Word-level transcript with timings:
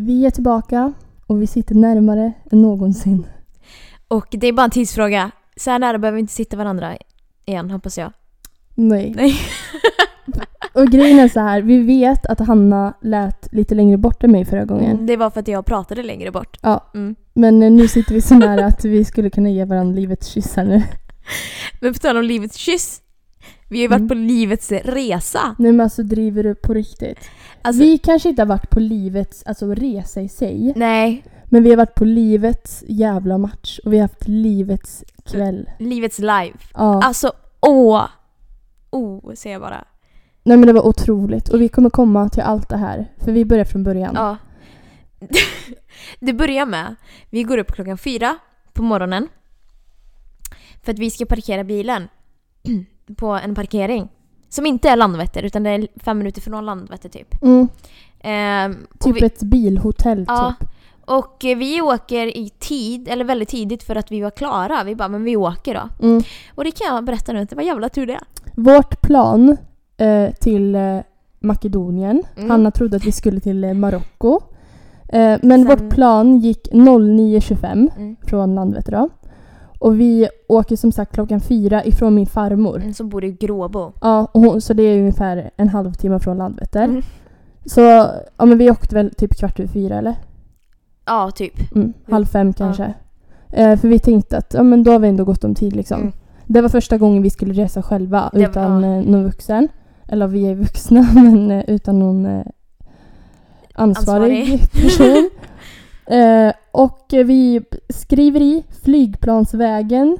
Vi 0.00 0.26
är 0.26 0.30
tillbaka 0.30 0.92
och 1.26 1.42
vi 1.42 1.46
sitter 1.46 1.74
närmare 1.74 2.32
än 2.52 2.62
någonsin. 2.62 3.26
Och 4.08 4.26
det 4.30 4.46
är 4.46 4.52
bara 4.52 4.64
en 4.64 4.70
tidsfråga. 4.70 5.30
Så 5.56 5.70
här 5.70 5.78
nära 5.78 5.98
behöver 5.98 6.16
vi 6.16 6.20
inte 6.20 6.32
sitta 6.32 6.56
varandra 6.56 6.96
igen, 7.46 7.70
hoppas 7.70 7.98
jag. 7.98 8.12
Nej. 8.74 9.12
Nej. 9.16 9.34
Och 10.72 10.86
grejen 10.86 11.18
är 11.18 11.28
så 11.28 11.40
här, 11.40 11.62
vi 11.62 11.78
vet 11.78 12.26
att 12.26 12.40
Hanna 12.40 12.94
lät 13.02 13.52
lite 13.52 13.74
längre 13.74 13.96
bort 13.96 14.24
än 14.24 14.32
mig 14.32 14.44
förra 14.44 14.64
gången. 14.64 14.90
Mm, 14.90 15.06
Det 15.06 15.16
var 15.16 15.30
för 15.30 15.40
att 15.40 15.48
jag 15.48 15.66
pratade 15.66 16.02
längre 16.02 16.30
bort. 16.30 16.56
Ja, 16.62 16.90
Mm. 16.94 17.14
men 17.34 17.62
eh, 17.62 17.70
nu 17.72 17.88
sitter 17.88 18.14
vi 18.14 18.20
så 18.20 18.34
nära 18.34 18.66
att 18.66 18.84
vi 18.84 19.04
skulle 19.04 19.30
kunna 19.30 19.50
ge 19.50 19.64
varandra 19.64 19.94
livets 20.00 20.26
kyssar 20.26 20.64
nu. 20.64 20.82
Men 21.80 21.92
på 21.92 21.98
tal 21.98 22.16
om 22.16 22.24
livets 22.24 22.56
kyss. 22.56 23.00
Vi 23.68 23.76
har 23.78 23.82
ju 23.82 23.88
varit 23.88 23.98
Mm. 23.98 24.08
på 24.08 24.14
livets 24.14 24.72
resa. 24.72 25.40
Nej 25.58 25.72
men 25.72 25.80
alltså 25.80 26.02
driver 26.02 26.42
du 26.42 26.54
på 26.54 26.74
riktigt? 26.74 27.18
Alltså, 27.62 27.82
vi 27.82 27.98
kanske 27.98 28.28
inte 28.28 28.42
har 28.42 28.46
varit 28.46 28.70
på 28.70 28.80
livets 28.80 29.42
alltså, 29.46 29.74
resa 29.74 30.20
i 30.20 30.28
sig. 30.28 30.72
Nej, 30.76 31.24
Men 31.44 31.62
vi 31.62 31.70
har 31.70 31.76
varit 31.76 31.94
på 31.94 32.04
livets 32.04 32.84
jävla 32.88 33.38
match 33.38 33.78
och 33.84 33.92
vi 33.92 33.96
har 33.96 34.02
haft 34.02 34.28
livets 34.28 35.04
kväll. 35.24 35.70
livets 35.78 36.18
live. 36.18 36.52
Ja. 36.74 37.02
Alltså, 37.02 37.32
åh! 37.60 38.06
Oh, 38.90 39.34
säger 39.34 39.54
jag 39.54 39.62
bara. 39.62 39.84
Nej 40.42 40.56
men 40.56 40.66
det 40.66 40.72
var 40.72 40.86
otroligt 40.86 41.48
och 41.48 41.60
vi 41.60 41.68
kommer 41.68 41.90
komma 41.90 42.28
till 42.28 42.42
allt 42.42 42.68
det 42.68 42.76
här. 42.76 43.06
För 43.18 43.32
vi 43.32 43.44
börjar 43.44 43.64
från 43.64 43.84
början. 43.84 44.14
Ja. 44.14 44.36
det 46.20 46.32
börjar 46.32 46.66
med, 46.66 46.94
vi 47.30 47.42
går 47.42 47.58
upp 47.58 47.72
klockan 47.72 47.98
fyra 47.98 48.38
på 48.72 48.82
morgonen. 48.82 49.28
För 50.82 50.92
att 50.92 50.98
vi 50.98 51.10
ska 51.10 51.26
parkera 51.26 51.64
bilen 51.64 52.08
på 53.16 53.26
en 53.26 53.54
parkering. 53.54 54.08
Som 54.50 54.66
inte 54.66 54.88
är 54.88 54.96
Landvetter, 54.96 55.42
utan 55.42 55.62
det 55.62 55.70
är 55.70 55.88
fem 55.96 56.18
minuter 56.18 56.40
från 56.40 56.66
Landvetter 56.66 57.08
typ. 57.08 57.42
Mm, 57.42 57.68
Ehm, 58.22 58.76
typ 59.00 59.16
vi, 59.22 59.26
ett 59.26 59.42
bilhotell 59.42 60.24
Ja. 60.28 60.54
typ. 60.60 60.68
och 61.04 61.44
eh, 61.44 61.58
vi 61.58 61.80
åker 61.80 62.36
i 62.36 62.48
tid, 62.58 63.08
eller 63.08 63.24
väldigt 63.24 63.48
tidigt 63.48 63.82
för 63.82 63.96
att 63.96 64.10
vi 64.12 64.20
var 64.20 64.30
klara. 64.30 64.84
Vi 64.84 64.94
bara, 64.94 65.08
men 65.08 65.24
vi 65.24 65.36
åker 65.36 65.74
då. 65.74 66.06
Mm. 66.06 66.22
Och 66.54 66.64
det 66.64 66.70
kan 66.70 66.94
jag 66.94 67.04
berätta 67.04 67.32
nu, 67.32 67.44
det 67.44 67.56
var 67.56 67.62
jävla 67.62 67.88
tur 67.88 68.06
det. 68.06 68.20
Vårt 68.54 69.00
plan 69.02 69.56
eh, 69.96 70.30
till 70.40 70.74
eh, 70.74 70.98
Makedonien. 71.40 72.22
Mm. 72.36 72.50
Hanna 72.50 72.70
trodde 72.70 72.96
att 72.96 73.04
vi 73.04 73.12
skulle 73.12 73.40
till 73.40 73.64
eh, 73.64 73.74
Marocko. 73.74 74.40
Eh, 75.08 75.38
men 75.42 75.42
Sen- 75.42 75.64
vårt 75.66 75.90
plan 75.94 76.38
gick 76.38 76.68
09.25 76.72 77.90
Mm. 77.96 78.16
från 78.26 78.54
Landvetter 78.54 78.92
då. 78.92 79.08
Och 79.80 80.00
vi 80.00 80.28
åker 80.48 80.76
som 80.76 80.92
sagt 80.92 81.14
klockan 81.14 81.40
fyra 81.40 81.84
ifrån 81.84 82.14
min 82.14 82.26
farmor. 82.26 82.82
Som 82.94 83.08
bor 83.08 83.24
i 83.24 83.32
Gråbo. 83.32 83.92
Ja, 84.00 84.28
och 84.32 84.40
hon, 84.40 84.60
så 84.60 84.72
det 84.74 84.82
är 84.82 84.98
ungefär 84.98 85.50
en 85.56 85.68
halvtimme 85.68 86.18
från 86.20 86.38
Landvetter. 86.38 86.84
Mm. 86.84 87.02
Så 87.64 87.80
ja, 88.36 88.44
men 88.44 88.58
vi 88.58 88.70
åkte 88.70 88.94
väl 88.94 89.14
typ 89.14 89.36
kvart 89.38 89.60
över 89.60 89.68
fyra 89.68 89.98
eller? 89.98 90.14
Ja, 91.06 91.30
typ. 91.34 91.74
Mm, 91.74 91.92
halv 92.10 92.24
fem 92.26 92.52
kanske. 92.52 92.94
Eh, 93.52 93.76
för 93.78 93.88
vi 93.88 93.98
tänkte 93.98 94.38
att 94.38 94.54
ja, 94.54 94.62
men 94.62 94.82
då 94.84 94.92
har 94.92 94.98
vi 94.98 95.08
ändå 95.08 95.24
gått 95.24 95.44
om 95.44 95.54
tid 95.54 95.76
liksom. 95.76 96.00
Mm. 96.00 96.12
Det 96.46 96.60
var 96.60 96.68
första 96.68 96.98
gången 96.98 97.22
vi 97.22 97.30
skulle 97.30 97.54
resa 97.54 97.82
själva 97.82 98.30
Det- 98.32 98.40
utan 98.40 98.82
ja. 98.84 98.96
eh, 98.96 99.02
någon 99.04 99.24
vuxen. 99.24 99.68
Eller 100.08 100.26
vi 100.26 100.46
är 100.46 100.54
vuxna 100.54 101.02
men 101.14 101.50
eh, 101.50 101.64
utan 101.66 101.98
någon 101.98 102.26
eh, 102.26 102.42
ansvarig, 103.74 104.40
Ansvarig. 104.40 104.60
person. 104.72 105.30
Eh, 106.10 106.52
och 106.72 107.06
vi 107.10 107.60
skriver 107.88 108.40
i 108.42 108.62
Flygplansvägen. 108.84 110.18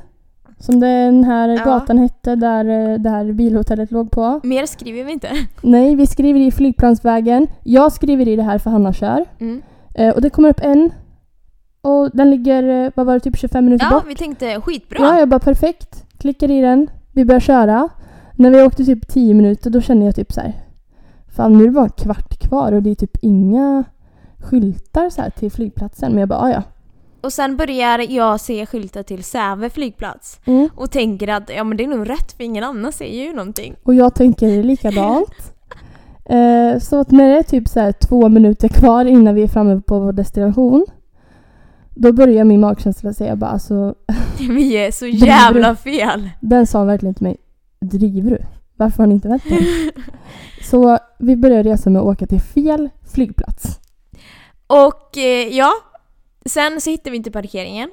Som 0.59 0.81
den 0.81 1.25
här 1.25 1.49
Ja. 1.49 1.65
gatan 1.65 1.99
hette 1.99 2.35
där 2.37 2.65
eh, 2.65 2.99
det 2.99 3.11
här 3.11 3.33
bilhotellet 3.33 3.91
låg 3.91 4.11
på. 4.11 4.41
Mer 4.43 4.67
skriver 4.67 5.05
vi 5.05 5.13
inte. 5.13 5.29
Nej, 5.63 5.95
vi 5.95 6.07
skriver 6.07 6.41
i 6.41 6.51
Flygplansvägen. 6.51 7.47
Jag 7.65 7.93
skriver 7.93 8.29
i 8.29 8.37
det 8.37 8.43
här 8.43 8.59
för 8.59 8.71
Hanna 8.71 8.93
kör. 8.93 9.25
Mm. 9.41 9.63
Eh, 9.95 10.15
och 10.15 10.21
det 10.21 10.31
kommer 10.31 10.49
upp 10.49 10.61
en. 10.63 10.91
Och 11.83 12.11
den 12.13 12.31
ligger, 12.31 12.85
eh, 12.85 12.91
vad 12.95 13.07
var 13.07 13.15
det, 13.15 13.21
typ 13.21 13.37
25 13.39 13.65
minuter 13.65 13.87
Ja, 13.91 13.95
bort. 13.97 14.05
vi 14.09 14.15
tänkte 14.15 14.61
skitbra. 14.61 14.99
Ja, 15.01 15.19
jag 15.19 15.29
bara 15.29 15.41
perfekt. 15.41 16.05
Klickar 16.19 16.51
i 16.51 16.61
den. 16.61 16.91
Vi 17.13 17.25
börjar 17.25 17.41
köra. 17.41 17.89
När 18.35 18.51
vi 18.51 18.63
åkte 18.63 18.85
typ 18.85 19.09
10 19.09 19.35
minuter 19.35 19.71
då 19.71 19.81
kände 19.81 20.05
jag 20.07 20.15
typ 20.17 20.33
så 20.33 20.41
här. 20.41 20.53
Fan 21.37 21.53
nu 21.59 21.63
är 21.63 21.67
det 21.67 21.73
bara 21.73 21.85
en 21.85 21.91
kvart 21.91 22.39
kvar 22.49 22.73
och 22.73 22.83
det 22.83 22.91
är 22.91 22.95
typ 22.95 23.17
inga 23.23 23.85
skyltar 24.43 25.11
så 25.11 25.23
här 25.23 25.31
till 25.31 25.53
flygplatsen. 25.53 26.13
Men 26.13 26.21
jag 26.21 26.29
bara 26.29 26.39
"Ah, 26.41 26.51
ja. 26.51 26.63
Och 27.21 27.33
sen 27.33 27.57
börjar 27.57 27.99
jag 27.99 28.41
se 28.41 28.67
skyltar 28.67 29.03
till 29.03 29.25
Säve 29.25 29.71
flygplats. 29.71 30.41
Mm. 30.45 30.69
Och 30.75 30.91
tänker 30.91 31.29
att 31.29 31.51
ja 31.57 31.65
men 31.65 31.77
det 31.77 31.85
är 31.85 31.89
nog 31.89 32.11
rätt 32.11 32.33
för 32.33 32.45
ingen 32.45 32.65
annan 32.65 32.93
säger 32.93 33.25
ju 33.25 33.33
någonting. 33.33 33.75
Och 33.83 33.95
jag 33.95 34.15
tänker 34.15 34.63
likadant. 34.63 35.53
eh, 36.25 36.79
så 36.81 37.01
att 37.01 37.11
när 37.11 37.29
det 37.29 37.39
är 37.39 37.43
typ 37.43 37.69
så 37.69 37.81
här 37.81 37.93
två 37.93 38.29
minuter 38.29 38.69
kvar 38.69 39.05
innan 39.05 39.35
vi 39.35 39.43
är 39.43 39.49
framme 39.49 39.81
på 39.87 39.99
vår 40.01 40.13
destination. 40.13 40.87
Då 41.95 42.13
börjar 42.13 42.45
min 42.45 42.61
magkänsla 42.61 43.13
säga 43.13 43.37
bara 43.37 43.51
alltså 43.51 43.95
Vi 44.39 44.73
är 44.77 44.91
så 44.91 45.07
jävla 45.07 45.77
fel. 45.77 46.31
Den 46.41 46.67
sa 46.67 46.85
verkligen 46.85 47.15
till 47.15 47.23
mig, 47.27 47.37
driver 47.81 48.31
du? 48.31 48.39
Varför 48.77 48.99
har 48.99 49.07
ni 49.07 49.15
inte 49.15 49.29
väntat? 49.29 49.59
Så 50.63 50.99
vi 51.19 51.37
börjar 51.37 51.63
resa 51.63 51.91
med 51.91 52.01
att 52.01 52.07
åka 52.07 52.27
till 52.27 52.41
fel 52.41 52.89
flygplats. 53.13 53.80
Och 54.71 55.19
eh, 55.19 55.49
ja, 55.49 55.73
sen 56.47 56.81
så 56.81 56.91
hittar 56.91 57.11
vi 57.11 57.17
inte 57.17 57.31
parkeringen. 57.31 57.91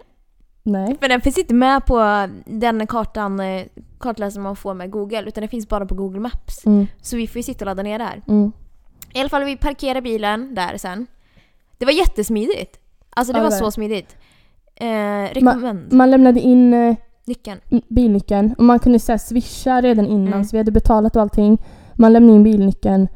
Nej. 0.64 0.98
För 1.02 1.10
den 1.10 1.22
finns 1.22 1.38
inte 1.38 1.54
med 1.54 1.86
på 1.86 2.28
den 2.46 2.88
kartan, 2.88 3.40
eh, 3.40 3.64
kartläsaren 4.00 4.44
man 4.44 4.56
får 4.56 4.74
med 4.74 4.92
Google. 4.92 5.22
Utan 5.28 5.42
den 5.42 5.50
finns 5.50 5.68
bara 5.70 5.86
på 5.86 5.96
Google 5.96 6.20
Maps. 6.20 6.66
Mm, 6.66 6.88
Så 7.02 7.18
vi 7.18 7.28
får 7.28 7.38
ju 7.38 7.44
sitta 7.44 7.66
och 7.66 7.66
ladda 7.66 7.84
ner 7.84 8.00
där. 8.00 8.22
mm. 8.28 8.52
I 9.14 9.20
alla 9.20 9.30
fall 9.30 9.44
vi 9.44 9.58
parkerar 9.58 10.02
bilen 10.02 10.56
där 10.56 10.78
sen. 10.78 11.08
Det 11.78 11.86
var 11.86 11.92
jättesmidigt. 11.94 12.80
Alltså 13.10 13.34
det 13.34 13.40
Ja, 13.40 13.44
var 13.44 13.50
det 13.52 13.56
så 13.58 13.72
smidigt. 13.72 14.16
Eh, 14.76 15.34
rekommend. 15.34 15.94
Man 15.94 16.12
lämnade 16.12 16.40
in 16.40 16.74
eh, 16.74 16.96
Nyckeln. 17.26 17.60
bilnyckeln 17.88 18.54
och 18.58 18.64
man 18.64 18.80
kunde 18.80 19.00
säga 19.00 19.18
swisha 19.20 19.82
redan 19.82 20.06
innan 20.08 20.34
Mm. 20.34 20.44
så 20.46 20.50
vi 20.52 20.58
hade 20.58 20.72
betalat 20.72 21.16
och 21.16 21.22
allting. 21.22 21.58
Man 21.96 22.14
lämnade 22.14 22.36
in 22.36 22.44
bilnyckeln 22.44 23.08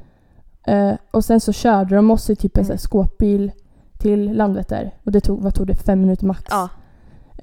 eh, 0.67 0.93
och 1.11 1.25
sen 1.25 1.39
så 1.39 1.53
körde 1.53 1.95
de 1.95 2.11
oss 2.11 2.29
i 2.29 2.35
typ 2.35 2.57
en 2.57 2.65
Mm. 2.65 2.77
skåpbil 2.77 3.51
till 3.97 4.33
Landvetter. 4.33 4.95
Och 5.03 5.11
det 5.11 5.21
tog, 5.21 5.41
vad 5.41 5.55
tog 5.55 5.67
det, 5.67 5.75
fem 5.75 6.01
minuter 6.01 6.25
max. 6.25 6.43
Ja, 6.49 6.69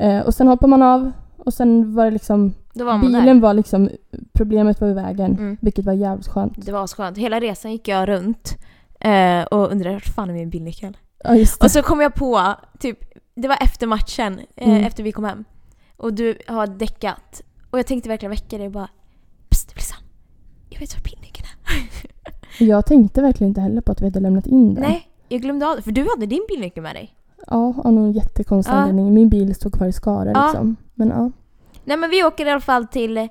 Eh, 0.01 0.21
och 0.21 0.35
sen 0.35 0.49
hoppade 0.49 0.71
man 0.71 0.83
av 0.83 1.13
och 1.37 1.55
sen 1.55 1.95
var 1.95 2.05
det 2.05 2.11
liksom, 2.11 2.55
var 2.75 2.99
bilen 2.99 3.41
var 3.41 3.55
liksom, 3.55 3.89
problemet 4.33 4.81
var 4.81 4.89
i 4.89 4.93
vägen. 4.93 5.33
Mm. 5.39 5.57
Vilket 5.61 5.85
var 5.85 5.93
jävligt 5.93 6.29
skönt. 6.29 6.67
Det 6.67 6.73
var 6.73 6.87
skönt. 6.87 7.19
Hela 7.19 7.41
resan 7.41 7.73
gick 7.73 7.89
jag 7.89 8.09
runt 8.09 8.57
eh, 9.01 9.43
och 9.43 9.73
undrade 9.73 9.95
vart 9.95 10.09
fan 10.15 10.31
är 10.31 10.35
min 10.35 10.51
bilnyckel? 10.51 10.97
Ja. 11.25 11.31
Och 11.61 11.71
så 11.71 11.83
kom 11.83 12.01
jag 12.01 12.15
på, 12.15 12.55
typ, 12.79 12.99
det 13.35 13.49
var 13.49 13.57
efter 13.61 13.87
matchen, 13.87 14.41
eh, 14.57 14.69
Mm. 14.69 14.85
efter 14.85 15.03
vi 15.03 15.13
kom 15.13 15.25
hem. 15.25 15.45
Och 15.97 16.15
du 16.15 16.39
har 16.49 16.67
däckat. 16.67 17.43
Och 17.71 17.79
jag 17.79 17.87
tänkte 17.87 18.09
verkligen 18.09 18.31
väcka 18.31 18.59
dig 18.59 18.67
och 18.67 18.73
bara 18.73 18.89
Psst 19.49 19.75
Blissan, 19.75 19.99
jag 20.69 20.81
vet 20.81 20.95
var 20.97 21.03
bilnyckeln 21.03 21.49
är. 21.49 22.09
Jag 22.59 22.87
tänkte 22.87 23.23
verkligen 23.23 23.49
inte 23.49 23.61
heller 23.61 23.81
på 23.81 23.93
att 23.93 24.01
vi 24.01 24.07
hade 24.07 24.21
lämnat 24.21 24.47
in 24.47 24.75
den. 24.75 24.83
Nej, 24.85 25.09
jag 25.29 25.41
glömde 25.41 25.67
av 25.71 25.77
det. 25.77 25.83
För 25.83 25.91
du 25.91 26.09
hade 26.15 26.27
din 26.27 26.47
bilnyckel 26.49 26.83
med 26.83 26.95
dig. 26.95 27.15
Ja, 27.47 27.75
av 27.85 27.93
någon 27.93 28.13
jättekonstig 28.13 28.73
Ja. 28.73 28.77
anledning. 28.77 29.15
Min 29.15 29.29
bil 29.29 29.55
stod 29.55 29.73
kvar 29.73 29.87
i 29.87 29.93
Skara 29.93 30.31
Ja. 30.35 30.47
liksom. 30.47 30.77
Men 30.95 31.09
ja. 31.09 31.31
Nej 31.85 31.97
men 31.97 32.11
vi 32.11 32.25
åker 32.25 32.47
i 32.47 32.51
alla 32.51 32.61
fall 32.61 32.87
till, 32.87 33.29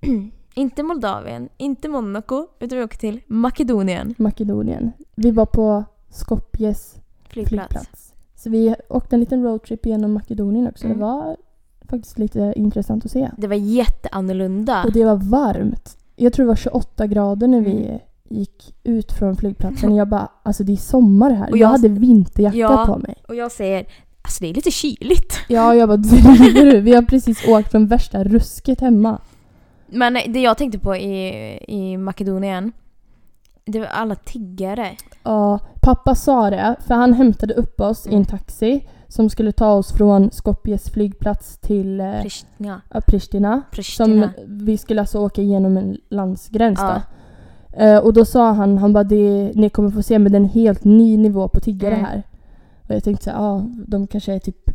inte 0.54 0.82
Moldavien, 0.82 1.48
inte 1.56 1.88
Monaco, 1.88 2.46
utan 2.60 2.78
vi 2.78 2.84
åker 2.84 2.98
till 2.98 3.20
Makedonien 3.26 4.14
Makedonien. 4.18 4.92
Vi 5.14 5.30
var 5.30 5.46
på 5.46 5.84
Skopjes 6.10 6.96
flygplats. 7.28 7.68
flygplats. 7.68 8.12
Så 8.36 8.50
vi 8.50 8.74
åkte 8.88 9.16
en 9.16 9.20
liten 9.20 9.42
roadtrip 9.42 9.86
genom 9.86 10.12
Makedonien 10.12 10.68
också. 10.68 10.84
Mm. 10.84 10.98
Det 10.98 11.04
var 11.04 11.36
faktiskt 11.88 12.18
lite 12.18 12.52
intressant 12.56 13.04
att 13.04 13.10
se. 13.10 13.30
Det 13.38 13.46
var 13.46 13.56
jätteannorlunda. 13.56 14.84
Och 14.84 14.92
det 14.92 15.04
var 15.04 15.16
varmt. 15.16 15.96
Jag 16.16 16.32
tror 16.32 16.44
det 16.44 16.48
var 16.48 16.56
28 16.56 17.06
grader 17.06 17.48
när 17.48 17.60
vi 17.60 17.86
Mm. 17.86 17.98
Gick 18.30 18.74
ut 18.84 19.12
från 19.12 19.36
flygplatsen. 19.36 19.94
Jag 19.94 20.08
bara, 20.08 20.28
alltså 20.42 20.64
det 20.64 20.72
är 20.72 20.76
sommar 20.76 21.30
här. 21.30 21.50
Och 21.50 21.56
jag, 21.58 21.66
jag- 21.66 21.68
hade 21.68 21.88
vinterjacka 21.88 22.58
Ja. 22.58 22.84
på 22.86 22.98
mig. 22.98 23.14
Och 23.28 23.34
jag 23.34 23.52
säger, 23.52 23.86
alltså 24.22 24.44
det 24.44 24.50
är 24.50 24.54
lite 24.54 24.70
kyligt. 24.70 25.34
Ja, 25.48 25.74
jag 25.74 25.88
bara, 25.88 25.96
driver 25.96 26.64
du? 26.72 26.80
Vi 26.80 26.94
har 26.94 27.02
precis 27.02 27.48
åkt 27.48 27.70
från 27.70 27.86
värsta 27.86 28.24
rusket 28.24 28.80
hemma. 28.80 29.18
Men 29.86 30.14
det 30.28 30.40
jag 30.40 30.58
tänkte 30.58 30.78
på 30.78 30.96
i, 30.96 31.58
i 31.68 31.96
Makedonien, 31.96 32.72
det 33.64 33.78
var 33.80 33.86
alla 33.86 34.14
tiggare. 34.14 34.90
Ja, 35.22 35.58
pappa 35.82 36.14
sa 36.14 36.50
det, 36.50 36.76
för 36.86 36.94
han 36.94 37.12
hämtade 37.12 37.54
upp 37.54 37.80
oss 37.80 38.06
i 38.06 38.08
Mm. 38.08 38.20
en 38.20 38.24
taxi 38.26 38.86
som 39.08 39.30
skulle 39.30 39.52
ta 39.52 39.72
oss 39.72 39.92
från 39.92 40.30
Skopjes 40.30 40.90
flygplats 40.90 41.58
till 41.58 42.00
eh, 42.00 42.22
Pristina. 42.22 42.80
ja, 42.92 43.00
Pristina. 43.00 43.52
Som 43.52 43.70
Pristina. 43.70 44.30
vi 44.46 44.78
skulle 44.78 45.00
alltså 45.00 45.18
åka 45.18 45.42
igenom 45.42 45.76
en 45.76 45.96
landsgräns 46.10 46.78
Ja. 46.82 46.88
då. 46.94 47.00
Eh, 47.78 47.98
och 47.98 48.12
då 48.12 48.24
sa 48.24 48.52
han, 48.52 48.78
han 48.78 48.92
bara 48.92 49.04
det, 49.04 49.52
ni 49.54 49.68
kommer 49.70 49.90
få 49.90 50.02
se 50.02 50.18
med 50.18 50.34
en 50.34 50.44
helt 50.44 50.84
ny 50.84 51.16
nivå 51.16 51.48
på 51.48 51.60
tiggare 51.60 51.94
Mm. 51.94 52.04
här. 52.04 52.22
Och 52.88 52.94
jag 52.94 53.04
tänkte 53.04 53.24
så 53.24 53.30
ja 53.30 53.62
de 53.86 54.06
kanske 54.06 54.32
är 54.34 54.38
typ... 54.38 54.70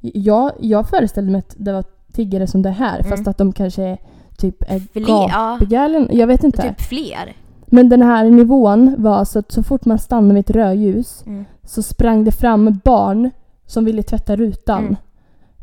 Jag, 0.00 0.52
jag 0.60 0.88
föreställde 0.88 1.32
mig 1.32 1.38
att 1.38 1.54
det 1.58 1.72
var 1.72 1.84
tiggare 2.12 2.46
som 2.46 2.62
det 2.62 2.70
här 2.70 2.98
Mm. 2.98 3.10
fast 3.10 3.28
att 3.28 3.38
de 3.38 3.52
kanske 3.52 3.98
typ 4.38 4.62
är 4.62 4.78
Fler, 4.92 5.04
ja. 5.08 5.56
gapigalen. 5.60 6.08
Jag 6.12 6.26
vet 6.26 6.44
inte. 6.44 6.62
Typ 6.62 6.80
fler. 6.80 7.32
Men 7.66 7.88
den 7.88 8.02
här 8.02 8.24
nivån 8.30 8.94
var 8.98 9.24
så 9.24 9.38
att 9.38 9.52
så 9.52 9.62
fort 9.62 9.84
man 9.84 9.98
stannade 9.98 10.34
vid 10.34 10.40
ett 10.40 10.50
rödljus 10.56 11.22
Mm. 11.26 11.44
så 11.62 11.82
sprang 11.82 12.24
det 12.24 12.32
fram 12.32 12.80
barn 12.84 13.30
som 13.66 13.84
ville 13.84 14.02
tvätta 14.02 14.36
rutan. 14.36 14.96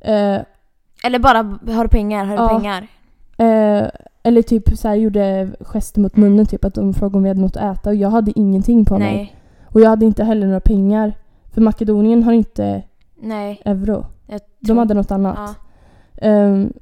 Mm. 0.01 0.35
Eh, 0.35 0.41
Eller 1.03 1.19
bara 1.19 1.37
har 1.75 1.83
du 1.83 1.89
pengar, 1.89 2.25
har 2.25 2.37
du 2.37 2.43
Ja. 2.43 2.49
pengar? 2.59 2.87
eh, 3.37 3.87
eller 4.23 4.41
typ 4.41 4.77
så 4.77 4.87
här 4.87 4.95
gjorde 4.95 5.49
gester 5.61 6.01
mot 6.01 6.17
munnen, 6.17 6.45
typ 6.45 6.65
att 6.65 6.73
de 6.73 6.93
frågade 6.93 7.17
om 7.17 7.23
vi 7.23 7.29
hade 7.29 7.41
något 7.41 7.57
att 7.57 7.77
äta 7.79 7.89
och 7.89 7.95
jag 7.95 8.09
hade 8.09 8.39
ingenting 8.39 8.85
på 8.85 8.97
mig. 8.97 9.13
Nej. 9.15 9.35
Och 9.65 9.81
jag 9.81 9.89
hade 9.89 10.05
inte 10.05 10.23
heller 10.23 10.47
några 10.47 10.59
pengar. 10.59 11.13
För 11.51 11.61
Makedonien 11.61 12.23
har 12.23 12.33
inte 12.33 12.83
Nej. 13.21 13.61
euro. 13.65 14.05
De 14.59 14.77
hade 14.77 14.93
något 14.93 15.11
annat. 15.11 15.35
Ja. 15.37 15.53
Ehm, 16.27 16.73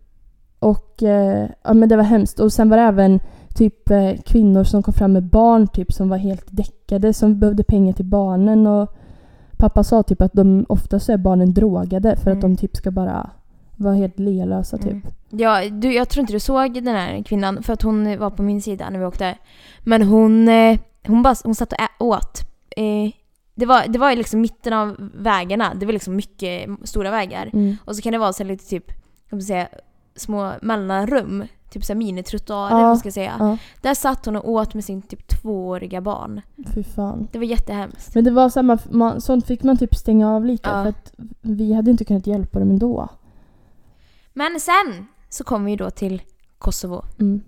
och 0.59 1.03
eh, 1.03 1.49
ja 1.63 1.73
men 1.73 1.89
det 1.89 1.95
var 1.95 2.03
hemskt. 2.03 2.39
Och 2.39 2.53
sen 2.53 2.69
var 2.69 2.77
det 2.77 2.83
även 2.83 3.19
typ 3.55 3.89
eh, 3.91 4.11
kvinnor 4.25 4.63
som 4.63 4.83
kom 4.83 4.93
fram 4.93 5.13
med 5.13 5.23
barn 5.23 5.67
typ 5.67 5.93
som 5.93 6.09
var 6.09 6.17
helt 6.17 6.45
däckade 6.49 7.13
som 7.13 7.39
behövde 7.39 7.63
pengar 7.63 7.93
till 7.93 8.05
barnen 8.05 8.67
och 8.67 8.89
pappa 9.57 9.83
sa 9.83 10.03
typ 10.03 10.21
att 10.21 10.33
de 10.33 10.65
oftast 10.69 11.09
är 11.09 11.17
barnen 11.17 11.53
drogade 11.53 12.15
för 12.15 12.31
att 12.31 12.37
Mm. 12.37 12.51
de 12.55 12.57
typ 12.57 12.75
ska 12.75 12.91
bara 12.91 13.29
vara 13.81 13.93
helt 13.95 14.19
lelösa 14.19 14.77
typ. 14.77 14.91
Mm. 14.91 15.01
Ja, 15.29 15.69
du, 15.69 15.93
jag 15.93 16.09
tror 16.09 16.21
inte 16.21 16.33
du 16.33 16.39
såg 16.39 16.73
den 16.83 16.95
här 16.95 17.23
kvinnan 17.23 17.63
för 17.63 17.73
att 17.73 17.81
hon 17.81 18.19
var 18.19 18.29
på 18.29 18.43
min 18.43 18.61
sida 18.61 18.89
när 18.89 18.99
vi 18.99 19.05
åkte. 19.05 19.37
Men 19.79 20.01
hon, 20.01 20.47
eh, 20.47 20.79
hon, 21.07 21.23
bara, 21.23 21.35
hon 21.43 21.55
satt 21.55 21.73
och 21.73 22.07
åt. 22.07 22.39
Eh, 22.77 23.11
det 23.55 23.65
var, 23.65 23.87
det 23.87 23.99
var 23.99 24.15
liksom 24.15 24.41
mitten 24.41 24.73
av 24.73 25.09
vägarna. 25.13 25.73
Det 25.73 25.85
var 25.85 25.93
liksom 25.93 26.15
mycket 26.15 26.69
stora 26.83 27.11
vägar. 27.11 27.49
Mm. 27.53 27.77
Och 27.85 27.95
så 27.95 28.01
kan 28.01 28.11
det 28.13 28.19
vara 28.19 28.33
så 28.33 28.43
lite 28.43 28.65
typ, 28.65 28.91
man 29.31 29.41
säga, 29.41 29.67
små 30.15 30.51
mellanrum. 30.61 31.43
Typ 31.71 31.85
såhär 31.85 31.97
minitrottoarer, 31.97 32.69
Ja, 32.79 32.81
man 32.81 32.97
ska 32.97 33.07
jag 33.07 33.13
säga. 33.13 33.35
Ja, 33.39 33.57
Där 33.81 33.93
satt 33.93 34.25
hon 34.25 34.35
och 34.35 34.49
åt 34.49 34.73
med 34.73 34.83
sin 34.83 35.01
typ 35.01 35.27
tvååriga 35.27 36.01
barn. 36.01 36.41
fy 36.73 36.83
fan. 36.83 37.27
Det 37.31 37.37
var 37.37 37.45
jättehemskt. 37.45 38.15
Men 38.15 38.23
det 38.23 38.31
var 38.31 38.49
samma, 38.49 38.77
man, 38.89 39.21
sånt 39.21 39.47
fick 39.47 39.63
man 39.63 39.77
typ 39.77 39.95
stänga 39.95 40.29
av 40.35 40.45
lite 40.45 40.69
Ja. 40.69 40.83
för 40.83 40.89
att 40.89 41.13
vi 41.41 41.73
hade 41.73 41.91
inte 41.91 42.05
kunnat 42.05 42.27
hjälpa 42.27 42.59
dem 42.59 42.69
ändå. 42.69 43.09
Men 44.33 44.59
sen 44.59 45.05
så 45.29 45.43
kom 45.43 45.65
vi 45.65 45.75
då 45.75 45.89
till 45.89 46.21
Kosovo. 46.59 47.03
Mm. 47.19 47.41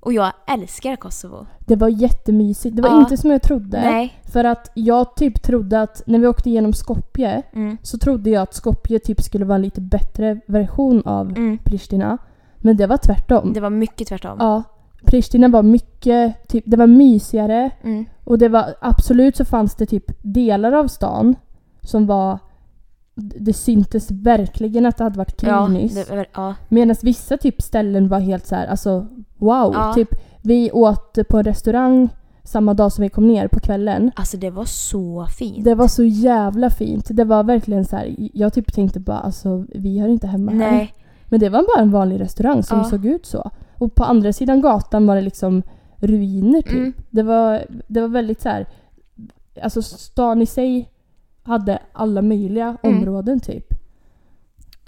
Och 0.00 0.12
jag 0.12 0.32
älskar 0.46 0.96
Kosovo. 0.96 1.46
Det 1.58 1.76
var 1.76 1.88
jättemysigt. 1.88 2.76
Det 2.76 2.82
var 2.82 2.88
Ja. 2.90 3.00
inte 3.00 3.16
som 3.16 3.30
jag 3.30 3.42
trodde. 3.42 3.80
Nej. 3.80 4.20
För 4.32 4.44
att 4.44 4.70
jag 4.74 5.16
typ 5.16 5.42
trodde 5.42 5.80
att 5.82 6.02
när 6.06 6.18
vi 6.18 6.26
åkte 6.26 6.50
igenom 6.50 6.72
Skopje 6.72 7.42
Mm. 7.52 7.76
så 7.82 7.98
trodde 7.98 8.30
jag 8.30 8.42
att 8.42 8.54
Skopje 8.54 8.98
typ 8.98 9.22
skulle 9.22 9.44
vara 9.44 9.56
en 9.56 9.62
lite 9.62 9.80
bättre 9.80 10.40
version 10.46 11.02
av 11.06 11.26
Mm. 11.30 11.58
Pristina. 11.58 12.18
Men 12.56 12.76
det 12.76 12.86
var 12.86 12.96
tvärtom. 12.96 13.52
Det 13.52 13.60
var 13.60 13.70
mycket 13.70 14.08
tvärtom. 14.08 14.36
Ja. 14.40 14.62
Pristina 15.04 15.48
var 15.48 15.62
mycket, 15.62 16.48
typ, 16.48 16.64
det 16.66 16.76
var 16.76 16.86
mysigare 16.86 17.70
Mm. 17.82 18.04
och 18.24 18.38
det 18.38 18.48
var 18.48 18.74
absolut 18.80 19.36
så 19.36 19.44
fanns 19.44 19.74
det 19.74 19.86
typ 19.86 20.04
delar 20.22 20.72
av 20.72 20.86
stan 20.88 21.34
som 21.80 22.06
var 22.06 22.38
det 23.14 23.52
syntes 23.52 24.10
verkligen 24.10 24.86
att 24.86 24.96
det 24.96 25.04
hade 25.04 25.18
varit 25.18 25.40
krig 25.40 25.50
Ja, 26.10 26.24
ja. 26.34 26.54
Medan 26.68 26.96
vissa 27.02 27.36
typ 27.36 27.62
ställen 27.62 28.08
var 28.08 28.20
helt 28.20 28.46
så 28.46 28.54
här, 28.54 28.66
alltså 28.66 29.06
wow. 29.36 29.72
Ja. 29.74 29.92
Typ, 29.94 30.08
vi 30.42 30.72
åt 30.72 31.18
på 31.28 31.38
en 31.38 31.44
restaurang 31.44 32.08
samma 32.44 32.74
dag 32.74 32.92
som 32.92 33.02
vi 33.02 33.08
kom 33.08 33.26
ner 33.26 33.48
på 33.48 33.60
kvällen. 33.60 34.10
Alltså 34.16 34.36
det 34.36 34.50
var 34.50 34.64
så 34.64 35.26
fint. 35.38 35.64
Det 35.64 35.74
var 35.74 35.88
så 35.88 36.04
jävla 36.04 36.70
fint. 36.70 37.06
Det 37.10 37.24
var 37.24 37.44
verkligen 37.44 37.84
så 37.84 37.96
här, 37.96 38.14
jag 38.18 38.52
typ 38.52 38.72
tänkte 38.72 39.00
bara 39.00 39.18
alltså 39.18 39.64
vi 39.74 39.98
hör 39.98 40.08
inte 40.08 40.26
hemma 40.26 40.50
här. 40.52 40.58
Nej. 40.58 40.94
Men 41.24 41.40
det 41.40 41.48
var 41.48 41.62
bara 41.74 41.82
en 41.82 41.90
vanlig 41.90 42.20
restaurang 42.20 42.62
som 42.62 42.78
Ja. 42.78 42.84
såg 42.84 43.06
ut 43.06 43.26
så. 43.26 43.50
Och 43.78 43.94
på 43.94 44.04
andra 44.04 44.32
sidan 44.32 44.60
gatan 44.60 45.06
var 45.06 45.14
det 45.16 45.22
liksom 45.22 45.62
ruiner 45.96 46.62
typ. 46.62 46.72
Mm. 46.72 46.92
Det, 47.10 47.22
var, 47.22 47.64
det 47.86 48.00
var 48.00 48.08
väldigt 48.08 48.40
så 48.42 48.48
här. 48.48 48.66
Alltså 49.62 49.82
stan 49.82 50.42
i 50.42 50.46
sig 50.46 50.90
hade 51.44 51.78
alla 51.92 52.22
möjliga 52.22 52.76
Mm. 52.82 52.98
områden 52.98 53.40
typ. 53.40 53.66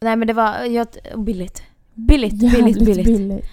Nej 0.00 0.17
men 0.17 0.26
det 0.29 0.35
var 0.35 0.64
jag, 0.64 0.87
billigt. 1.17 1.62
Billigt, 1.94 2.43
Jävligt 2.43 2.79
billigt, 2.79 3.05
billigt. 3.06 3.47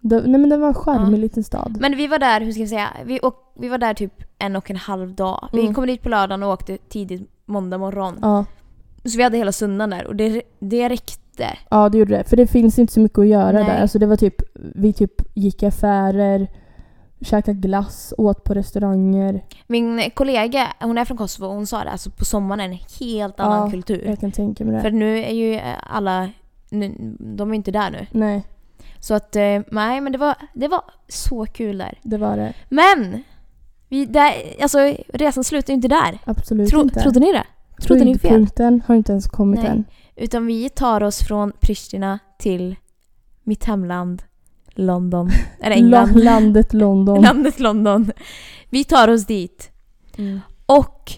Det, 0.00 0.20
nej 0.26 0.40
men 0.40 0.48
det 0.48 0.56
var 0.56 0.68
en 0.68 0.74
charmig 0.74 1.18
Ja. 1.18 1.20
liten 1.20 1.44
stad. 1.44 1.76
Men 1.80 1.96
vi 1.96 2.06
var 2.06 2.18
där, 2.18 2.40
hur 2.40 2.52
ska 2.52 2.60
jag 2.60 2.68
säga, 2.68 2.88
vi, 3.04 3.20
åk, 3.20 3.52
vi 3.58 3.68
var 3.68 3.78
där 3.78 3.94
typ 3.94 4.12
en 4.38 4.56
och 4.56 4.70
en 4.70 4.76
halv 4.76 5.14
dag. 5.14 5.48
Vi 5.52 5.60
Mm. 5.60 5.74
kom 5.74 5.86
dit 5.86 6.02
på 6.02 6.08
lördagen 6.08 6.42
och 6.42 6.52
åkte 6.52 6.78
tidigt 6.88 7.30
måndag 7.46 7.78
morgon. 7.78 8.14
Ja, 8.22 8.44
Så 9.04 9.16
vi 9.16 9.22
hade 9.22 9.36
hela 9.36 9.52
söndagen 9.52 9.90
där 9.90 10.06
och 10.06 10.16
det, 10.16 10.42
det 10.58 10.88
räckte. 10.88 11.46
ja, 11.70 11.88
det 11.88 11.98
gjorde 11.98 12.16
det. 12.16 12.24
För 12.24 12.36
det 12.36 12.46
finns 12.46 12.78
inte 12.78 12.92
så 12.92 13.00
mycket 13.00 13.18
att 13.18 13.26
göra 13.26 13.52
Nej. 13.52 13.64
där. 13.64 13.82
Alltså 13.82 13.98
det 13.98 14.06
var 14.06 14.16
typ, 14.16 14.34
vi 14.74 14.92
typ 14.92 15.12
gick 15.36 15.62
i 15.62 15.66
affärer, 15.66 16.48
käkade 17.24 17.58
glass, 17.60 18.14
åt 18.18 18.44
på 18.44 18.54
restauranger. 18.54 19.44
Min 19.66 20.10
kollega, 20.14 20.72
hon 20.80 20.98
är 20.98 21.04
från 21.04 21.16
Kosovo 21.16 21.46
hon 21.52 21.66
sa 21.66 21.84
det, 21.84 21.90
alltså 21.90 22.10
på 22.10 22.24
sommaren 22.24 22.60
är 22.60 22.68
det 22.68 22.74
en 22.74 23.06
helt 23.08 23.40
annan 23.40 23.64
Ja, 23.64 23.70
kultur. 23.70 24.04
Jag 24.06 24.20
kan 24.20 24.32
tänka 24.32 24.64
mig 24.64 24.74
det. 24.74 24.80
För 24.82 24.90
nu 24.90 25.18
är 25.24 25.32
ju 25.32 25.60
alla, 25.82 26.30
nu, 26.70 26.94
de 27.18 27.50
är 27.50 27.54
inte 27.54 27.70
där 27.70 27.90
nu. 27.90 28.06
Nej, 28.10 28.44
Så 29.00 29.14
att, 29.14 29.36
eh, 29.36 29.60
nej 29.70 30.00
men 30.00 30.12
det 30.12 30.18
var, 30.18 30.34
det 30.54 30.68
var 30.68 30.82
så 31.08 31.46
kul 31.46 31.78
där. 31.78 31.98
det 32.02 32.16
var 32.18 32.36
det. 32.36 32.52
Men! 32.68 33.22
Vi, 33.88 34.06
där, 34.06 34.32
alltså 34.62 34.78
resan 35.08 35.44
slutar 35.44 35.72
ju 35.72 35.74
inte 35.74 35.88
där. 35.88 36.18
Absolut 36.24 36.70
Tro, 36.70 36.80
inte. 36.82 37.00
trodde 37.00 37.20
ni 37.20 37.32
det? 37.32 37.44
Trodde 37.82 38.04
ni 38.04 38.18
fel? 38.18 38.30
Höjdpunkten 38.30 38.82
har 38.86 38.94
inte 38.94 39.12
ens 39.12 39.26
kommit 39.26 39.60
Nej. 39.62 39.70
än. 39.70 39.84
Utan 40.16 40.46
vi 40.46 40.68
tar 40.68 41.02
oss 41.02 41.18
från 41.18 41.52
Pristina 41.60 42.18
till 42.38 42.76
mitt 43.42 43.64
hemland 43.64 44.22
London. 44.74 45.30
Eller 45.60 45.76
England. 45.76 46.16
La- 46.16 46.30
landet 46.32 46.72
London. 46.72 47.20
Landet 47.22 47.60
London. 47.60 48.10
Vi 48.70 48.84
tar 48.84 49.08
oss 49.08 49.26
dit. 49.26 49.70
Mm. 50.18 50.40
Och 50.66 51.12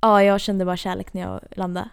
ja, 0.00 0.22
jag 0.22 0.40
kände 0.40 0.64
bara 0.64 0.76
kärlek 0.76 1.14
när 1.14 1.22
jag 1.22 1.40
landade. 1.56 1.88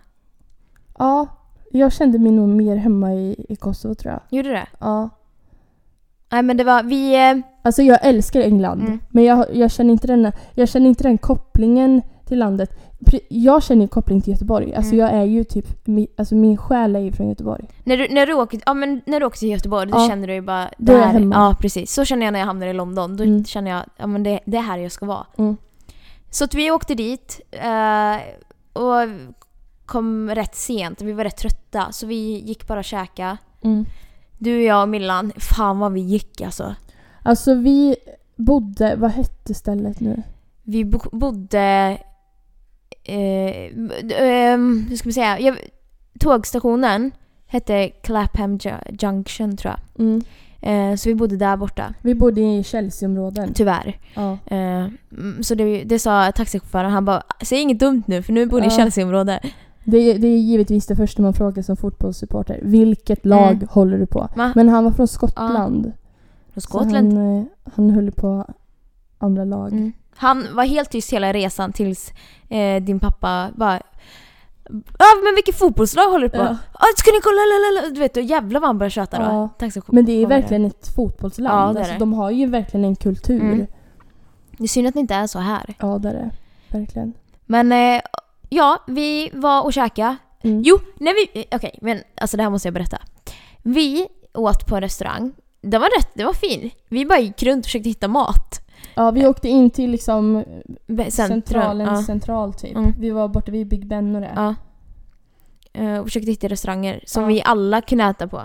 Ja, 0.98 1.28
jag 1.72 1.94
kände 1.94 2.20
mig 2.20 2.32
nog 2.32 2.50
mer 2.50 2.76
hemma 2.76 3.14
i, 3.14 3.46
i 3.50 3.56
Kosovo 3.56 3.96
tror 3.96 4.12
jag. 4.14 4.22
Gjorde 4.30 4.50
du 4.50 4.54
det? 4.56 4.68
Ja. 4.80 5.10
Nej 6.32 6.44
men 6.44 6.58
det 6.58 6.64
var, 6.64 6.84
vi... 6.84 7.30
eh, 7.30 7.38
Alltså 7.62 7.82
jag 7.82 8.00
älskar 8.06 8.42
England. 8.42 8.82
Mm. 8.82 9.00
Men 9.10 9.24
jag, 9.24 9.56
jag, 9.56 9.72
känner 9.72 9.92
inte 9.92 10.08
den, 10.08 10.32
jag 10.54 10.70
känner 10.70 10.88
inte 10.88 11.04
den 11.04 11.18
kopplingen 11.18 12.02
till 12.26 12.40
landet. 12.40 12.78
Jag 13.30 13.64
känner 13.64 13.82
en 13.82 13.88
koppling 13.88 14.22
till 14.22 14.34
Göteborg. 14.34 14.76
Alltså 14.76 14.94
Mm. 14.94 15.06
jag 15.06 15.16
är 15.22 15.24
ju 15.26 15.44
typ, 15.44 15.68
alltså 16.18 16.36
min 16.36 16.58
själ 16.58 16.96
är 16.96 17.00
ju 17.00 17.12
från 17.12 17.30
Göteborg. 17.30 17.66
När 17.84 17.98
du, 17.98 18.08
när, 18.10 18.26
du 18.28 18.34
åker, 18.34 18.60
ja, 18.66 18.74
men 18.74 19.02
när 19.06 19.20
du 19.20 19.26
åker 19.26 19.38
till 19.38 19.50
Göteborg 19.50 19.92
då 19.92 19.98
Ja. 19.98 20.08
känner 20.08 20.28
du 20.28 20.34
ju 20.34 20.42
bara... 20.42 20.70
Då 20.78 20.94
är 20.94 20.98
jag 20.98 21.06
hemma. 21.06 21.36
Ja 21.36 21.56
precis. 21.62 21.92
Så 21.94 22.06
känner 22.06 22.26
jag 22.26 22.32
när 22.34 22.40
jag 22.40 22.48
hamnar 22.48 22.68
i 22.68 22.74
London. 22.74 23.18
Då 23.18 23.24
Mm. 23.24 23.46
känner 23.46 23.72
jag 23.72 23.84
ja, 23.98 24.08
men 24.08 24.24
det, 24.24 24.40
det 24.46 24.58
är 24.58 24.62
här 24.62 24.78
jag 24.78 24.92
ska 24.92 25.06
vara. 25.06 25.26
Mm. 25.38 25.58
Så 26.30 26.44
att 26.44 26.54
vi 26.54 26.72
åkte 26.72 26.96
dit 26.96 27.42
eh, 27.52 28.16
och 28.74 29.10
kom 29.86 30.30
rätt 30.30 30.56
sent. 30.56 31.02
Vi 31.02 31.12
var 31.14 31.24
rätt 31.24 31.38
trötta 31.38 31.92
så 31.92 32.08
vi 32.08 32.40
gick 32.40 32.68
bara 32.68 32.80
och 32.80 32.86
käka. 32.86 33.38
Mm. 33.62 33.86
Du, 34.38 34.64
jag 34.64 34.82
och 34.82 34.90
Millan, 34.90 35.32
fan 35.38 35.80
vad 35.80 35.92
vi 35.94 36.02
gick 36.02 36.42
alltså. 36.42 36.76
Alltså 37.24 37.54
vi 37.54 37.96
bodde, 38.36 38.96
vad 38.96 39.12
hette 39.12 39.54
stället 39.54 40.00
nu? 40.00 40.24
Vi 40.64 40.86
bo 40.86 41.00
bodde... 41.12 41.98
Eh, 43.06 43.66
eh, 44.22 44.58
hur 44.90 44.96
ska 44.96 45.08
man 45.08 45.14
säga? 45.14 45.40
Jag, 45.40 45.58
tågstationen 46.20 47.12
hette 47.48 47.90
Clapham 47.90 48.58
Ju- 48.58 48.96
Junction 49.00 49.58
tror 49.58 49.74
jag. 49.74 50.06
Mm. 50.06 50.22
Eh, 50.62 50.96
så 50.96 51.10
vi 51.10 51.16
bodde 51.16 51.38
där 51.38 51.58
borta. 51.58 51.94
Vi 52.02 52.16
bodde 52.16 52.42
i 52.42 52.64
Chelseaområden. 52.64 53.54
Tyvärr. 53.54 54.00
Ja. 54.16 54.32
Eh, 54.46 54.86
mm, 55.12 55.44
så 55.44 55.56
det, 55.56 55.84
det 55.84 56.00
sa 56.00 56.32
taxichauffören. 56.32 56.92
Han 56.92 57.06
bara 57.06 57.24
“Säg 57.44 57.60
inget 57.62 57.80
dumt 57.80 58.04
nu 58.08 58.22
för 58.24 58.34
nu 58.34 58.46
bor 58.46 58.60
ni 58.60 58.68
i 58.68 58.70
Ja. 58.70 58.76
Chelsea-området”. 58.76 59.42
Det, 59.84 59.98
är- 59.98 60.20
det 60.20 60.28
är 60.28 60.38
givetvis 60.38 60.88
det 60.88 60.96
första 60.96 61.22
man 61.22 61.34
frågar 61.34 61.64
som 61.64 61.78
fotbollssupporter. 61.78 62.60
Vilket 62.64 63.26
lag 63.26 63.52
Mm. 63.54 63.68
håller 63.72 63.98
du 63.98 64.06
på? 64.06 64.30
Va? 64.36 64.52
Men 64.56 64.70
han 64.70 64.84
var 64.84 64.92
från 64.92 65.08
Skottland. 65.08 65.84
Från 66.54 66.62
Så 66.62 66.62
Skottland. 66.62 67.14
Han, 67.14 67.38
eh, 67.40 67.44
han 67.76 67.90
höll 67.90 68.12
på 68.12 68.46
andra 69.18 69.44
lag. 69.46 69.72
Mm. 69.74 69.92
Han 70.16 70.48
var 70.56 70.64
helt 70.64 70.90
tyst 70.92 71.14
hela 71.14 71.34
resan 71.34 71.74
tills 71.74 72.14
eh, 72.50 72.84
din 72.84 73.00
pappa 73.00 73.50
bara 73.56 73.82
Ja 75.00 75.06
men 75.24 75.36
vilket 75.36 75.58
fotbollslag 75.60 76.06
håller 76.12 76.28
du 76.28 76.30
på? 76.30 76.38
Ja. 76.44 76.58
Ja. 76.80 76.86
ska 76.98 77.12
ni 77.12 77.20
kolla? 77.24 77.42
Lalala. 77.42 77.94
Du 77.94 78.00
vet, 78.00 78.30
jävlar 78.30 78.60
vad 78.60 78.70
han 78.70 78.78
började 78.78 78.92
köta 78.92 79.18
då. 79.18 79.24
Ja. 79.24 79.50
Taxichauffören- 79.60 79.96
Men 79.96 80.06
det 80.06 80.12
är 80.24 80.28
verkligen 80.28 80.66
ett 80.66 80.96
fotbollsland. 80.96 81.54
Ja, 81.56 81.74
det 81.74 81.80
alltså, 81.80 81.94
det. 81.94 82.00
de 82.00 82.14
har 82.14 82.32
ju 82.32 82.46
verkligen 82.46 82.86
en 82.86 82.96
kultur. 82.96 83.42
Mm. 83.42 83.68
Det 84.58 84.64
är 84.64 84.68
synd 84.68 84.88
att 84.88 84.94
det 84.94 85.00
inte 85.00 85.16
är 85.16 85.28
så 85.28 85.40
här. 85.40 85.74
Ja, 85.80 85.98
det 85.98 86.10
är 86.10 86.14
det. 86.14 86.32
Verkligen. 86.78 87.14
Men 87.46 87.72
eh, 87.72 88.02
ja, 88.50 88.84
vi 88.88 89.30
var 89.34 89.64
och 89.64 89.74
käkade. 89.74 90.16
Mm. 90.44 90.62
Jo, 90.66 90.80
när 90.98 91.14
vi... 91.14 91.40
eh, 91.50 91.56
Okej, 91.58 91.80
men 91.82 92.00
alltså 92.22 92.38
det 92.38 92.44
här 92.44 92.50
måste 92.50 92.68
jag 92.68 92.74
berätta. 92.74 92.98
Vi 93.64 94.08
åt 94.34 94.68
på 94.68 94.76
en 94.76 94.82
restaurang. 94.82 95.32
Det 95.62 95.78
var 95.78 96.00
rätt, 96.00 96.10
det 96.14 96.24
var 96.24 96.34
fin. 96.34 96.72
Vi 96.90 97.06
bara 97.06 97.20
gick 97.20 97.44
runt 97.44 97.60
och 97.60 97.66
försökte 97.66 97.90
hitta 97.90 98.08
mat. 98.08 98.65
Ja, 98.96 99.12
vi 99.12 99.28
åkte 99.28 99.50
in 99.50 99.70
till 99.70 99.92
liksom 99.92 100.44
centralen 101.10 101.88
ja. 101.88 102.04
central 102.04 102.54
typ. 102.54 102.76
Mm. 102.78 102.94
Vi 103.00 103.10
var 103.10 103.28
borta 103.28 103.52
vid 103.52 103.68
Big 103.68 103.88
Ben 103.88 104.16
och 104.16 104.22
det. 104.22 104.32
Ja. 104.36 104.56
Eh, 105.74 105.98
och 106.00 106.06
försökte 106.06 106.32
hitta 106.32 106.48
restauranger 106.48 107.04
som 107.06 107.22
Ja. 107.24 107.28
vi 107.28 107.42
alla 107.46 107.82
kunde 107.82 108.04
äta 108.04 108.28
på. 108.28 108.42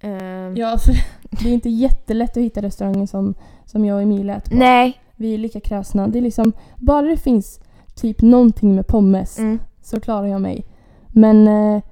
Ehm, 0.00 0.56
Ja, 0.56 0.78
för 0.78 0.92
det 1.42 1.48
är 1.48 1.52
inte 1.54 1.68
jättelätt 1.68 2.36
att 2.36 2.42
hitta 2.42 2.62
restauranger 2.62 3.06
som, 3.06 3.34
som 3.64 3.84
jag 3.84 3.96
och 3.96 4.02
Emilia 4.02 4.36
äter 4.36 4.50
på. 4.50 4.56
Nej. 4.56 5.00
Vi 5.16 5.34
är 5.34 5.38
lika 5.38 5.60
kräsna. 5.60 6.08
Det 6.08 6.18
är 6.18 6.22
liksom, 6.22 6.52
bara 6.76 7.02
det 7.06 7.16
finns 7.16 7.60
typ 7.94 8.22
någonting 8.22 8.74
med 8.74 8.86
pommes 8.86 9.38
Mm. 9.38 9.58
så 9.82 10.00
klarar 10.00 10.26
jag 10.26 10.40
mig. 10.40 10.64
Men 11.08 11.48
eh, 11.48 11.82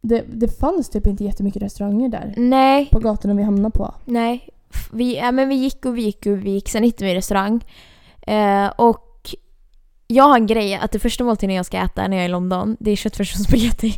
det, 0.00 0.24
det 0.28 0.48
fanns 0.58 0.88
typ 0.90 1.06
inte 1.06 1.24
jättemycket 1.24 1.62
restauranger 1.62 2.08
där. 2.08 2.34
Nej. 2.36 2.88
På 2.92 2.98
gatorna 2.98 3.34
vi 3.34 3.42
hamnade 3.42 3.78
på. 3.78 3.94
Nej. 4.04 4.48
Vi, 4.92 5.16
ja, 5.16 5.32
men 5.32 5.48
vi 5.48 5.54
gick 5.54 5.84
och 5.86 5.96
vi 5.98 6.02
gick 6.02 6.26
och 6.26 6.44
vi 6.44 6.50
gick. 6.50 6.68
Sen 6.68 6.82
hittade 6.82 7.04
vi 7.04 7.10
en 7.10 7.16
restaurang. 7.16 7.64
Eh, 8.26 8.66
och 8.66 9.34
jag 10.06 10.24
har 10.24 10.36
en 10.36 10.46
grej 10.46 10.74
att 10.74 10.92
det 10.92 10.98
första 10.98 11.24
måltiden 11.24 11.54
jag 11.56 11.66
ska 11.66 11.76
äta 11.78 12.08
när 12.08 12.16
jag 12.16 12.24
är 12.24 12.28
i 12.28 12.32
London, 12.32 12.76
det 12.80 12.90
är 12.90 12.96
köttfärs 12.96 13.34
och 13.34 13.40
spagetti. 13.40 13.94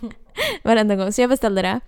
Varenda 0.64 0.96
gång. 0.96 1.12
Så 1.12 1.20
jag 1.20 1.30
beställde 1.30 1.62
det. 1.62 1.80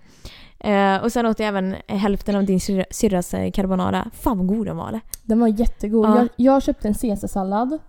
Eh, 0.69 0.97
och 1.03 1.11
sen 1.11 1.25
åt 1.25 1.39
jag 1.39 1.47
även 1.47 1.75
hälften 1.87 2.35
av 2.35 2.43
din 2.45 2.59
syrra- 2.59 2.85
syrras 2.91 3.33
eh, 3.33 3.51
carbonara. 3.51 4.11
Fan 4.13 4.37
vad 4.37 4.47
god 4.47 4.65
den 4.67 4.77
var 4.77 4.87
eller? 4.87 5.01
Den 5.23 5.39
var 5.39 5.47
jättegod. 5.47 6.05
Ja. 6.05 6.17
Jag, 6.17 6.29
jag 6.35 6.63
köpte 6.63 6.87
en 6.87 6.93
caesarsallad. 6.93 7.79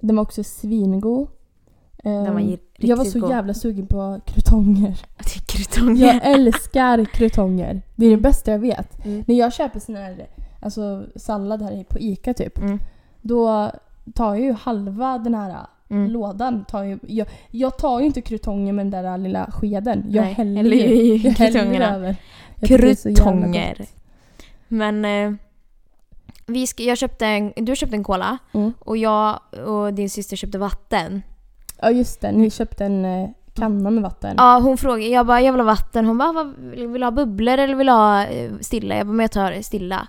Den 0.00 0.16
var 0.16 0.22
också 0.22 0.44
svingod. 0.44 1.28
Ju 2.04 2.88
jag 2.88 2.96
var 2.96 3.04
så 3.04 3.20
god. 3.20 3.30
jävla 3.30 3.54
sugen 3.54 3.86
på 3.86 4.20
krutonger. 4.26 5.00
Krutonger. 5.46 6.06
Jag 6.06 6.26
älskar 6.26 7.04
krutonger. 7.04 7.82
Det 7.96 8.06
är 8.06 8.10
det 8.10 8.16
bästa 8.16 8.50
jag 8.50 8.58
vet. 8.58 9.04
Mm. 9.04 9.24
När 9.26 9.34
jag 9.34 9.52
köper 9.52 9.80
sån 9.80 9.96
här 9.96 10.26
alltså, 10.60 11.06
sallad 11.16 11.62
här 11.62 11.84
på 11.88 11.98
Ica 11.98 12.34
typ. 12.34 12.58
Mm. 12.58 12.78
Då 13.22 13.70
tar 14.14 14.34
jag 14.34 14.44
ju 14.44 14.52
halva 14.52 15.18
den 15.18 15.34
här 15.34 15.56
Mm. 15.90 16.10
lådan. 16.10 16.64
Tar 16.64 16.84
jag, 16.84 16.98
jag, 17.06 17.26
jag 17.50 17.78
tar 17.78 18.00
ju 18.00 18.06
inte 18.06 18.22
krutonger 18.22 18.72
med 18.72 18.86
den 18.86 19.04
där 19.04 19.18
lilla 19.18 19.50
skeden. 19.50 20.04
Jag 20.08 20.24
Nej, 20.24 20.32
häller 20.34 20.60
eller 20.60 20.76
jag 21.26 21.32
häller 21.32 21.80
över. 21.80 22.16
Jag 22.60 22.68
Krutonger. 22.68 23.86
Men 24.68 25.04
eh, 25.04 25.32
vi 26.46 26.66
ska, 26.66 26.82
jag 26.82 26.98
köpte 26.98 27.26
en, 27.26 27.52
du 27.56 27.76
köpte 27.76 27.96
en 27.96 28.04
cola 28.04 28.38
Mm. 28.52 28.72
och 28.78 28.96
jag 28.96 29.40
och 29.66 29.94
din 29.94 30.10
syster 30.10 30.36
köpte 30.36 30.58
vatten. 30.58 31.22
Ja 31.82 31.90
just 31.90 32.20
det, 32.20 32.32
ni 32.32 32.50
köpte 32.50 32.84
en 32.84 33.04
eh, 33.04 33.28
kanna 33.54 33.90
med 33.90 34.02
vatten. 34.02 34.34
Ja, 34.38 34.58
hon 34.58 34.76
frågade, 34.78 35.06
jag 35.08 35.26
bara 35.26 35.40
jag 35.40 35.52
vill 35.52 35.60
ha 35.60 35.66
vatten. 35.66 36.06
Hon 36.06 36.18
bara 36.18 36.32
vad, 36.32 36.54
vill 36.58 36.92
du 37.00 37.04
ha 37.04 37.10
bubblor 37.10 37.58
eller 37.58 37.74
vill 37.74 37.86
du 37.86 37.92
ha 37.92 38.24
eh, 38.24 38.50
stilla? 38.60 38.96
Jag 38.96 39.06
bara 39.06 39.12
men 39.12 39.24
jag 39.24 39.30
tar 39.32 39.62
stilla. 39.62 40.08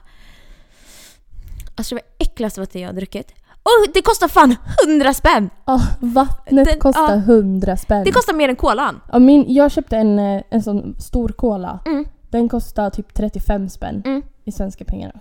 Alltså 1.76 1.96
det 1.96 2.02
var 2.02 2.26
äckligaste 2.28 2.60
vatten 2.60 2.82
jag 2.82 2.90
har 2.90 2.94
druckit. 2.96 3.32
Och 3.64 3.94
det 3.94 4.02
kostar 4.02 4.28
fan 4.28 4.56
100 4.88 5.14
spänn! 5.14 5.50
Ja, 5.66 5.82
vattnet 6.00 6.66
Den- 6.66 6.80
kostar 6.80 7.12
ja. 7.16 7.34
100 7.34 7.78
spänn. 7.78 8.04
Det 8.04 8.12
kostar 8.12 8.34
mer 8.34 8.50
än 8.50 8.56
kolan. 8.56 9.02
ja, 9.12 9.20
min, 9.20 9.46
jag 9.54 9.72
köpte 9.72 9.98
en, 9.98 10.20
eh, 10.20 10.42
en 10.50 10.64
sån 10.64 10.96
stor 11.00 11.30
cola. 11.30 11.80
Mm. 11.86 12.06
Den 12.30 12.50
kostar 12.50 12.90
typ 12.90 13.14
35 13.14 13.70
spänn 13.70 14.02
Mm. 14.06 14.22
i 14.46 14.52
svenska 14.52 14.86
pengar. 14.86 15.20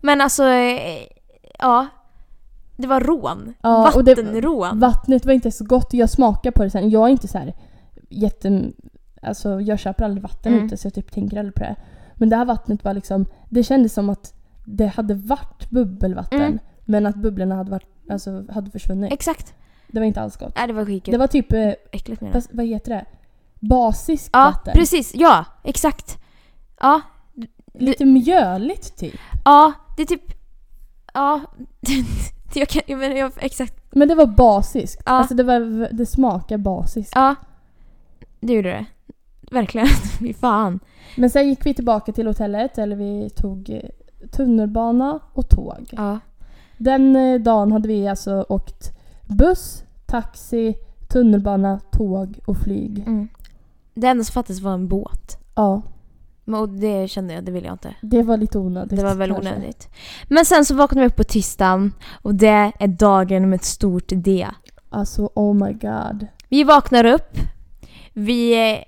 Men 0.00 0.20
alltså, 0.20 0.44
ja. 1.58 1.86
Det 2.78 2.86
var 2.86 3.00
rån. 3.00 3.54
Ja, 3.62 3.92
det- 4.04 4.14
Vattenrån. 4.14 4.78
Vattnet 4.78 5.26
var 5.26 5.32
inte 5.32 5.50
så 5.50 5.64
gott. 5.64 5.92
Jag 5.92 6.10
smakar 6.10 6.50
på 6.50 6.64
det 6.64 6.70
sen. 6.70 6.90
Jag 6.90 7.04
är 7.06 7.08
inte 7.12 7.28
så 7.28 7.38
här 7.38 7.54
jätte... 8.08 8.70
Alltså 9.22 9.60
jag 9.60 9.78
köper 9.78 10.04
aldrig 10.04 10.22
vatten 10.22 10.52
Mm. 10.52 10.66
ute 10.66 10.76
så 10.76 10.86
jag 10.86 10.94
typ 10.94 11.12
tänker 11.12 11.38
aldrig 11.38 11.54
på 11.54 11.60
det. 11.62 11.76
Men 12.14 12.28
det 12.28 12.36
här 12.36 12.44
vattnet 12.44 12.84
var 12.84 12.94
liksom... 12.94 13.26
Det 13.48 13.62
kändes 13.64 13.92
som 13.94 14.10
att 14.10 14.34
det 14.64 14.86
hade 14.86 15.14
varit 15.14 15.70
bubbelvatten. 15.70 16.40
Mm. 16.42 16.58
Men 16.84 17.06
att 17.06 17.16
bubblorna 17.16 17.54
hade, 17.54 17.70
varit, 17.70 17.88
alltså, 18.10 18.44
hade 18.52 18.70
försvunnit. 18.70 19.12
Exakt. 19.12 19.54
Det 19.88 19.98
var 20.00 20.06
inte 20.06 20.20
alls 20.20 20.36
gott. 20.36 20.52
Nej 20.56 20.66
det 20.66 20.72
var 20.72 20.84
skitkul. 20.84 21.12
Det 21.12 21.18
var 21.18 21.26
typ... 21.26 21.52
Eh, 21.52 21.72
äckligt 21.92 22.20
det. 22.20 22.42
vad, 22.50 22.66
heter 22.66 22.90
det? 22.94 23.04
Basiskt 23.60 24.30
Ja, 24.32 24.44
vatten. 24.44 24.72
precis. 24.74 25.12
Ja, 25.14 25.44
exakt. 25.64 26.18
Ja, 26.80 27.00
Lite 27.74 28.04
mjöligt 28.04 28.96
typ. 28.96 29.14
ja, 29.44 29.72
det 29.96 30.02
är 30.02 30.06
typ... 30.06 30.22
Ja, 31.14 31.40
jag 32.54 32.68
kan... 32.68 32.82
Jag 32.86 32.98
menar, 32.98 33.16
jag, 33.16 33.32
exakt. 33.36 33.74
Men 33.90 34.08
det 34.08 34.14
var 34.14 34.26
basiskt. 34.26 35.02
Ja. 35.06 35.12
Alltså 35.12 35.34
det, 35.34 35.42
var, 35.42 35.88
det 35.92 36.06
smakar 36.06 36.58
basiskt. 36.58 37.12
Ja, 37.14 37.34
det 38.40 38.52
gjorde 38.52 38.68
det. 38.68 38.86
Verkligen. 39.50 39.86
Fy 40.18 40.34
fan. 40.34 40.80
Men 41.16 41.30
sen 41.30 41.48
gick 41.48 41.66
vi 41.66 41.74
tillbaka 41.74 42.12
till 42.12 42.26
hotellet. 42.26 42.78
Eller 42.78 42.96
vi 42.96 43.30
tog 43.30 43.70
eh, 43.70 43.90
tunnelbana 44.30 45.20
och 45.32 45.48
tåg. 45.48 45.88
Ja. 45.90 46.18
Den 46.78 47.16
eh, 47.16 47.40
dagen 47.40 47.72
hade 47.72 47.88
vi 47.88 48.08
alltså 48.08 48.46
åkt 48.48 48.92
buss, 49.26 49.84
taxi, 50.06 50.74
tunnelbana, 51.08 51.80
tåg 51.90 52.38
och 52.46 52.56
flyg. 52.56 52.98
Mm. 52.98 53.28
Det 53.94 54.06
enda 54.06 54.24
som 54.24 54.32
fattades 54.32 54.60
var 54.60 54.74
en 54.74 54.88
båt. 54.88 55.38
Ja, 55.54 55.82
och 56.54 56.68
det 56.68 57.08
kände 57.10 57.34
jag, 57.34 57.44
det 57.44 57.52
ville 57.52 57.66
jag 57.66 57.74
inte. 57.74 57.94
det 58.00 58.22
var 58.22 58.36
lite 58.36 58.58
onödigt. 58.58 58.98
Det 58.98 59.04
var 59.04 59.14
väl 59.14 59.30
kanske. 59.32 59.50
onödigt. 59.50 59.88
Men 60.28 60.44
sen 60.44 60.64
så 60.64 60.74
vaknade 60.74 61.00
vi 61.00 61.06
upp 61.06 61.16
på 61.16 61.24
tisdagen 61.24 61.92
och 62.22 62.34
det 62.34 62.72
är 62.80 62.86
dagen 62.88 63.50
med 63.50 63.56
ett 63.56 63.64
stort 63.64 64.04
D. 64.08 64.46
Alltså 64.90 65.30
oh 65.34 65.54
my 65.54 65.72
god. 65.72 66.26
Vi 66.48 66.64
vaknar 66.64 67.04
upp. 67.04 67.38
Vi 68.12 68.70
eh, 68.72 68.78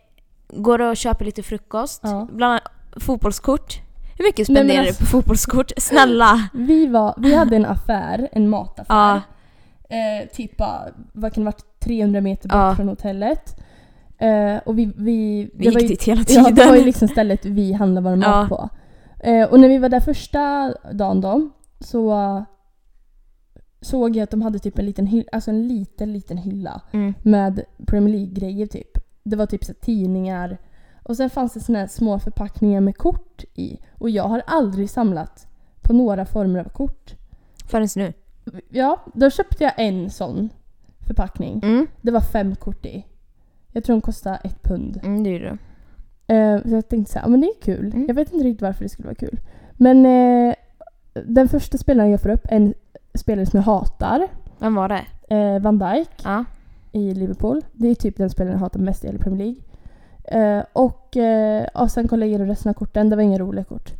går 0.60 0.80
och 0.80 0.96
köper 0.96 1.24
lite 1.24 1.42
frukost. 1.42 2.00
Ja. 2.04 2.28
Bland 2.32 2.50
annat 2.52 2.62
fotbollskort. 3.04 3.80
Hur 4.18 4.24
mycket 4.24 4.48
Nej, 4.48 4.56
spenderar 4.56 4.82
du 4.82 4.88
alltså- 4.88 5.04
på 5.04 5.10
fotbollskort? 5.10 5.72
Snälla! 5.76 6.48
Vi, 6.52 6.86
var, 6.86 7.14
vi 7.18 7.34
hade 7.34 7.56
en 7.56 7.66
affär, 7.66 8.28
en 8.32 8.48
mataffär. 8.48 8.94
Ja. 8.94 9.20
Eh, 9.96 10.28
typ 10.32 10.60
vad 11.12 11.34
kan 11.34 11.44
det 11.44 11.50
varit, 11.50 11.80
300 11.80 12.20
meter 12.20 12.48
bort 12.48 12.56
Ja. 12.56 12.74
från 12.76 12.88
hotellet. 12.88 13.56
Eh, 14.20 14.56
och 14.66 14.78
vi, 14.78 14.84
vi, 14.96 15.50
Vi 15.54 15.64
gick 15.64 15.82
ju, 15.82 15.88
dit 15.88 16.02
hela 16.02 16.20
Ja, 16.20 16.24
tiden. 16.24 16.54
det 16.54 16.66
var 16.66 16.76
ju 16.76 16.84
liksom 16.84 17.08
stället 17.08 17.44
vi 17.44 17.72
handlade 17.72 18.08
vår 18.10 18.16
mat 18.26 18.26
Ja. 18.50 18.56
på. 18.56 18.68
Eh, 19.28 19.48
och 19.48 19.60
när 19.60 19.68
vi 19.68 19.78
var 19.78 19.88
där 19.88 20.00
första 20.00 20.74
dagen 20.92 21.20
då, 21.20 21.50
så 21.80 22.44
såg 23.80 24.16
jag 24.16 24.22
att 24.24 24.30
de 24.30 24.42
hade 24.42 24.58
typ 24.58 24.78
en 24.78 24.84
liten, 24.86 25.06
hylla, 25.06 25.28
alltså 25.32 25.50
en 25.50 25.68
liten, 25.68 26.12
liten 26.12 26.36
hylla 26.38 26.80
Mm. 26.92 27.14
med 27.22 27.62
Premier 27.86 28.14
League-grejer 28.14 28.66
typ. 28.66 28.98
Det 29.22 29.36
var 29.36 29.46
typ 29.46 29.64
så 29.64 29.74
tidningar 29.74 30.58
och 31.02 31.16
sen 31.16 31.30
fanns 31.30 31.52
det 31.52 31.60
såna 31.60 31.78
här 31.78 31.86
små 31.86 32.18
förpackningar 32.18 32.80
med 32.80 32.96
kort 32.96 33.44
i. 33.54 33.78
Och 33.98 34.10
jag 34.10 34.24
har 34.24 34.42
aldrig 34.46 34.90
samlat 34.90 35.46
på 35.82 35.92
några 35.92 36.24
former 36.24 36.60
av 36.60 36.68
kort. 36.68 37.14
Förrän 37.66 37.88
nu. 37.96 38.12
Ja, 38.68 39.00
då 39.14 39.30
köpte 39.30 39.64
jag 39.64 39.72
en 39.76 40.10
sån 40.10 40.48
förpackning. 41.06 41.60
Mm. 41.64 41.86
Det 42.02 42.10
var 42.10 42.20
fem 42.20 42.54
kort 42.56 42.86
i. 42.86 43.04
Jag 43.72 43.84
tror 43.84 43.96
de 43.96 44.00
kostade 44.00 44.36
ett 44.44 44.62
pund. 44.62 45.00
Mm, 45.02 45.22
det 45.24 45.30
gjorde 45.30 45.44
du. 45.44 46.34
Eh, 46.34 46.62
så 46.62 46.68
jag 46.68 46.88
tänkte 46.88 47.12
så 47.12 47.18
här, 47.18 47.26
ja, 47.26 47.30
men 47.30 47.40
det 47.40 47.46
är 47.46 47.62
kul. 47.62 47.86
Mm. 47.86 48.04
Jag 48.08 48.14
vet 48.14 48.32
inte 48.32 48.44
riktigt 48.46 48.62
varför 48.62 48.82
det 48.84 48.88
skulle 48.88 49.06
vara 49.06 49.14
kul. 49.14 49.40
Men 49.72 50.06
eh, 50.06 50.54
den 51.26 51.48
första 51.48 51.78
spelaren 51.78 52.10
jag 52.10 52.20
får 52.20 52.28
upp, 52.30 52.46
en 52.48 52.74
spelare 53.14 53.46
som 53.46 53.56
jag 53.56 53.64
hatar, 53.64 54.26
Vem 54.58 54.74
var 54.74 54.88
det? 54.88 55.34
eh, 55.36 55.58
Van 55.62 55.78
Dijk 55.78 56.10
Ja. 56.24 56.44
i 56.92 57.14
Liverpool. 57.14 57.60
Det 57.72 57.88
är 57.88 57.94
typ 57.94 58.16
den 58.16 58.30
spelaren 58.30 58.52
jag 58.52 58.60
hatar 58.60 58.80
mest 58.80 59.04
i 59.04 59.06
hela 59.06 59.18
Premier 59.18 59.38
League. 59.44 59.62
Eh, 60.24 60.64
och, 60.72 61.16
eh, 61.16 61.66
och 61.74 61.90
sen 61.90 62.08
kollade 62.08 62.26
jag 62.26 62.28
igenom 62.30 62.46
resten 62.46 62.70
av 62.70 62.74
korten, 62.74 63.10
det 63.10 63.16
var 63.16 63.22
inga 63.22 63.38
roliga 63.38 63.64
kort. 63.64 63.92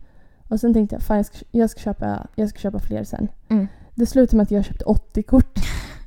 Och 0.49 0.61
sen 0.61 0.75
tänkte 0.75 0.95
jag, 0.95 1.03
fan 1.03 1.17
jag 1.17 1.27
ska, 1.27 1.39
jag 1.51 1.71
ska, 1.71 1.81
köpa, 1.81 2.27
jag 2.35 2.49
ska 2.49 2.59
köpa 2.59 2.79
fler 2.79 3.05
sen. 3.05 3.29
Mm. 3.49 3.67
Det 3.95 4.07
slutade 4.07 4.37
med 4.37 4.45
att 4.45 4.51
jag 4.51 4.65
köpte 4.65 4.85
80 4.85 5.23
kort. 5.23 5.59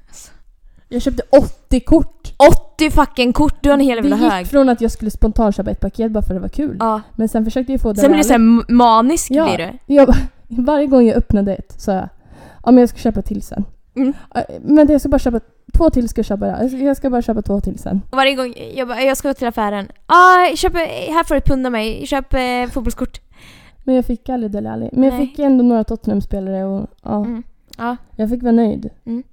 Jag 0.94 1.02
köpte 1.02 1.24
80 1.32 1.80
kort! 1.80 2.34
80 2.76 2.92
fucking 2.92 3.34
kort! 3.34 3.56
Du 3.64 3.70
har 3.70 3.74
en 3.74 3.80
hel 3.80 4.02
Det 4.04 4.10
jävla 4.10 4.26
gick 4.26 4.34
hög. 4.34 4.48
från 4.48 4.70
att 4.70 4.82
jag 4.82 4.92
skulle 4.92 5.12
spontant 5.12 5.56
köpa 5.56 5.72
ett 5.72 5.80
paket 5.80 6.12
bara 6.12 6.22
för 6.22 6.30
att 6.34 6.36
det 6.38 6.42
var 6.42 6.50
kul. 6.50 6.78
Ja. 6.80 7.02
Men 7.16 7.30
sen 7.30 7.46
försökte 7.46 7.72
jag 7.72 7.82
få 7.82 7.94
det 7.94 8.02
Sen 8.02 8.12
blir 8.12 8.18
du 8.18 8.24
såhär 8.24 8.72
manisk 8.74 9.32
Ja. 9.32 9.46
blir 9.46 9.58
du. 9.88 9.94
Jag, 9.96 10.16
varje 10.48 10.88
gång 10.88 11.06
jag 11.08 11.16
öppnade 11.18 11.56
ett 11.56 11.82
sa 11.82 11.92
jag 11.92 12.10
ja 12.66 12.72
men 12.72 12.78
jag 12.78 12.90
ska 12.90 12.98
köpa 12.98 13.22
till 13.22 13.42
sen. 13.42 13.66
Mm. 13.96 14.14
Men 14.62 14.88
jag 14.92 15.02
ska 15.02 15.10
bara 15.10 15.20
köpa 15.20 15.40
två 15.74 15.90
till 15.90 16.10
ska 16.10 16.20
jag 16.20 16.26
köpa. 16.26 16.48
Jag 16.48 16.70
ska- 16.70 16.78
Jag 16.78 16.98
ska 16.98 17.10
bara 17.10 17.22
köpa 17.22 17.42
två 17.42 17.62
till 17.62 17.80
sen. 17.80 18.02
Varje 18.12 18.36
gång 18.36 18.54
jag 18.76 18.88
bara, 18.88 19.02
jag 19.02 19.18
ska 19.18 19.28
gå 19.28 19.34
till 19.34 19.48
affären. 19.48 19.88
Ah, 20.06 20.56
köp, 20.56 20.74
här 20.76 21.24
får 21.24 21.36
du 21.36 21.38
ett 21.38 21.46
pund 21.48 21.66
av 21.66 21.72
mig. 21.72 22.06
Köp 22.08 22.34
eh, 22.34 22.40
fotbollskort. 22.72 23.22
Men 23.84 23.96
jag 23.96 24.06
fick 24.06 24.30
aldrig 24.30 24.52
Dele 24.52 24.72
Alli. 24.72 24.90
Men 24.94 25.04
jag 25.04 25.14
Nej. 25.14 25.28
fick 25.28 25.40
ändå 25.40 25.64
några 25.64 25.84
Tottenham-spelare 25.84 26.64
och 26.66 26.88
ja, 27.04 27.18
Mm. 27.26 27.44
Ja. 27.78 27.98
jag 28.16 28.30
fick 28.30 28.42
vara 28.44 28.52
nöjd. 28.52 28.90
Mm. 29.06 29.24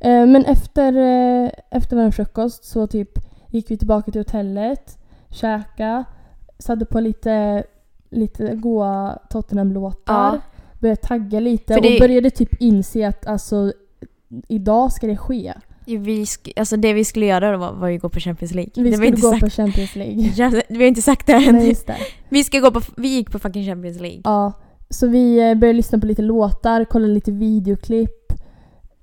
Eh, 0.00 0.26
men 0.26 0.44
efter, 0.44 0.92
eh, 0.96 1.50
efter 1.70 1.96
vår 1.96 2.10
frukost 2.10 2.64
så 2.64 2.86
typ 2.86 3.10
gick 3.48 3.70
vi 3.70 3.76
tillbaka 3.76 4.10
till 4.12 4.20
hotellet, 4.20 4.98
käka, 5.30 6.04
satte 6.58 6.84
på 6.84 7.00
lite, 7.00 7.64
lite 8.10 8.54
goa 8.54 9.18
Tottenham-låtar, 9.30 10.32
Ja. 10.34 10.40
började 10.80 11.00
tagga 11.00 11.40
lite 11.40 11.74
det- 11.74 11.94
och 11.94 12.00
började 12.00 12.30
typ 12.30 12.54
inse 12.62 13.08
att 13.08 13.26
alltså 13.26 13.72
idag 14.48 14.92
ska 14.92 15.06
det 15.06 15.16
ske. 15.16 15.52
Vi 15.84 16.24
sk- 16.24 16.52
alltså 16.56 16.76
det 16.76 16.92
vi 16.92 17.04
skulle 17.04 17.26
göra 17.26 17.56
var, 17.56 17.72
var 17.72 17.88
ju 17.88 17.98
gå 17.98 18.08
på 18.08 18.20
Champions 18.20 18.54
League. 18.54 18.70
Vi 18.76 18.82
det 18.90 18.92
skulle 18.96 19.08
inte 19.08 19.20
gå 19.20 19.30
sagt. 19.30 19.40
på 19.44 19.50
Champions 19.50 19.96
League. 19.96 20.62
Vi 20.68 20.76
har 20.76 20.82
inte 20.84 21.02
sagt 21.02 21.26
det 21.26 21.32
än. 21.32 21.54
Nej, 21.54 21.76
det. 21.86 21.96
Vi, 22.28 22.44
ska 22.44 22.58
gå 22.58 22.70
på, 22.70 22.80
vi 22.96 23.08
gick 23.08 23.30
på 23.32 23.38
fucking 23.38 23.66
Champions 23.66 24.00
League. 24.00 24.20
Ja, 24.24 24.52
så 24.90 25.06
vi 25.06 25.50
eh, 25.50 25.54
började 25.54 25.76
lyssna 25.76 25.98
på 25.98 26.06
lite 26.06 26.22
låtar, 26.22 26.84
kolla 26.84 27.06
lite 27.06 27.32
videoklipp. 27.32 28.10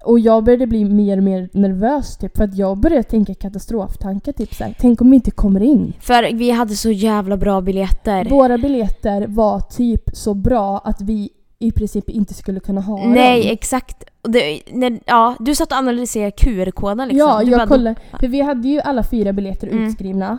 Och 0.04 0.20
jag 0.20 0.44
började 0.44 0.68
bli 0.68 0.86
mer 0.86 1.18
och 1.18 1.24
mer 1.24 1.50
nervös 1.54 2.18
typ 2.18 2.38
för 2.38 2.44
att 2.44 2.58
jag 2.58 2.77
började 2.77 3.04
tänka 3.04 3.34
katastroftankar 3.36 4.32
typ 4.32 4.54
såhär, 4.56 4.75
tänk 4.80 5.01
om 5.01 5.10
vi 5.10 5.16
inte 5.16 5.32
kommer 5.32 5.63
in. 5.63 5.94
För 6.00 6.34
vi 6.34 6.51
hade 6.51 6.75
så 6.75 6.92
jävla 6.92 7.38
bra 7.38 7.62
biljetter. 7.62 8.25
Våra 8.30 8.58
biljetter 8.58 9.25
var 9.27 9.60
typ 9.60 10.04
så 10.13 10.34
bra 10.34 10.77
att 10.84 11.01
vi 11.01 11.30
i 11.60 11.72
princip 11.72 12.10
inte 12.10 12.34
skulle 12.34 12.60
kunna 12.60 12.82
ha 12.82 13.06
Nej, 13.08 13.42
dem. 13.44 13.51
exakt. 13.51 14.04
Och 14.22 14.32
Det, 14.32 14.62
när, 14.72 15.00
ja, 15.06 15.36
du 15.39 15.56
satt 15.56 15.72
och 15.72 15.77
analyserade 15.77 16.32
QR-koden 16.32 17.08
liksom. 17.08 17.30
Ja, 17.30 17.42
Du 17.44 17.51
jag 17.51 17.68
kollade. 17.68 17.96
För 18.20 18.27
vi 18.27 18.42
hade 18.42 18.68
ju 18.68 18.80
alla 18.80 19.04
fyra 19.04 19.34
biljetter 19.34 19.68
Mm. 19.68 19.84
utskrivna. 19.88 20.38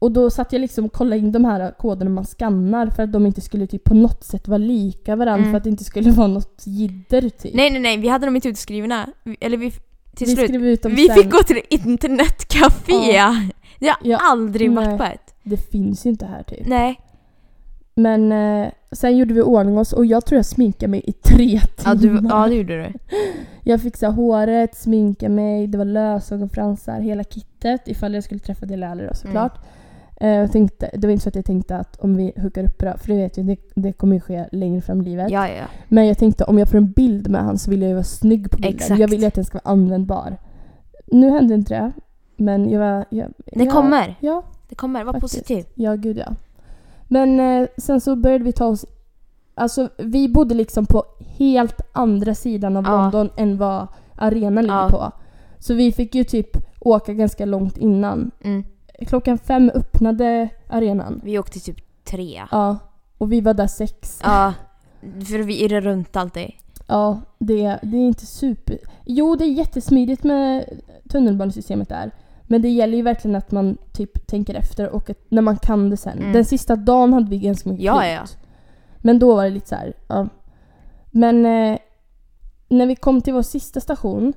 Och 0.00 0.12
då 0.12 0.30
satt 0.30 0.52
jag 0.52 0.60
liksom 0.60 0.84
och 0.84 0.92
kollade 0.92 1.18
in 1.18 1.32
de 1.32 1.44
här 1.44 1.70
koderna 1.78 2.10
man 2.10 2.24
skannar 2.24 2.86
för 2.86 3.02
att 3.02 3.12
de 3.12 3.26
inte 3.26 3.40
skulle 3.40 3.66
typ 3.66 3.84
på 3.84 3.94
något 3.94 4.24
sätt 4.24 4.48
vara 4.48 4.58
lika 4.58 5.16
varandra 5.16 5.38
Mm. 5.40 5.52
för 5.52 5.56
att 5.56 5.64
det 5.64 5.70
inte 5.70 5.84
skulle 5.84 6.10
vara 6.20 6.26
något 6.26 6.62
jidder 6.66 7.20
typ. 7.28 7.54
Nej, 7.54 7.70
nej, 7.70 7.80
nej, 7.80 7.96
vi 7.96 8.08
hade 8.08 8.26
dem 8.26 8.36
inte 8.36 8.48
utskrivna. 8.48 9.06
Eller 9.40 9.56
vi, 9.56 9.70
till 10.16 10.26
vi 10.26 10.36
slut. 10.36 10.50
ut 10.50 10.84
Vi 10.86 11.06
sen. 11.06 11.16
fick 11.16 11.30
gå 11.32 11.38
till 11.42 11.60
internetcafé! 11.70 12.92
Ja. 13.12 13.34
Jag 13.78 13.94
har 13.94 13.98
Ja, 14.02 14.18
aldrig 14.22 14.70
nej. 14.70 14.84
varit 14.86 14.98
på 14.98 15.04
ett. 15.04 15.34
Det 15.42 15.56
finns 15.56 16.06
ju 16.06 16.10
inte 16.10 16.26
här 16.26 16.42
typ. 16.42 16.66
Nej. 16.66 17.00
Men 17.94 18.32
eh, 18.32 18.70
sen 18.92 19.16
gjorde 19.16 19.34
vi 19.34 19.42
ordning 19.42 19.78
oss 19.78 19.92
och 19.92 20.06
jag 20.06 20.24
tror 20.26 20.36
jag 20.38 20.46
sminkade 20.46 20.90
mig 20.90 21.02
i 21.06 21.12
tre 21.12 21.60
Ja, 21.84 21.94
timmar. 21.96 22.20
du, 22.20 22.28
ja, 22.28 22.46
det 22.46 22.54
gjorde 22.54 22.76
du. 22.82 22.92
Jag 23.64 23.82
fixade 23.82 24.12
håret, 24.12 24.76
sminkade 24.76 25.34
mig, 25.34 25.66
det 25.66 25.78
var 25.78 25.84
lösögonfransar, 25.84 27.00
hela 27.00 27.24
kittet 27.24 27.88
ifall 27.88 28.14
jag 28.14 28.24
skulle 28.24 28.40
träffa 28.40 28.66
Delali 28.66 29.06
då 29.06 29.14
såklart. 29.14 29.56
Eh, 29.56 29.62
jag 30.28 30.52
tänkte, 30.52 30.90
det 30.94 31.06
var 31.06 31.12
inte 31.12 31.22
så 31.22 31.28
att 31.28 31.34
jag 31.34 31.44
tänkte 31.44 31.76
att 31.76 31.96
om 32.00 32.16
vi 32.16 32.32
hookar 32.36 32.64
upp 32.64 32.78
bra, 32.78 32.96
för 32.96 33.08
det 33.08 33.14
vet 33.16 33.38
ju, 33.38 33.42
det, 33.42 33.56
det 33.74 33.92
kommer 33.92 34.14
ju 34.14 34.20
ske 34.20 34.48
längre 34.52 34.80
fram 34.80 35.00
i 35.00 35.04
livet. 35.04 35.30
Ja, 35.30 35.48
ja, 35.48 35.54
ja. 35.54 35.64
Men 35.88 36.06
jag 36.06 36.18
tänkte 36.18 36.44
om 36.44 36.58
jag 36.58 36.68
får 36.68 36.78
en 36.78 36.90
bild 36.92 37.30
med 37.30 37.42
han 37.44 37.58
så 37.58 37.70
vill 37.70 37.80
jag 37.82 37.88
ju 37.88 37.94
vara 37.94 38.04
snygg 38.04 38.50
på 38.50 38.56
bilden. 38.56 38.74
Exakt. 38.74 39.00
Jag 39.00 39.08
vill 39.08 39.20
ju 39.20 39.26
att 39.26 39.34
den 39.34 39.44
ska 39.44 39.58
vara 39.64 39.72
användbar. 39.72 40.36
Nu 41.06 41.30
hände 41.30 41.54
inte 41.54 41.74
det. 41.74 41.92
Men 42.36 42.70
jag 42.70 42.80
var... 42.80 43.04
Jag, 43.10 43.28
Det 43.46 43.64
ja, 43.64 43.70
kommer. 43.72 44.16
Ja, 44.20 44.42
Det 44.68 44.74
kommer. 44.74 45.04
Var 45.04 45.12
Faktiskt. 45.12 45.34
positiv. 45.34 45.64
ja 45.74 45.94
gud 45.94 46.16
ja. 46.18 46.34
Men 47.08 47.40
eh, 47.40 47.68
sen 47.76 48.00
så 48.00 48.16
började 48.16 48.44
vi 48.44 48.52
ta 48.52 48.66
oss... 48.66 48.86
Alltså 49.54 49.88
vi 49.98 50.28
bodde 50.28 50.54
liksom 50.54 50.86
på 50.86 51.04
helt 51.18 51.80
andra 51.92 52.34
sidan 52.34 52.76
av 52.76 52.84
Ja. 52.84 53.02
London 53.02 53.30
än 53.36 53.58
vad 53.58 53.86
arenan 54.16 54.64
ligger 54.64 54.76
Ja. 54.76 54.88
på. 54.90 55.12
Så 55.58 55.74
vi 55.74 55.92
fick 55.92 56.14
ju 56.14 56.24
typ 56.24 56.56
åka 56.80 57.12
ganska 57.14 57.44
långt 57.44 57.76
innan. 57.78 58.30
Mm. 58.44 58.64
Klockan 59.06 59.38
fem 59.38 59.70
öppnade 59.74 60.48
arenan. 60.68 61.20
Vi 61.24 61.38
åkte 61.38 61.60
typ 61.60 62.04
tre. 62.04 62.42
Ja. 62.50 62.78
Och 63.18 63.32
vi 63.32 63.40
var 63.40 63.54
där 63.54 63.66
sex. 63.66 64.20
Ja. 64.22 64.54
För 65.00 65.38
vi 65.38 65.64
irrar 65.64 65.80
runt 65.80 66.16
alltid. 66.16 66.52
Ja, 66.86 67.20
det, 67.38 67.78
det 67.82 67.96
är 67.96 68.06
inte 68.06 68.26
super... 68.26 68.78
Jo, 69.04 69.36
det 69.36 69.44
är 69.44 69.52
jättesmidigt 69.52 70.24
med 70.24 70.64
tunnelbanesystemet 71.08 71.88
där. 71.88 72.10
Men 72.42 72.62
det 72.62 72.68
gäller 72.68 72.96
ju 72.96 73.02
verkligen 73.02 73.36
att 73.36 73.50
man 73.50 73.76
typ 73.92 74.26
tänker 74.26 74.54
efter 74.54 74.88
och 74.88 75.10
att, 75.10 75.18
när 75.28 75.42
man 75.42 75.56
kan 75.56 75.90
det 75.90 75.96
sen. 75.96 76.18
Mm. 76.18 76.32
Den 76.32 76.44
sista 76.44 76.76
dagen 76.76 77.12
hade 77.12 77.30
vi 77.30 77.38
ganska 77.38 77.68
mycket 77.68 77.84
Ja, 77.84 78.06
ja. 78.06 78.22
Men 78.98 79.18
då 79.18 79.34
var 79.34 79.44
det 79.44 79.50
lite 79.50 79.68
så 79.68 79.74
här, 79.74 79.92
ja. 80.08 80.28
Men 81.10 81.46
eh, 81.46 81.78
när 82.68 82.86
vi 82.86 82.96
kom 82.96 83.22
till 83.22 83.34
vår 83.34 83.42
sista 83.42 83.80
station. 83.80 84.32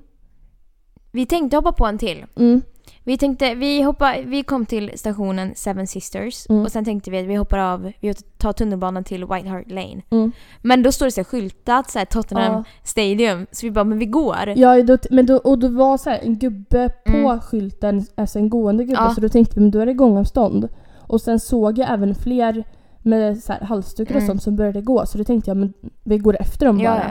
Vi 1.12 1.26
tänkte 1.26 1.58
hoppa 1.58 1.72
på 1.72 1.86
en 1.86 1.98
till. 1.98 2.26
Mm, 2.36 2.62
Vi 3.06 3.18
tänkte, 3.18 3.56
vi, 3.56 3.82
hoppa, 3.82 4.14
vi 4.26 4.44
kom 4.44 4.66
till 4.66 4.92
stationen 4.96 5.52
Seven 5.56 5.88
Sisters 5.88 6.50
Mm. 6.50 6.62
och 6.62 6.72
sen 6.72 6.86
tänkte 6.86 7.12
vi 7.12 7.20
att 7.20 7.26
vi 7.26 7.36
hoppar 7.36 7.58
av, 7.58 7.92
vi 8.00 8.14
tar 8.14 8.54
tunnelbanan 8.54 9.04
till 9.04 9.26
White 9.26 9.50
Hart 9.50 9.72
Lane. 9.72 10.02
mm. 10.10 10.32
Men 10.62 10.84
då 10.84 10.92
står 10.92 11.06
det 11.06 11.12
så 11.12 11.20
här 11.20 11.26
skyltat 11.26 11.90
så 11.90 12.00
här 12.00 12.06
Tottenham 12.06 12.54
Ja. 12.54 12.64
Stadium, 12.84 13.48
så 13.52 13.66
vi 13.66 13.72
bara 13.72 13.84
men 13.84 14.00
vi 14.00 14.06
går. 14.06 14.54
Ja, 14.56 14.84
då, 14.84 14.98
men 15.10 15.26
då, 15.26 15.36
och 15.38 15.60
då 15.60 15.68
var 15.68 15.98
så 15.98 16.10
här 16.10 16.20
en 16.24 16.38
gubbe 16.40 16.90
på 17.06 17.12
Mm. 17.18 17.40
skylten, 17.40 18.06
alltså 18.16 18.40
en 18.40 18.50
gående 18.50 18.84
gubbe, 18.84 19.02
Ja. 19.02 19.14
så 19.16 19.22
då 19.22 19.30
tänkte 19.30 19.56
vi 19.56 19.62
men 19.62 19.72
då 19.72 19.80
är 19.80 19.86
det 19.86 19.94
gångavstånd. 19.94 20.68
Och 21.00 21.22
sen 21.22 21.40
såg 21.40 21.78
jag 21.78 21.92
även 21.92 22.16
fler 22.16 22.64
med 23.02 23.38
så 23.44 23.54
här 23.54 23.62
halsdukar 23.62 24.16
och 24.16 24.22
Mm. 24.22 24.28
sånt 24.28 24.44
som 24.44 24.56
började 24.56 24.82
gå, 24.82 25.06
så 25.06 25.18
då 25.18 25.24
tänkte 25.24 25.50
jag 25.50 25.58
men 25.58 25.74
vi 26.04 26.18
går 26.18 26.38
efter 26.40 26.66
dem 26.66 26.78
bara. 26.78 26.84
ja. 26.84 27.02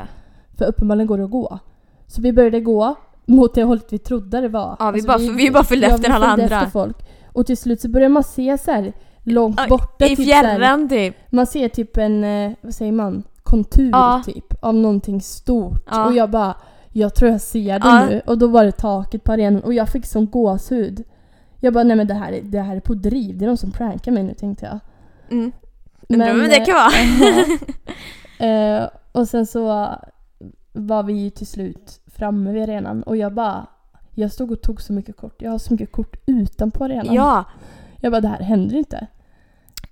För 0.58 0.64
uppenbarligen 0.64 1.06
går 1.06 1.18
det 1.18 1.24
att 1.24 1.30
gå. 1.30 1.58
Så 2.06 2.22
vi 2.22 2.32
började 2.32 2.60
gå 2.60 2.94
mot 3.26 3.54
det 3.54 3.62
hållet 3.62 3.86
vi 3.92 3.98
trodde 3.98 4.40
det 4.40 4.48
var. 4.48 4.76
Ja, 4.78 4.90
vi 4.90 5.02
bara- 5.02 5.18
vi 5.18 5.50
bara 5.50 5.64
följde 5.64 5.86
efter 5.86 6.08
vi 6.08 6.14
alla 6.14 6.26
andra. 6.26 6.44
Efter 6.44 6.66
folk. 6.70 6.96
Och 7.32 7.46
till 7.46 7.56
slut 7.56 7.80
så 7.80 7.88
börjar 7.88 8.08
man 8.08 8.24
se 8.24 8.58
så 8.58 8.70
här 8.70 8.92
långt 9.22 9.60
Ja, 9.60 9.66
borta. 9.68 10.06
I 10.06 10.16
typ 10.16 10.18
här- 10.34 10.42
fjärran 10.42 10.88
typ. 10.88 11.16
man 11.32 11.46
ser 11.46 11.68
typ 11.68 11.96
en, 11.96 12.24
eh, 12.24 12.52
vad 12.60 12.74
säger 12.74 12.92
man, 12.92 13.22
kontur 13.42 13.90
Ja. 13.92 14.22
typ 14.26 14.64
av 14.64 14.74
någonting 14.74 15.20
stort. 15.20 15.82
Ja. 15.90 16.06
Och 16.06 16.12
jag 16.12 16.30
bara, 16.30 16.54
jag 16.92 17.14
tror 17.14 17.30
jag 17.30 17.40
ser 17.40 17.78
det 17.78 18.06
nu. 18.10 18.22
Och 18.26 18.38
då 18.38 18.46
var 18.46 18.64
det 18.64 18.72
taket 18.72 19.24
på 19.24 19.32
arenan 19.32 19.62
och 19.62 19.74
jag 19.74 19.88
fick 19.88 20.06
sån 20.06 20.26
gåshud. 20.30 21.04
Jag 21.60 21.72
bara, 21.74 21.84
nej 21.84 21.96
men 21.96 22.06
det 22.06 22.14
här, 22.14 22.32
är- 22.32 22.42
det 22.42 22.60
här 22.60 22.76
är 22.76 22.80
på 22.80 22.94
driv. 22.94 23.38
Det 23.38 23.44
är 23.44 23.46
någon 23.46 23.56
som 23.56 23.70
prankar 23.72 24.12
mig 24.12 24.22
nu 24.22 24.34
tänkte 24.34 24.64
jag. 24.66 24.78
Mm. 25.38 25.52
Men, 26.08 26.18
men 26.38 26.50
det 26.50 26.60
kan 26.66 26.74
vara. 26.74 26.90
Eh, 28.46 28.88
och 29.12 29.28
sen 29.28 29.46
så 29.46 29.88
var 30.72 31.02
vi 31.02 31.30
till 31.30 31.46
slut 31.46 32.00
framme 32.06 32.52
vid 32.52 32.62
arenan 32.62 33.02
och 33.02 33.16
jag 33.16 33.34
bara, 33.34 33.66
jag 34.14 34.32
stod 34.32 34.50
och 34.52 34.62
tog 34.62 34.80
så 34.80 34.92
mycket 34.92 35.16
kort. 35.16 35.42
Jag 35.42 35.50
har 35.50 35.58
så 35.58 35.72
mycket 35.72 35.92
kort 35.92 36.16
utanpå 36.26 36.84
arenan. 36.84 37.14
ja. 37.14 37.44
Jag 38.00 38.12
bara, 38.12 38.20
det 38.20 38.28
här 38.28 38.40
händer 38.42 38.76
inte. 38.76 39.06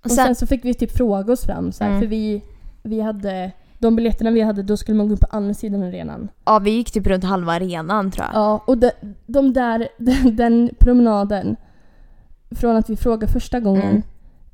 Och 0.00 0.04
Och 0.04 0.10
sen, 0.10 0.24
sen 0.26 0.34
så 0.34 0.46
fick 0.46 0.64
vi 0.64 0.74
typ 0.74 0.92
fråga 0.96 1.32
oss 1.32 1.44
fram 1.44 1.72
så 1.72 1.84
här, 1.84 1.90
Mm. 1.90 2.02
för 2.02 2.08
vi, 2.08 2.42
vi 2.82 3.00
hade 3.00 3.52
de 3.78 3.96
biljetterna 3.96 4.30
vi 4.30 4.40
hade, 4.40 4.62
då 4.62 4.76
skulle 4.76 4.98
man 4.98 5.08
gå 5.08 5.14
upp 5.14 5.20
på 5.20 5.36
andra 5.36 5.54
sidan 5.54 5.82
arenan. 5.82 6.28
ja, 6.44 6.58
vi 6.58 6.70
gick 6.70 6.90
typ 6.90 7.06
runt 7.06 7.24
halva 7.24 7.52
arenan 7.52 8.10
tror 8.10 8.26
jag. 8.26 8.34
Ja, 8.42 8.62
och 8.66 8.78
de, 8.78 8.90
de 9.26 9.52
där, 9.52 9.88
den, 9.98 10.36
den 10.36 10.70
promenaden 10.78 11.56
från 12.50 12.76
att 12.76 12.90
vi 12.90 12.96
frågade 12.96 13.32
första 13.32 13.60
gången 13.60 13.82
Mm. 13.90 14.02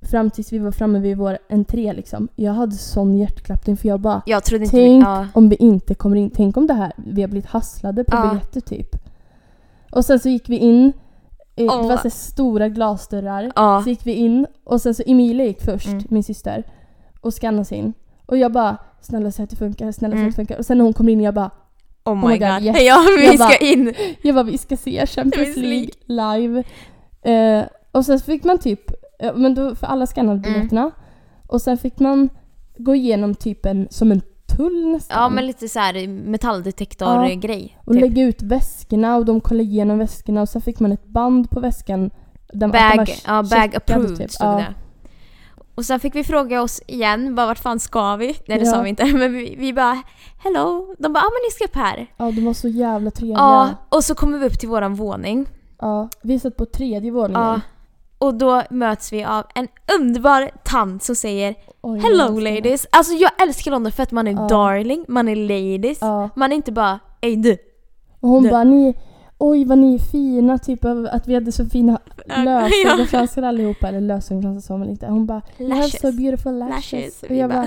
Fram 0.08 0.30
tills 0.30 0.52
vi 0.52 0.58
var 0.58 0.70
framme 0.72 0.98
vid 0.98 1.16
vår 1.16 1.38
entré 1.50 1.92
liksom. 1.92 2.28
Jag 2.36 2.52
hade 2.52 2.72
sån 2.74 3.18
hjärtklappning 3.18 3.76
för 3.76 3.88
jag 3.88 4.00
bara 4.00 4.22
Jag 4.26 4.44
trodde 4.44 4.64
inte 4.64 4.76
Tänk 4.76 5.02
vi... 5.04 5.06
Ja. 5.08 5.26
om 5.34 5.48
vi 5.48 5.56
inte 5.56 5.94
kommer 5.94 6.16
in. 6.16 6.30
Tänk 6.30 6.56
om 6.56 6.66
det 6.66 6.74
här, 6.74 6.92
vi 6.96 7.20
har 7.22 7.28
blivit 7.28 7.46
hasslade 7.50 8.04
på 8.04 8.16
Ja. 8.16 8.28
biljetter 8.28 8.60
typ. 8.60 8.88
Och 9.92 10.04
sen 10.04 10.18
så 10.18 10.28
gick 10.28 10.48
vi 10.48 10.56
in. 10.56 10.92
Det 11.54 11.64
var 11.66 11.96
så 11.96 12.10
stora 12.10 12.68
glasdörrar. 12.68 13.52
Ja. 13.56 13.80
Så 13.84 13.88
gick 13.90 14.06
vi 14.06 14.12
in 14.12 14.46
och 14.64 14.80
sen 14.82 14.94
så 14.94 15.02
Emilia 15.06 15.46
gick 15.46 15.62
först, 15.62 15.86
Mm. 15.88 16.04
min 16.08 16.22
syster. 16.24 16.64
Och 17.20 17.34
skannade 17.34 17.64
sig 17.64 17.78
in. 17.78 17.92
Och 18.26 18.36
jag 18.38 18.52
bara 18.52 18.76
snälla 19.00 19.30
säg 19.30 19.42
att 19.44 19.50
det 19.50 19.56
funkar, 19.56 19.92
snälla 19.92 20.12
säg 20.12 20.18
Mm. 20.20 20.28
att 20.28 20.32
det 20.32 20.36
funkar. 20.36 20.58
Och 20.58 20.66
sen 20.66 20.78
när 20.78 20.84
hon 20.84 20.92
kommer 20.92 21.12
in 21.12 21.20
jag 21.20 21.34
bara 21.34 21.50
Oh 22.04 22.14
my, 22.14 22.26
my 22.26 22.38
god. 22.38 22.48
God, 22.48 22.62
yes. 22.62 22.76
Ja, 22.82 22.98
vi 23.18 23.24
Jag 23.26 23.34
ska 23.34 23.44
bara- 23.48 23.56
in. 23.72 23.94
Jag 24.22 24.34
bara 24.34 24.44
vi 24.44 24.58
ska 24.58 24.76
se 24.76 25.06
Champions 25.06 25.56
League 25.56 25.90
live. 26.06 26.62
Eh, 27.22 27.64
och 27.92 28.04
sen 28.04 28.18
fick 28.18 28.44
man 28.44 28.58
typ, 28.58 28.90
eh, 29.18 29.34
men 29.34 29.54
då, 29.54 29.74
för 29.74 29.86
alla 29.86 30.06
skannade 30.06 30.38
Mm. 30.38 30.52
biljetterna. 30.52 30.90
Och 31.46 31.62
sen 31.62 31.78
fick 31.78 31.98
man 31.98 32.28
gå 32.78 32.94
igenom 32.94 33.34
typ 33.34 33.66
en, 33.66 33.88
som 33.90 34.12
en 34.12 34.22
tull 34.56 34.86
nästan. 34.92 35.22
Ja, 35.22 35.28
men 35.28 35.46
lite 35.46 35.68
så 35.68 35.78
här 35.78 36.06
metalldetektor-grej. 36.08 37.78
Och 37.84 37.92
typ. 37.92 38.00
lägga 38.02 38.22
ut 38.22 38.42
väskorna 38.42 39.16
och 39.16 39.24
de 39.24 39.40
kollade 39.40 39.64
igenom 39.64 39.98
väskorna 39.98 40.40
och 40.42 40.48
sen 40.48 40.62
fick 40.62 40.80
man 40.80 40.92
ett 40.92 41.06
band 41.06 41.50
på 41.50 41.60
väskan. 41.60 42.10
Där 42.52 42.68
Bag, 42.68 43.08
ja, 43.26 43.42
bag 43.42 43.48
checkade, 43.50 43.76
approved 43.76 44.18
typ. 44.18 44.30
stod 44.30 44.48
Ja. 44.48 44.52
det. 44.56 44.74
Och 45.74 45.84
sen 45.84 46.00
fick 46.00 46.14
vi 46.14 46.24
fråga 46.24 46.62
oss 46.62 46.82
igen, 46.86 47.34
bara 47.34 47.46
vart 47.46 47.58
fan 47.58 47.78
ska 47.80 48.16
vi? 48.16 48.26
Nej 48.26 48.58
det 48.58 48.64
Ja. 48.64 48.70
sa 48.72 48.82
vi 48.82 48.88
inte, 48.88 49.04
men 49.04 49.32
vi, 49.32 49.56
vi 49.58 49.72
bara 49.72 50.02
hello. 50.44 50.94
De 50.98 51.12
bara 51.12 51.18
ja 51.20 51.30
men 51.30 51.40
ni 51.46 51.50
ska 51.50 51.64
upp 51.64 51.74
här. 51.76 52.06
Ja, 52.16 52.30
de 52.30 52.44
var 52.44 52.52
så 52.54 52.68
jävla 52.68 53.10
trevliga. 53.10 53.38
Ja, 53.38 53.68
och 53.88 54.04
så 54.04 54.14
kommer 54.14 54.38
vi 54.38 54.46
upp 54.46 54.58
till 54.58 54.68
våran 54.68 54.94
våning. 54.94 55.46
Ja, 55.80 56.08
vi 56.22 56.38
satt 56.38 56.56
på 56.56 56.64
tredje 56.66 57.10
våningen. 57.10 57.42
Ja. 57.42 57.60
Och 58.18 58.34
då 58.34 58.62
möts 58.70 59.12
vi 59.12 59.24
av 59.24 59.44
en 59.54 59.68
underbar 59.98 60.50
tant 60.64 61.02
som 61.02 61.14
säger 61.16 61.54
Oj, 61.80 62.00
Hello 62.00 62.38
ladies! 62.40 62.86
Alltså 62.92 63.12
jag 63.14 63.30
älskar 63.42 63.70
London 63.70 63.92
för 63.92 64.02
att 64.02 64.12
man 64.12 64.26
är 64.28 64.32
Ja. 64.32 64.48
darling, 64.48 65.04
man 65.08 65.28
är 65.28 65.36
ladies. 65.36 65.98
Ja. 66.00 66.30
Man 66.36 66.52
är 66.52 66.56
inte 66.56 66.72
bara 66.72 67.00
ey 67.20 67.36
du. 67.36 67.56
Och 68.20 68.28
hon 68.28 68.42
Det- 68.42 68.50
bara, 68.50 68.64
ni, 68.64 68.94
oj 69.38 69.64
vad 69.64 69.78
ni 69.78 69.94
är 69.94 69.98
fina, 69.98 70.58
typ 70.58 70.84
av 70.84 71.08
att 71.12 71.28
vi 71.28 71.34
hade 71.34 71.52
så 71.52 71.64
fina 71.66 71.98
Ja. 72.26 72.36
lösögonfransar 72.44 73.42
allihopa. 73.42 73.88
Eller 73.88 74.00
lösögonfransar 74.00 74.60
sa 74.60 74.76
man 74.76 74.88
inte. 74.88 75.06
Hon 75.06 75.26
bara, 75.26 75.42
you 75.58 75.70
have 75.74 75.88
so 75.90 76.12
beautiful 76.12 76.58
lashes. 76.58 76.92
Lashes. 76.92 77.22
Och 77.22 77.36
jag 77.36 77.50
bara, 77.50 77.66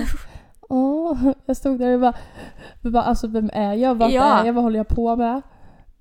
åh. 0.68 1.18
Jag 1.46 1.56
stod 1.56 1.78
där 1.78 1.94
och 1.94 2.00
bara, 2.00 2.14
jag 2.82 2.92
bara 2.92 3.02
alltså 3.02 3.26
vem 3.26 3.50
är 3.52 3.74
jag? 3.74 3.94
Vart 3.94 4.12
Ja. 4.12 4.22
är 4.40 4.46
jag? 4.46 4.52
Vad 4.52 4.64
håller 4.64 4.78
jag 4.78 4.88
på 4.88 5.16
med? 5.16 5.42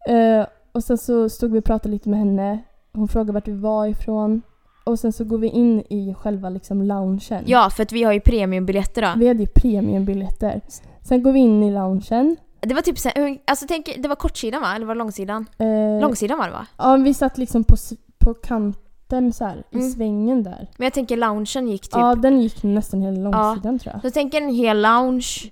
Eh, 0.09 0.45
och 0.71 0.83
sen 0.83 0.97
så 0.97 1.29
stod 1.29 1.51
vi 1.51 1.59
och 1.59 1.63
pratade 1.65 1.91
lite 1.93 2.09
med 2.09 2.19
henne. 2.19 2.59
Hon 2.99 3.07
frågade 3.07 3.31
vart 3.33 3.47
vi 3.47 3.53
var 3.53 3.87
ifrån. 3.87 4.41
Och 4.83 4.99
sen 4.99 5.13
så 5.13 5.23
går 5.23 5.37
vi 5.37 5.47
in 5.47 5.79
i 5.89 6.13
själva 6.19 6.49
liksom 6.49 6.81
loungen. 6.81 7.43
Ja, 7.45 7.69
för 7.69 7.83
att 7.83 7.91
vi 7.91 8.03
har 8.03 8.13
ju 8.13 8.19
premiumbiljetter 8.19 9.01
då. 9.01 9.07
Vi 9.17 9.27
hade 9.27 9.39
ju 9.39 9.47
premiumbiljetter. 9.47 10.61
Sen 11.03 11.23
går 11.23 11.31
vi 11.31 11.39
in 11.39 11.63
i 11.63 11.71
loungen. 11.71 12.35
Det 12.61 12.73
var 12.73 12.81
typ 12.81 12.97
såhär, 12.99 13.37
alltså 13.47 13.65
tänk, 13.67 13.89
det 13.97 14.07
var 14.07 14.15
kortsidan 14.15 14.61
va? 14.61 14.75
Eller 14.75 14.85
var 14.85 14.95
det 14.95 14.99
långsidan? 14.99 15.45
Eh, 15.57 16.01
Långsidan 16.01 16.37
var 16.37 16.45
det 16.45 16.51
va? 16.51 16.65
Ja, 16.77 16.95
vi 16.97 17.13
satt 17.13 17.37
liksom 17.37 17.63
på, 17.63 17.75
på 18.17 18.33
kanten 18.33 19.33
så 19.33 19.45
här, 19.45 19.63
i 19.71 19.75
Mm. 19.77 19.89
svängen 19.91 20.43
där. 20.43 20.67
Men 20.77 20.85
jag 20.85 20.93
tänker 20.93 21.17
loungen 21.17 21.67
gick 21.67 21.81
typ. 21.81 21.91
Ja, 21.93 22.15
den 22.15 22.41
gick 22.41 22.63
nästan 22.63 23.01
hela 23.01 23.29
långsidan 23.29 23.79
tror 23.79 23.93
jag. 23.93 24.01
Så 24.01 24.11
tänk 24.13 24.33
en 24.33 24.49
hel 24.49 24.81
lounge, 24.81 25.51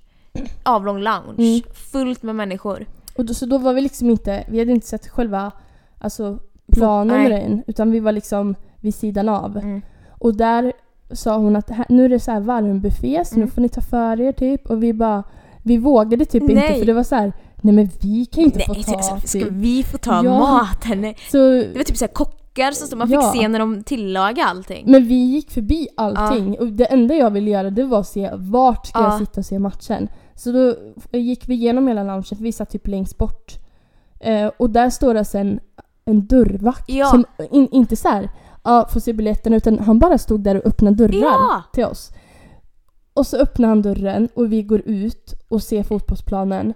avlång 0.64 0.98
lounge, 1.00 1.36
Mm. 1.38 1.62
fullt 1.92 2.24
med 2.24 2.36
människor. 2.36 2.86
Och 3.18 3.26
då, 3.26 3.34
så 3.34 3.46
då 3.46 3.58
var 3.58 3.74
vi 3.74 3.82
liksom 3.82 4.10
inte, 4.10 4.44
vi 4.50 4.60
hade 4.60 4.72
inte 4.72 4.88
sett 4.88 5.08
själva 5.08 5.52
alltså, 6.00 6.40
planen 6.72 7.22
med 7.22 7.32
nej. 7.32 7.42
den 7.44 7.64
utan 7.68 7.92
vi 7.92 8.00
var 8.00 8.12
liksom 8.12 8.56
vid 8.82 8.96
sidan 8.96 9.30
av. 9.30 9.58
Mm. 9.58 9.82
Och 10.10 10.36
där 10.36 10.74
sa 11.12 11.38
hon 11.38 11.56
att 11.56 11.70
här, 11.70 11.86
nu 11.90 12.06
är 12.06 12.10
det 12.10 12.20
så 12.20 12.32
här 12.32 12.40
varmbuffé 12.40 13.26
så 13.26 13.36
nu 13.36 13.42
Mm. 13.42 13.52
får 13.52 13.62
ni 13.62 13.70
ta 13.70 13.82
för 13.82 14.22
er 14.22 14.32
typ. 14.32 14.66
Och 14.70 14.84
vi 14.84 14.94
bara, 14.94 15.24
vi 15.64 15.78
vågade 15.78 16.26
typ 16.26 16.42
inte 16.44 16.54
Nej. 16.56 16.80
för 16.80 16.86
det 16.86 16.94
var 16.94 17.04
så 17.04 17.16
här, 17.16 17.34
nej 17.62 17.74
men 17.76 17.90
vi 18.02 18.26
kan 18.26 18.44
inte 18.44 18.60
få 18.60 18.74
Nej, 18.74 18.84
ta 18.84 19.02
ska, 19.02 19.20
ska 19.28 19.40
typ. 19.40 19.48
vi 19.52 19.84
få 19.84 19.98
ta 19.98 20.24
Ja. 20.26 20.40
maten? 20.40 21.02
Nej. 21.02 21.18
Så, 21.32 21.38
Det 21.38 21.74
var 21.78 21.84
typ 21.84 21.98
så 21.98 22.06
här 22.06 22.14
kockar 22.14 22.72
som 22.72 23.00
man 23.00 23.08
fick 23.08 23.16
Ja. 23.18 23.34
se 23.36 23.48
när 23.48 23.60
de 23.60 23.84
tillagade 23.84 24.46
allting. 24.50 24.92
men 24.92 25.06
vi 25.08 25.16
gick 25.16 25.52
förbi 25.52 25.88
allting 25.98 26.60
och 26.60 26.68
det 26.68 26.86
enda 26.86 27.16
jag 27.16 27.32
ville 27.32 27.50
göra 27.52 27.70
det 27.70 27.84
var 27.84 28.00
att 28.00 28.08
se 28.08 28.32
vart 28.36 28.88
ska 28.88 29.00
jag 29.02 29.14
Ja. 29.14 29.20
sitta 29.20 29.40
och 29.42 29.46
se 29.46 29.60
matchen. 29.60 30.08
Så 30.36 30.52
då 30.52 30.76
gick 31.18 31.48
vi 31.50 31.54
igenom 31.54 31.88
hela 31.88 32.04
loungen 32.04 32.24
för 32.24 32.36
vi 32.36 32.52
satt 32.52 32.70
typ 32.70 32.88
längst 32.88 33.18
bort. 33.18 33.54
Eh, 34.20 34.52
och 34.58 34.70
där 34.70 34.90
står 34.90 35.14
det 35.14 35.26
sen 35.26 35.60
en 36.08 36.28
dörrvakt 36.28 36.84
Ja. 36.90 37.06
som 37.10 37.26
in, 37.52 37.68
inte 37.72 37.96
så 37.96 38.08
här, 38.10 38.30
ja 38.64 38.88
får 38.94 39.00
se 39.00 39.14
biljetterna 39.14 39.56
utan 39.56 39.80
han 39.80 40.00
bara 40.00 40.18
stod 40.18 40.42
där 40.42 40.56
och 40.58 40.66
öppnade 40.68 40.96
dörrar 41.08 41.22
Ja! 41.22 41.64
till 41.74 41.86
oss. 41.86 42.12
Och 43.14 43.28
så 43.28 43.38
öppnar 43.38 43.68
han 43.70 43.82
dörren 43.82 44.30
och 44.36 44.52
vi 44.52 44.64
går 44.64 44.82
ut 44.86 45.34
och 45.48 45.64
ser 45.64 45.84
fotbollsplanen. 45.84 46.74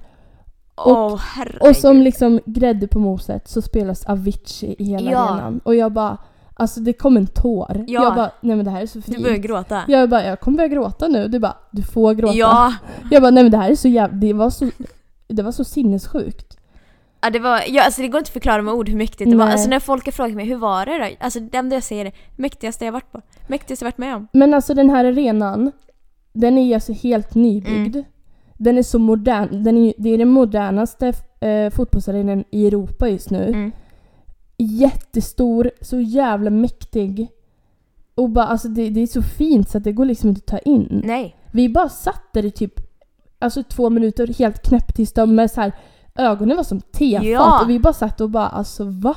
Åh 0.85 1.17
herregud. 1.17 1.61
Och 1.61 1.75
som 1.75 2.01
liksom 2.01 2.39
grädde 2.45 2.87
på 2.87 2.99
moset 2.99 3.47
så 3.47 3.61
spelas 3.61 4.05
Avicii 4.05 4.75
i 4.79 4.83
hela 4.83 5.11
Ja. 5.11 5.19
arenan. 5.19 5.59
Och 5.63 5.75
jag 5.75 5.91
bara, 5.91 6.17
alltså 6.53 6.79
det 6.79 6.93
kom 6.93 7.17
en 7.17 7.27
tår. 7.27 7.85
Ja. 7.87 8.03
Jag 8.03 8.15
bara, 8.15 8.31
nej 8.41 8.55
men 8.55 8.65
det 8.65 8.71
här 8.71 8.81
är 8.81 8.85
så 8.85 8.97
Du 8.99 9.01
fint. 9.01 9.21
började 9.21 9.39
gråta. 9.41 9.81
Jag 9.87 10.09
bara, 10.09 10.23
jag 10.25 10.39
kommer 10.39 10.57
börja 10.57 10.67
gråta 10.67 11.07
nu. 11.07 11.27
Du 11.27 11.39
bara, 11.39 11.57
du 11.71 11.81
får 11.83 12.13
gråta. 12.13 12.33
Ja. 12.35 12.73
Jag 13.11 13.21
bara, 13.21 13.31
nej 13.31 13.43
men 13.43 13.51
det 13.51 13.57
här 13.57 13.71
är 13.71 13.75
så 13.75 13.87
jävla, 13.87 14.17
det 14.17 14.33
var 14.33 14.49
så, 14.49 14.69
det 15.27 15.43
var 15.43 15.51
så 15.51 15.63
sinnessjukt. 15.63 16.57
Ja 17.21 17.29
det, 17.29 17.39
var, 17.39 17.61
ja, 17.67 17.83
alltså 17.83 18.01
det 18.01 18.07
går 18.07 18.19
inte 18.19 18.29
att 18.29 18.33
förklara 18.33 18.61
med 18.61 18.73
ord 18.73 18.89
hur 18.89 18.97
mäktigt 18.97 19.31
det 19.31 19.37
var. 19.37 19.45
Alltså 19.45 19.69
när 19.69 19.79
folk 19.79 20.05
har 20.05 20.11
frågat 20.11 20.35
mig 20.35 20.45
hur 20.45 20.55
var 20.55 20.85
det 20.85 20.97
då? 20.97 21.05
Alltså 21.19 21.39
det 21.39 21.57
enda 21.57 21.75
jag 21.75 21.83
säger 21.83 22.05
är 22.05 22.11
mäktigaste 22.35 22.85
jag 22.85 22.91
varit 22.91 23.11
på. 23.11 23.21
Mäktigaste 23.47 23.85
jag 23.85 23.87
varit 23.87 23.97
med 23.97 24.15
om. 24.15 24.27
Men 24.33 24.53
alltså 24.53 24.73
den 24.73 24.89
här 24.89 25.05
arenan, 25.05 25.71
den 26.33 26.57
är 26.57 26.73
alltså 26.73 26.93
helt 26.93 27.35
nybyggd. 27.35 27.95
Mm. 27.95 28.07
Den 28.57 28.77
är 28.77 28.83
så 28.83 28.99
modern. 28.99 29.63
Den 29.63 29.77
är, 29.77 29.93
det 29.97 30.09
är 30.09 30.17
den 30.17 30.29
modernaste 30.29 31.13
eh, 31.39 31.69
fotbollsarenan 31.69 32.43
i 32.51 32.67
Europa 32.67 33.09
just 33.09 33.29
nu. 33.29 33.47
Mm. 33.47 33.71
Jättestor, 34.57 35.71
så 35.81 35.99
jävla 35.99 36.49
mäktig. 36.49 37.27
Och 38.15 38.29
bara, 38.29 38.45
alltså 38.45 38.67
det, 38.67 38.89
det 38.89 39.01
är 39.01 39.07
så 39.07 39.21
fint 39.21 39.69
så 39.69 39.77
att 39.77 39.83
det 39.83 39.91
går 39.91 40.05
liksom 40.05 40.29
inte 40.29 40.39
att 40.39 40.63
ta 40.63 40.71
in. 40.71 41.01
Nej. 41.05 41.35
Vi 41.51 41.69
bara 41.69 41.89
satt 41.89 42.33
där 42.33 42.45
i 42.45 42.51
typ 42.51 42.73
alltså 43.39 43.63
två 43.63 43.89
minuter 43.89 44.27
helt 44.27 44.61
knäpptysta 44.61 45.25
med 45.25 45.51
så 45.51 45.61
här 45.61 45.71
ögonen 46.15 46.57
var 46.57 46.63
som 46.63 46.81
tefat 46.81 47.25
Ja. 47.25 47.61
och 47.63 47.69
vi 47.69 47.79
bara 47.79 47.93
satt 47.93 48.21
och 48.21 48.29
bara 48.29 48.47
alltså 48.47 48.83
va? 48.83 49.15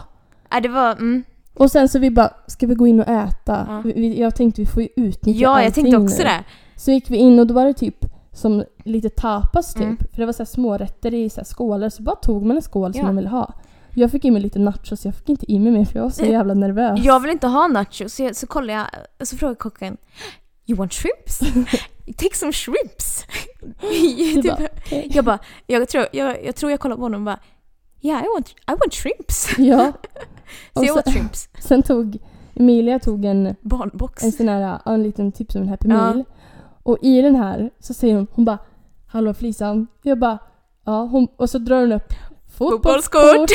Ja, 0.50 0.60
det 0.60 0.68
var... 0.68 0.92
Mm. 0.92 1.24
Och 1.54 1.70
sen 1.70 1.88
så 1.88 1.98
vi 1.98 2.10
bara, 2.10 2.30
ska 2.46 2.66
vi 2.66 2.74
gå 2.74 2.86
in 2.86 3.00
och 3.00 3.08
äta? 3.08 3.66
Ja. 3.68 3.82
Vi, 3.84 4.20
jag 4.20 4.34
tänkte 4.34 4.60
vi 4.60 4.66
får 4.66 4.82
ju 4.82 4.88
utnyttja 4.96 5.40
Ja, 5.40 5.62
jag 5.62 5.74
tänkte 5.74 5.96
också 5.96 6.18
nu. 6.18 6.24
det. 6.24 6.44
Så 6.76 6.90
gick 6.90 7.10
vi 7.10 7.16
in 7.16 7.38
och 7.38 7.46
då 7.46 7.54
var 7.54 7.64
det 7.66 7.72
typ 7.74 7.96
som 8.32 8.64
lite 8.84 9.08
tapas 9.08 9.74
typ. 9.74 9.82
Mm. 9.82 9.96
För 10.12 10.20
det 10.20 10.26
var 10.26 10.32
så 10.32 10.42
här 10.42 10.46
smårätter 10.46 11.14
i 11.14 11.30
så 11.30 11.40
här 11.40 11.44
skålar 11.44 11.88
så 11.88 12.02
bara 12.02 12.16
tog 12.16 12.46
man 12.46 12.56
en 12.56 12.62
skål 12.62 12.92
som 12.92 13.00
Ja. 13.00 13.06
man 13.06 13.16
ville 13.16 13.28
ha. 13.28 13.52
Jag 13.96 14.10
fick 14.10 14.24
in 14.24 14.32
mig 14.32 14.42
lite 14.42 14.58
nachos, 14.58 15.04
jag 15.04 15.14
fick 15.14 15.28
inte 15.28 15.52
in 15.52 15.62
mig 15.62 15.72
mer 15.72 15.84
för 15.84 15.96
jag 15.98 16.02
var 16.02 16.10
så 16.10 16.24
jävla 16.24 16.54
nervös. 16.54 17.00
Jag 17.04 17.20
vill 17.20 17.30
inte 17.30 17.46
ha 17.46 17.66
nachos, 17.68 18.14
så, 18.14 18.22
jag, 18.22 18.36
så 18.36 18.46
kollar 18.46 18.74
jag 18.74 18.86
så 19.28 19.36
frågar 19.36 19.54
kocken 19.54 19.96
You 20.66 20.78
want 20.78 20.92
shrimps? 20.92 21.40
Take 22.16 22.34
some 22.34 22.52
shrimps! 22.52 23.26
Typ, 23.80 24.44
bara, 24.44 24.68
okej. 24.76 25.10
jag 25.14 25.24
bara, 25.24 25.38
jag 25.66 25.88
tror 25.88 26.06
jag, 26.12 26.44
jag 26.44 26.56
tror 26.56 26.70
jag 26.70 26.80
kollar 26.80 26.96
på 26.96 27.02
honom 27.02 27.20
och 27.20 27.24
bara 27.24 27.38
Yeah, 28.00 28.24
I 28.24 28.26
want, 28.34 28.48
I 28.50 28.70
want 28.70 28.94
shrimps! 28.94 29.48
Ja. 29.58 29.92
Så 30.74 30.80
Och 30.80 30.84
jag 30.84 30.96
åt 30.96 31.12
shrimps. 31.12 31.48
Sen 31.58 31.82
tog 31.82 32.18
Emilia 32.54 32.98
tog 32.98 33.24
en, 33.24 33.56
Barnbox. 33.60 34.24
en 34.24 34.32
sån 34.32 34.48
här, 34.48 34.80
en 34.86 35.02
liten 35.02 35.32
typ 35.32 35.52
som 35.52 35.62
en 35.62 35.68
Happy 35.68 35.88
Ja. 35.88 35.94
Meal. 35.94 36.24
Och 36.82 36.98
i 37.02 37.22
den 37.22 37.36
här 37.36 37.70
så 37.80 37.94
säger 37.94 38.14
hon, 38.14 38.26
hon 38.32 38.44
bara 38.44 38.58
Hallå 39.06 39.34
Flisan. 39.34 39.86
Jag 40.02 40.18
bara 40.18 40.38
ja, 40.84 41.04
hon, 41.04 41.28
och 41.36 41.50
så 41.50 41.58
drar 41.58 41.80
hon 41.80 41.92
upp 41.92 42.12
fotbollskort. 42.54 43.50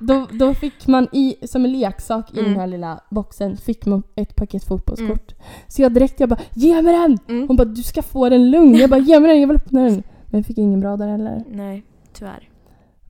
Då, 0.00 0.26
då 0.32 0.54
fick 0.54 0.86
man 0.86 1.08
i, 1.12 1.36
som 1.46 1.64
en 1.64 1.72
leksak 1.72 2.34
i 2.34 2.38
Mm. 2.38 2.50
den 2.50 2.60
här 2.60 2.66
lilla 2.66 3.00
boxen, 3.10 3.56
fick 3.56 3.86
man 3.86 4.02
ett 4.16 4.36
paket 4.36 4.64
fotbollskort. 4.64 5.34
Så 5.68 5.82
jag 5.82 5.92
direkt 5.92 6.20
jag 6.20 6.28
bara 6.28 6.40
ge 6.54 6.82
mig 6.82 6.92
den! 6.96 7.18
Mm. 7.28 7.48
Hon 7.48 7.56
bara 7.56 7.64
du 7.64 7.82
ska 7.82 8.02
få 8.02 8.28
den 8.28 8.50
lugn. 8.50 8.74
Jag 8.74 8.90
bara 8.90 9.00
ge 9.00 9.20
mig 9.20 9.30
den, 9.30 9.40
jag 9.40 9.48
vill 9.48 9.56
öppna 9.56 9.80
den. 9.82 10.02
Men 10.26 10.38
jag 10.40 10.46
fick 10.46 10.58
ingen 10.58 10.80
bra 10.80 10.96
där 10.96 11.08
heller. 11.08 11.44
Nej, 11.48 11.84
tyvärr. 12.12 12.48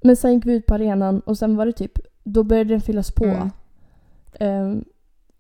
Men 0.03 0.17
sen 0.17 0.35
gick 0.35 0.47
vi 0.47 0.53
ut 0.53 0.67
på 0.67 0.75
arenan 0.75 1.21
och 1.21 1.39
sen 1.39 1.57
var 1.57 1.67
det 1.67 1.73
typ, 1.73 1.93
då 2.25 2.43
började 2.43 2.71
den 2.71 2.81
fyllas 2.81 3.11
på. 3.13 3.25
Mm. 3.25 3.51
Ehm, 4.41 4.85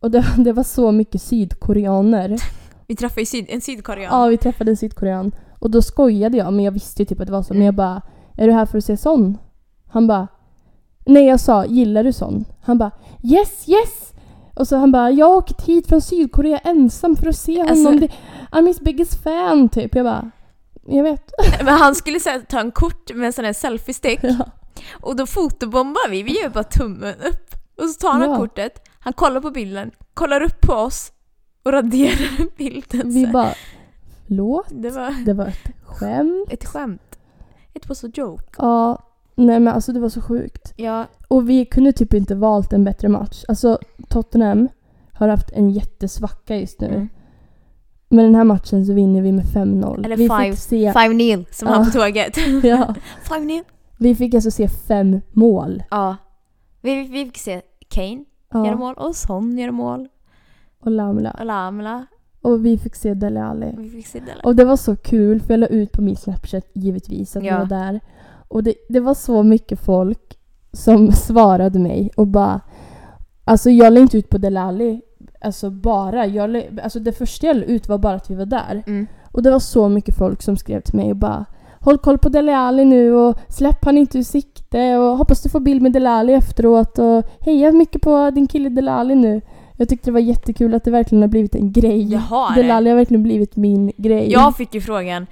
och 0.00 0.10
det, 0.10 0.24
det 0.44 0.52
var 0.52 0.62
så 0.62 0.92
mycket 0.92 1.22
sydkoreaner. 1.22 2.36
Vi 2.86 2.96
träffade 2.96 3.26
syd, 3.26 3.46
en 3.48 3.60
sydkorean. 3.60 4.20
Ja, 4.20 4.26
vi 4.26 4.36
träffade 4.36 4.70
en 4.70 4.76
sydkorean. 4.76 5.32
Och 5.58 5.70
då 5.70 5.82
skojade 5.82 6.36
jag, 6.36 6.52
men 6.52 6.64
jag 6.64 6.72
visste 6.72 7.02
ju 7.02 7.06
typ 7.06 7.20
att 7.20 7.26
det 7.26 7.32
var 7.32 7.42
så. 7.42 7.52
Men 7.54 7.56
Mm. 7.62 7.66
jag 7.66 7.74
bara, 7.74 8.02
är 8.36 8.46
du 8.46 8.52
här 8.52 8.66
för 8.66 8.78
att 8.78 8.84
se 8.84 8.96
sån? 8.96 9.38
Han 9.90 10.06
bara, 10.06 10.28
nej 11.06 11.24
jag 11.26 11.40
sa, 11.40 11.64
gillar 11.66 12.04
du 12.04 12.12
sån? 12.12 12.44
Han 12.62 12.78
bara, 12.78 12.90
yes 13.22 13.68
yes! 13.68 14.12
Och 14.54 14.68
så 14.68 14.76
han 14.76 14.92
bara, 14.92 15.10
jag 15.10 15.26
har 15.26 15.36
åkt 15.36 15.62
hit 15.62 15.86
från 15.88 16.00
Sydkorea 16.00 16.58
ensam 16.58 17.16
för 17.16 17.26
att 17.28 17.36
se 17.36 17.58
honom. 17.58 17.70
Alltså- 17.70 17.90
Det- 17.92 18.12
I'm 18.52 18.66
his 18.66 18.80
biggest 18.80 19.22
fan 19.22 19.68
typ. 19.68 19.94
Jag 19.94 20.04
bara, 20.04 20.30
jag 20.86 21.02
vet. 21.02 21.32
Men 21.64 21.74
han 21.74 21.94
skulle 21.94 22.18
här, 22.26 22.40
ta 22.40 22.60
en 22.60 22.70
kort 22.70 23.14
med 23.14 23.26
en 23.26 23.32
sån 23.32 23.44
här 23.44 23.52
selfie-stick 23.52 24.18
Ja. 24.22 24.44
och 25.00 25.16
då 25.16 25.26
fotobombar 25.26 26.10
vi. 26.10 26.22
Vi 26.22 26.40
gör 26.42 26.48
bara 26.48 26.64
tummen 26.64 27.14
upp. 27.14 27.54
Och 27.82 27.88
så 27.88 28.00
tar 28.00 28.12
han 28.12 28.30
Ja. 28.30 28.36
kortet, 28.36 28.88
han 29.00 29.12
kollar 29.12 29.40
på 29.40 29.50
bilden, 29.50 29.90
kollar 30.14 30.40
upp 30.42 30.60
på 30.60 30.72
oss 30.74 31.12
och 31.64 31.72
raderar 31.72 32.56
bilden. 32.56 33.10
Vi 33.10 33.26
bara, 33.26 33.54
förlåt? 34.26 34.66
Det 34.70 34.90
var 34.90 35.24
Det 35.26 35.32
var 35.32 35.46
ett 35.46 35.72
skämt. 35.86 36.48
ett 36.50 36.64
skämt. 36.64 37.18
It 37.74 37.88
was 37.88 38.04
a 38.04 38.08
joke. 38.14 38.44
Ja, 38.58 38.98
nej 39.40 39.60
men 39.60 39.74
alltså 39.74 39.92
det 39.92 40.00
var 40.00 40.08
så 40.08 40.20
sjukt. 40.20 40.72
Ja, 40.76 41.06
Och 41.28 41.48
vi 41.48 41.64
kunde 41.64 41.92
typ 41.92 42.14
inte 42.14 42.34
valt 42.34 42.72
en 42.72 42.84
bättre 42.84 43.08
match. 43.08 43.44
Alltså 43.48 43.78
Tottenham 44.08 44.68
har 45.12 45.28
haft 45.28 45.50
en 45.52 45.70
jättesvacka 45.70 46.56
just 46.56 46.80
nu. 46.80 46.86
Mm. 46.88 47.08
Men 48.08 48.24
den 48.24 48.34
här 48.34 48.44
matchen 48.44 48.86
så 48.86 48.92
vinner 48.92 49.22
vi 49.22 49.32
med 49.32 49.44
5-0. 49.44 50.04
Eller 50.04 50.16
vi 50.16 50.28
five- 50.28 50.50
fick 50.50 50.58
se, 50.58 50.92
five 50.92 51.14
nil 51.14 51.46
som 51.50 51.68
Ja. 51.68 51.74
han 51.74 51.84
på 51.84 51.90
tåget. 51.90 52.36
ja, 52.64 52.94
five 53.22 53.44
nil. 53.44 53.62
vi 53.98 54.14
fick 54.14 54.34
alltså 54.34 54.50
se 54.50 54.68
fem 54.68 55.20
mål. 55.32 55.82
Ja. 55.90 56.16
Vi, 56.80 56.94
vi 57.08 57.24
fick 57.24 57.38
se 57.38 57.62
Kane 57.88 58.24
Ja, 58.52 58.66
göra 58.66 58.76
mål 58.76 58.94
och 58.94 59.16
Son 59.16 59.58
göra 59.58 59.72
mål. 59.72 60.08
och 60.80 60.90
Lamla. 60.90 61.30
Och 61.38 61.46
Lamla. 61.46 62.06
Och 62.42 62.64
vi 62.66 62.78
fick 62.78 62.94
se 62.94 63.14
Dele 63.14 63.42
Alli. 63.44 63.74
Vi 63.78 63.88
fick 63.90 64.06
se 64.06 64.18
Dele. 64.20 64.40
Och 64.44 64.56
det 64.56 64.64
var 64.64 64.76
så 64.76 64.96
kul 64.96 65.40
för 65.40 65.52
jag 65.52 65.60
la 65.60 65.66
ut 65.66 65.92
på 65.92 66.02
min 66.02 66.16
Snapchat 66.16 66.64
givetvis 66.72 67.36
att 67.36 67.44
Ja. 67.44 67.54
vi 67.54 67.58
var 67.60 67.66
där. 67.78 68.00
Och 68.50 68.62
det, 68.62 68.74
det 68.88 69.00
var 69.00 69.14
så 69.14 69.42
mycket 69.42 69.84
folk 69.84 70.38
som 70.72 71.12
svarade 71.26 71.78
mig 71.78 72.10
och 72.16 72.26
bara 72.26 72.60
Alltså 73.44 73.70
jag 73.70 73.92
la 73.92 74.00
inte 74.00 74.18
ut 74.18 74.28
på 74.28 74.38
Dele 74.38 74.60
Alli 74.60 75.00
Alltså 75.40 75.70
bara. 75.70 76.26
Jag 76.26 76.50
la, 76.50 76.62
alltså 76.82 77.00
det 77.00 77.12
första 77.12 77.46
jag 77.46 77.56
la 77.56 77.64
ut 77.64 77.88
var 77.88 77.98
bara 77.98 78.14
att 78.14 78.30
vi 78.30 78.34
var 78.34 78.46
där. 78.46 78.82
Mm. 78.86 79.06
Och 79.32 79.42
det 79.42 79.50
var 79.50 79.58
så 79.58 79.88
mycket 79.88 80.16
folk 80.16 80.42
som 80.42 80.56
skrev 80.56 80.80
till 80.80 80.96
mig 80.96 81.10
och 81.10 81.16
bara 81.16 81.44
Håll 81.82 81.98
koll 81.98 82.18
på 82.18 82.28
Dele 82.28 82.56
Alli 82.56 82.84
nu 82.84 83.12
och 83.14 83.38
släpp 83.48 83.84
han 83.84 83.98
inte 83.98 84.18
ur 84.18 84.22
sikte 84.22 84.96
och 84.98 85.18
hoppas 85.18 85.42
du 85.42 85.48
får 85.48 85.60
bild 85.60 85.82
med 85.82 85.92
Dele 85.92 86.10
Alli 86.10 86.32
efteråt 86.32 86.98
och 86.98 87.24
heja 87.40 87.72
mycket 87.72 88.02
på 88.02 88.30
din 88.30 88.46
kille 88.46 88.68
Dele 88.68 88.90
Alli 88.92 89.14
nu. 89.14 89.40
Jag 89.76 89.88
tyckte 89.88 90.10
det 90.10 90.12
var 90.12 90.20
jättekul 90.20 90.74
att 90.74 90.84
det 90.84 90.90
verkligen 90.90 91.22
har 91.22 91.28
blivit 91.28 91.54
en 91.54 91.72
grej. 91.72 92.20
Det. 92.54 92.70
Alli 92.70 92.90
har 92.90 92.96
verkligen 92.96 93.22
blivit 93.22 93.56
min 93.56 93.92
grej. 93.96 94.32
Jag 94.32 94.56
fick 94.56 94.74
ju 94.74 94.80
frågan 94.80 95.26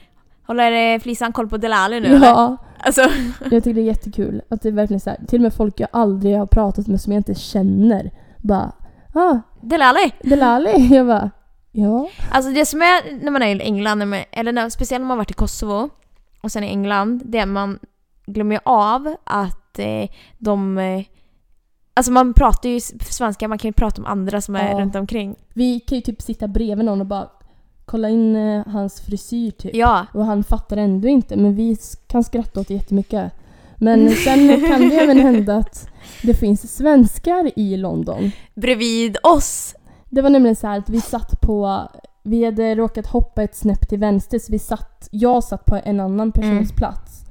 Håller 0.47 0.95
eh, 0.95 1.01
Flisan 1.01 1.33
koll 1.33 1.49
på 1.49 1.57
Delali 1.57 2.01
nu 2.01 2.07
eller? 2.07 2.57
Alltså, 2.81 3.01
jag 3.51 3.65
tycker 3.65 3.75
det 3.75 3.81
är 3.81 3.85
jättekul. 3.85 4.43
Att 4.49 4.63
det 4.63 4.69
är 4.69 4.73
verkligen 4.73 5.01
så 5.01 5.11
här, 5.11 5.19
till 5.29 5.39
och 5.39 5.43
med 5.43 5.55
folk 5.55 5.81
jag 5.81 5.89
aldrig 5.93 6.39
har 6.39 6.47
pratat 6.47 6.87
med 6.87 7.01
som 7.01 7.13
jag 7.13 7.21
inte 7.21 7.35
känner. 7.35 8.11
Bara 8.39 8.73
ah, 9.15 9.39
Delali! 9.61 10.13
Dele 10.23 10.47
Alli. 10.47 10.89
Jag 10.95 11.07
bara 11.07 11.31
ja. 11.73 12.09
Alltså 12.31 12.51
det 12.53 12.67
som 12.67 12.83
är 12.83 13.25
när 13.25 13.31
man 13.31 13.43
är 13.43 13.57
i 13.57 13.63
England, 13.63 13.99
när 13.99 14.07
man, 14.07 14.21
eller 14.31 14.53
när, 14.53 14.69
speciellt 14.69 15.01
när 15.01 15.07
man 15.07 15.11
har 15.11 15.25
varit 15.25 15.31
i 15.31 15.35
Kosovo 15.35 15.91
och 16.43 16.53
sen 16.53 16.65
i 16.65 16.69
England, 16.69 17.23
det 17.25 17.39
är 17.39 17.43
att 17.43 17.49
man 17.49 17.79
glömmer 18.27 18.61
av 18.65 19.15
att 19.25 19.79
eh, 19.79 20.09
de... 20.39 20.79
Eh, 20.79 21.05
alltså 21.95 22.13
man 22.13 22.35
pratar 22.35 22.69
ju 22.69 22.81
svenska, 23.01 23.49
man 23.49 23.59
kan 23.59 23.69
ju 23.69 23.73
prata 23.73 24.03
om 24.03 24.07
andra 24.07 24.41
som 24.41 24.57
är 24.57 24.71
Ja. 24.71 24.81
runt 24.81 24.97
omkring. 24.97 25.37
Vi 25.55 25.81
kan 25.81 25.97
ju 25.99 26.03
typ 26.03 26.23
sitta 26.23 26.49
bredvid 26.49 26.85
någon 26.85 27.01
och 27.01 27.07
bara 27.07 27.29
kolla 27.89 28.09
in 28.09 28.37
eh, 28.37 28.67
hans 28.67 29.01
frisyr 29.01 29.51
typ. 29.51 29.75
Ja, 29.75 30.07
Och 30.15 30.25
han 30.25 30.45
fattar 30.45 30.77
ändå 30.77 31.09
inte 31.09 31.37
men 31.37 31.55
vi 31.55 31.77
kan 32.07 32.25
skratta 32.25 32.61
åt 32.61 32.69
det 32.69 32.75
jättemycket. 32.75 33.33
Men 33.77 34.11
sen 34.25 34.67
kan 34.69 34.89
det 34.89 34.95
även 35.01 35.19
hända 35.19 35.57
att 35.57 35.89
det 36.23 36.35
finns 36.35 36.77
svenskar 36.77 37.51
i 37.57 37.77
London. 37.77 38.31
bredvid 38.55 39.17
oss. 39.23 39.75
Det 40.11 40.23
var 40.23 40.31
nämligen 40.31 40.57
så 40.57 40.67
här 40.67 40.79
att 40.79 40.89
vi 40.91 41.01
satt 41.01 41.41
på, 41.41 41.89
vi 42.23 42.45
hade 42.45 42.75
råkat 42.75 43.07
hoppa 43.07 43.43
ett 43.43 43.57
snäpp 43.57 43.89
till 43.89 43.99
vänster 43.99 44.39
så 44.39 44.53
vi 44.53 44.59
satt, 44.59 45.09
jag 45.11 45.45
satt 45.45 45.65
på 45.65 45.81
en 45.85 46.01
annan 46.01 46.33
persons 46.33 46.71
Mm. 46.71 46.77
plats. 46.77 47.25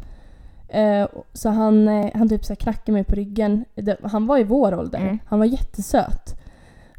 Eh, 0.70 1.08
så 1.34 1.50
han, 1.50 1.88
eh, 1.88 2.10
han 2.13 2.30
typ 2.30 2.46
så 2.46 2.56
knackade 2.56 2.91
mig 2.91 3.04
på 3.04 3.15
ryggen. 3.15 3.65
Det, 3.76 3.98
han 4.04 4.26
var 4.28 4.38
i 4.38 4.43
vår 4.43 4.76
ålder. 4.80 5.00
Mm. 5.00 5.20
Han 5.26 5.39
var 5.39 5.46
jättesöt. 5.46 6.36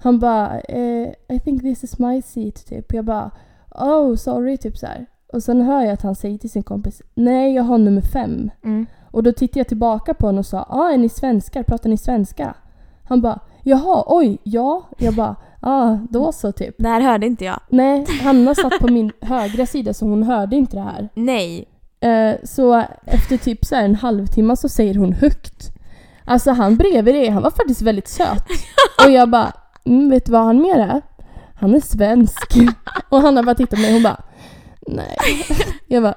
Han 0.02 0.18
bara 0.18 0.60
eh, 0.60 1.08
I 1.28 1.40
think 1.44 1.62
this 1.62 1.84
is 1.84 1.98
my 1.98 2.22
seat 2.22 2.66
typ. 2.66 2.92
Jag 2.94 3.04
bara 3.04 3.30
Oh 3.70 4.14
sorry 4.14 4.56
typ 4.56 4.78
så 4.78 4.86
här. 4.86 5.06
Och 5.32 5.42
sen 5.42 5.62
hör 5.62 5.82
jag 5.82 5.92
att 5.92 6.02
han 6.02 6.14
säger 6.14 6.38
till 6.38 6.50
sin 6.50 6.62
kompis 6.62 7.02
Nej 7.14 7.54
jag 7.54 7.62
har 7.62 7.78
nummer 7.78 8.02
fem. 8.02 8.50
Mm. 8.64 8.86
Och 9.10 9.22
då 9.22 9.32
tittade 9.32 9.60
jag 9.60 9.68
tillbaka 9.68 10.14
på 10.14 10.26
honom 10.26 10.38
och 10.38 10.46
sa 10.46 10.62
ah, 10.62 10.90
är 10.90 10.98
ni 10.98 11.08
svenskar? 11.08 11.62
Pratar 11.62 11.90
ni 11.90 11.96
svenska? 11.96 12.54
Han 13.04 13.20
bara 13.20 13.40
jaha 13.62 14.04
oj 14.06 14.38
ja. 14.42 14.88
Jag 14.98 15.14
bara 15.14 15.36
ah 15.60 15.96
då 16.10 16.32
så 16.32 16.52
typ. 16.52 16.74
Det 16.78 16.88
här 16.88 17.00
hörde 17.00 17.26
inte 17.26 17.44
jag. 17.44 17.60
Nej, 17.68 18.06
Hanna 18.22 18.54
satt 18.54 18.78
på 18.80 18.88
min 18.88 19.12
högra 19.20 19.66
sida 19.66 19.94
så 19.94 20.06
hon 20.06 20.22
hörde 20.22 20.56
inte 20.56 20.76
det 20.76 20.82
här. 20.82 21.08
Nej. 21.14 21.68
Eh, 22.00 22.34
så 22.44 22.84
efter 23.04 23.36
typ 23.36 23.64
så 23.64 23.74
här 23.74 23.84
en 23.84 23.94
halvtimme 23.94 24.56
så 24.56 24.68
säger 24.68 24.94
hon 24.94 25.12
högt. 25.12 25.72
Alltså 26.24 26.50
han 26.50 26.76
bredvid 26.76 27.14
dig, 27.14 27.28
han 27.28 27.42
var 27.42 27.50
faktiskt 27.50 27.82
väldigt 27.82 28.08
söt. 28.08 28.44
Och 29.04 29.10
jag 29.10 29.30
bara, 29.30 29.52
mm, 29.84 30.10
vet 30.10 30.26
du 30.26 30.32
vad 30.32 30.44
han 30.44 30.62
mer 30.62 30.78
är? 30.78 31.02
Han 31.58 31.74
är 31.74 31.80
svensk. 31.80 32.54
Och 33.08 33.20
Hanna 33.20 33.42
bara 33.42 33.54
tittade 33.54 33.76
på 33.76 33.82
mig 33.82 33.90
och 33.90 33.94
hon 33.94 34.02
bara, 34.02 34.22
nej. 34.86 35.16
Jag 35.86 36.02
bara, 36.02 36.14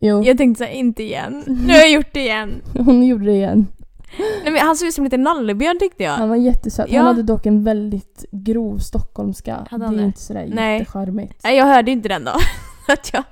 jo. 0.00 0.24
Jag 0.24 0.38
tänkte 0.38 0.64
såhär, 0.64 0.76
inte 0.76 1.02
igen. 1.02 1.42
Nu 1.46 1.72
har 1.72 1.80
jag 1.80 1.90
gjort 1.90 2.12
det 2.12 2.20
igen. 2.20 2.62
Hon 2.78 3.06
gjorde 3.06 3.24
det 3.24 3.32
igen. 3.32 3.66
Nej, 4.18 4.52
men 4.52 4.56
han 4.66 4.76
såg 4.76 4.88
ut 4.88 4.94
som 4.94 5.02
en 5.02 5.06
liten 5.06 5.22
nallebjörn 5.22 5.78
tyckte 5.78 6.02
jag. 6.02 6.12
Han 6.12 6.28
var 6.28 6.36
jättesöt. 6.36 6.86
Ja. 6.90 6.98
Han 6.98 7.06
hade 7.06 7.22
dock 7.22 7.46
en 7.46 7.64
väldigt 7.64 8.24
grov 8.30 8.78
stockholmska. 8.78 9.66
Hade 9.70 9.84
det 9.84 9.86
han 9.86 9.94
är 9.94 9.98
det? 9.98 10.06
inte 10.06 10.20
sådär 10.20 10.48
Nej. 10.52 10.78
jättecharmigt. 10.78 11.40
Nej, 11.44 11.56
jag 11.56 11.66
hörde 11.66 11.90
inte 11.90 12.08
den 12.08 12.24
då. 12.24 12.32
Att 12.92 13.10
jag... 13.12 13.24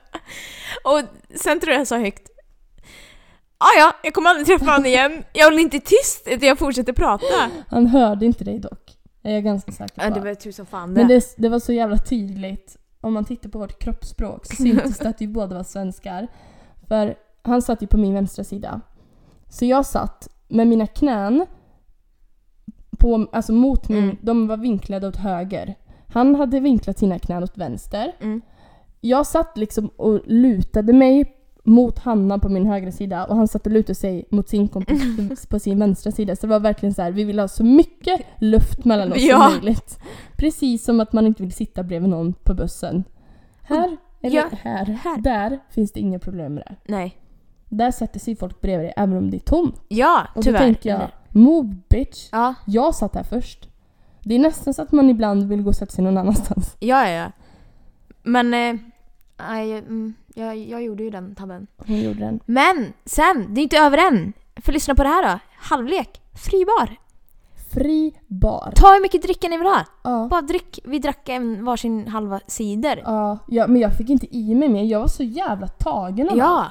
Och 0.85 1.01
sen 1.35 1.61
tror 1.61 1.73
jag 1.73 1.81
jag 1.81 1.87
sa 1.87 1.99
högt 1.99 2.31
Ah, 3.59 3.79
ja, 3.79 3.93
jag 4.03 4.15
kommer 4.15 4.31
aldrig 4.31 4.47
träffa 4.47 4.65
honom 4.65 4.87
igen. 4.87 5.25
Jag 5.33 5.45
håller 5.45 5.59
inte 5.59 5.81
tyst 5.81 6.23
utan 6.27 6.49
jag 6.49 6.59
fortsätter 6.59 6.93
prata. 6.93 7.51
Han 7.69 7.87
hörde 7.87 8.27
inte 8.27 8.45
dig 8.45 8.59
dock. 8.59 8.84
Är 9.25 9.33
jag 9.35 9.45
ganska 9.45 9.73
säker 9.73 9.95
på. 9.95 10.03
Ja, 10.03 10.11
det 10.11 10.21
var 10.21 10.35
tusan 10.35 10.67
fan 10.67 10.95
det. 10.95 11.01
Men 11.01 11.09
det, 11.09 11.35
det 11.37 11.49
var 11.49 11.59
så 11.59 11.73
jävla 11.73 11.99
tydligt. 11.99 12.77
Om 13.01 13.13
man 13.15 13.25
tittar 13.25 13.49
på 13.49 13.59
vårt 13.59 13.79
kroppsspråk 13.79 14.47
så 14.47 14.55
syntes 14.57 14.99
det 14.99 15.09
att 15.09 15.21
vi 15.21 15.29
båda 15.29 15.57
var 15.57 15.65
svenskar. 15.65 16.29
För 16.89 17.15
han 17.43 17.63
satt 17.63 17.83
ju 17.83 17.87
på 17.87 17.97
min 17.97 18.15
vänstra 18.15 18.45
sida. 18.45 18.81
Så 19.49 19.65
jag 19.65 19.87
satt 19.87 20.29
med 20.49 20.67
mina 20.67 20.87
knän 20.87 21.47
på, 22.99 23.29
alltså 23.33 23.53
mot 23.53 23.89
min, 23.89 24.05
Mm. 24.05 24.17
de 24.23 24.47
var 24.47 24.57
vinklade 24.57 25.09
åt 25.09 25.17
höger. 25.17 25.75
Han 26.09 26.35
hade 26.35 26.61
vinklat 26.61 26.99
sina 26.99 27.19
knän 27.19 27.43
åt 27.43 27.59
vänster. 27.59 28.17
Mm. 28.21 28.41
Jag 29.01 29.27
satt 29.27 29.57
liksom 29.57 29.89
och 29.89 30.21
lutade 30.27 30.93
mig 30.93 31.37
mot 31.67 31.99
Hanna 31.99 32.39
på 32.39 32.49
min 32.49 32.67
högra 32.67 32.93
sida 32.93 33.25
och 33.27 33.37
han 33.37 33.49
satt 33.49 33.67
och 33.67 33.73
lutade 33.73 33.95
sig 33.95 34.25
mot 34.31 34.49
sin 34.49 34.69
kompis 34.69 35.47
på 35.49 35.59
sin 35.59 35.79
vänstra 35.79 36.13
sida. 36.13 36.37
Så 36.37 36.47
det 36.47 36.51
var 36.51 36.61
verkligen 36.61 36.95
så 36.95 37.03
här, 37.03 37.11
vi 37.13 37.25
ville 37.25 37.43
ha 37.43 37.49
så 37.49 37.65
mycket 37.65 38.21
luft 38.39 38.85
mellan 38.85 39.13
oss 39.13 39.19
Ja. 39.23 39.41
som 39.51 39.53
möjligt. 39.59 39.99
Precis 40.37 40.85
som 40.85 41.01
att 41.01 41.13
man 41.13 41.27
inte 41.27 41.43
vill 41.43 41.53
sitta 41.53 41.83
bredvid 41.83 42.11
någon 42.11 42.33
på 42.33 42.55
bussen. 42.55 43.05
Här, 43.63 43.97
eller 44.21 44.37
Ja, 44.37 44.45
här, 44.63 44.85
här. 44.85 45.17
där 45.23 45.59
finns 45.71 45.93
det 45.93 46.01
inga 46.01 46.19
problem 46.19 46.55
med 46.55 46.63
det. 46.67 46.93
Nej. 46.93 47.17
Där 47.69 47.91
sätter 47.91 48.21
sig 48.21 48.37
folk 48.37 48.61
bredvid 48.61 48.87
dig 48.87 48.95
även 48.97 49.17
om 49.17 49.31
det 49.31 49.37
är 49.37 49.39
tomt. 49.41 49.81
Ja, 49.89 50.27
Och 50.35 50.43
tyvärr. 50.45 50.59
då 50.59 50.65
tänker 50.65 50.91
jag, 50.91 51.09
move 51.29 51.77
bitch. 51.89 52.29
Ja, 52.33 52.55
Jag 52.67 52.95
satt 52.95 53.15
här 53.15 53.23
först. 53.23 53.69
Det 54.23 54.35
är 54.35 54.39
nästan 54.39 54.75
så 54.75 54.83
att 54.83 54.93
man 54.93 55.11
ibland 55.11 55.49
vill 55.49 55.63
gå 55.63 55.69
och 55.69 55.77
sätta 55.77 55.93
sig 55.93 56.05
någon 56.05 56.19
annanstans. 56.19 56.77
ja, 56.81 57.09
ja. 57.09 57.15
ja. 57.17 57.31
Men... 58.23 58.55
Eh, 58.55 58.81
mm, 59.39 60.15
jag, 60.35 60.57
jag 60.57 60.83
gjorde 60.83 61.03
ju 61.03 61.11
den 61.11 61.35
tabben. 61.35 61.67
Hon 61.77 62.03
gjorde 62.03 62.21
den. 62.21 62.41
Men 62.47 62.93
sen, 63.05 63.55
det 63.55 63.61
är 63.61 63.63
inte 63.63 63.79
över 63.79 63.99
än. 63.99 64.33
För 64.57 64.73
lyssna 64.73 64.95
på 64.95 65.03
det 65.03 65.09
här 65.09 65.33
då. 65.33 65.39
Halvlek. 65.57 66.21
Fri 66.45 66.65
bar. 66.65 66.97
Fri 67.75 68.15
bar. 68.27 68.73
Ta 68.77 68.93
hur 68.93 69.01
mycket 69.03 69.23
dricka 69.23 69.49
ni 69.49 69.57
vill 69.59 69.67
ha. 69.67 69.85
Ja. 70.05 70.27
Bara 70.31 70.43
drick. 70.43 70.79
Vi 70.85 70.99
drack 70.99 71.29
en 71.29 71.65
varsin 71.65 72.07
halva 72.09 72.41
cider. 72.47 73.03
Ja, 73.05 73.39
ja, 73.49 73.67
men 73.67 73.81
jag 73.81 73.97
fick 73.97 74.11
inte 74.11 74.37
i 74.37 74.55
mig 74.55 74.69
mer. 74.69 74.85
Jag 74.85 75.01
var 75.01 75.09
så 75.09 75.23
jävla 75.23 75.69
tagen 75.69 76.29
av 76.29 76.37
Ja. 76.39 76.67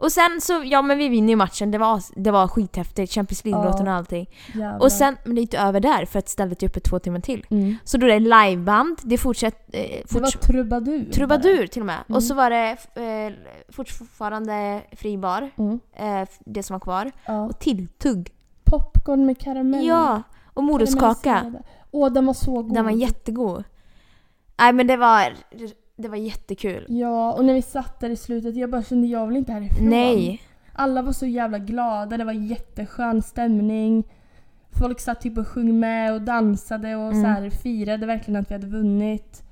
Och 0.00 0.12
sen 0.12 0.40
så, 0.40 0.62
ja 0.64 0.82
men 0.82 0.98
vi 0.98 1.08
vinner 1.08 1.28
ju 1.28 1.36
matchen. 1.36 1.70
Det 1.70 1.78
var, 1.78 2.02
det 2.16 2.30
var 2.30 2.48
skithäftigt. 2.48 3.12
Champions 3.14 3.44
League-låten 3.44 3.88
och 3.88 3.94
allting. 3.94 4.30
Jävlar. 4.54 4.82
Och 4.82 4.92
sen, 4.92 5.16
men 5.24 5.34
det 5.34 5.40
är 5.40 5.42
inte 5.42 5.58
över 5.58 5.80
där 5.80 6.04
för 6.04 6.18
att 6.18 6.28
stället 6.28 6.62
är 6.62 6.66
uppe 6.66 6.80
två 6.80 6.98
timmar 6.98 7.20
till. 7.20 7.46
Mm. 7.50 7.76
Så 7.84 7.98
då 7.98 8.06
är 8.06 8.10
det 8.10 8.18
liveband, 8.46 8.98
det 9.02 9.18
fortsätter... 9.18 9.78
Eh, 9.78 10.02
Det 10.08 10.20
var 10.20 10.20
forts- 10.28 10.38
trubadur. 10.46 11.10
trubadur 11.12 11.66
till 11.66 11.82
och 11.82 11.86
med. 11.86 11.98
Mm. 12.08 12.16
Och 12.16 12.22
så 12.22 12.34
var 12.34 12.50
det 12.50 12.70
eh, 12.94 13.32
fortfarande 13.68 14.82
fri 14.92 15.18
bar, 15.18 15.50
bara. 15.56 15.66
Mm. 15.68 15.80
eh, 16.22 16.28
det 16.44 16.62
som 16.62 16.74
var 16.74 16.80
kvar. 16.80 17.12
Ja. 17.26 17.44
Och 17.44 17.58
tilltugg. 17.58 18.32
Popcorn 18.64 19.26
med 19.26 19.38
karamell. 19.40 19.86
Ja! 19.86 20.22
Och 20.54 20.64
morotskaka. 20.64 21.52
Åh, 21.90 22.12
den 22.12 22.26
var 22.26 22.34
så 22.34 22.52
god. 22.62 22.74
Den 22.74 22.84
var 22.84 22.92
jättegod. 22.92 23.64
Nej 24.60 24.72
men 24.72 24.86
det 24.86 24.96
var, 24.96 25.32
det 25.98 26.08
var 26.08 26.16
jättekul. 26.16 26.84
Ja, 26.88 27.32
och 27.32 27.44
när 27.44 27.54
vi 27.54 27.62
satt 27.62 28.00
där 28.00 28.10
i 28.10 28.16
slutet, 28.16 28.56
jag 28.56 28.70
bara 28.70 28.82
kände 28.82 29.06
jag 29.06 29.26
vill 29.26 29.36
inte 29.36 29.52
härifrån. 29.52 29.88
Nej. 29.88 30.42
Alla 30.72 31.02
var 31.02 31.12
så 31.12 31.26
jävla 31.26 31.58
glada, 31.58 32.16
det 32.16 32.24
var 32.24 32.32
jätteskön 32.32 33.22
stämning. 33.22 34.04
Folk 34.78 35.00
satt 35.00 35.20
typ 35.20 35.38
och 35.38 35.48
sjöng 35.48 35.80
med 35.80 36.12
och 36.14 36.22
dansade 36.22 36.96
och 36.96 37.12
Mm. 37.12 37.22
så 37.22 37.26
här 37.28 37.50
firade 37.50 38.06
verkligen 38.06 38.40
att 38.40 38.50
vi 38.50 38.54
hade 38.54 38.66
vunnit. 38.66 39.42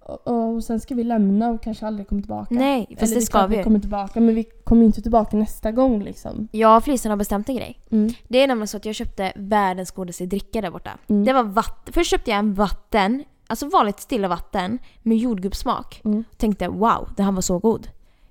Och, 0.00 0.28
och 0.54 0.64
sen 0.64 0.80
ska 0.80 0.94
vi 0.94 1.04
lämna 1.04 1.48
och 1.50 1.62
kanske 1.62 1.86
aldrig 1.86 2.08
komma 2.08 2.20
tillbaka. 2.20 2.54
Nej, 2.54 2.86
fast 2.90 3.02
Eller 3.02 3.14
det 3.14 3.20
är 3.20 3.24
ska 3.24 3.38
klart 3.38 3.50
vi. 3.50 3.62
kommer 3.62 3.78
tillbaka, 3.80 4.20
men 4.20 4.34
vi 4.34 4.44
kommer 4.64 4.84
inte 4.84 5.02
tillbaka 5.02 5.36
nästa 5.36 5.72
gång 5.72 6.02
liksom. 6.02 6.48
Jag 6.52 6.76
och 6.76 6.84
Felicia 6.84 7.12
har 7.12 7.16
bestämt 7.16 7.48
en 7.48 7.56
grej. 7.56 7.80
Mm. 7.90 8.12
Det 8.28 8.38
är 8.42 8.46
nämligen 8.46 8.68
så 8.68 8.76
att 8.76 8.84
jag 8.84 8.94
köpte 8.94 9.32
världens 9.36 9.90
godaste 9.90 10.26
dricka 10.26 10.60
där 10.60 10.70
borta. 10.70 10.90
Mm. 11.08 11.24
Det 11.24 11.32
var 11.32 11.42
vatten. 11.42 11.92
Först 11.92 12.10
köpte 12.10 12.30
jag 12.30 12.38
en 12.38 12.54
vatten, 12.54 13.24
alltså 13.46 13.68
vanligt 13.68 14.00
stilla 14.00 14.28
vatten 14.28 14.78
med 15.02 15.16
jordgubbssmak. 15.16 16.00
Mm. 16.04 16.24
Tänkte 16.36 16.68
wow, 16.68 17.08
det 17.16 17.22
här 17.22 17.32
var 17.32 17.40
så 17.40 17.58
god. 17.58 17.88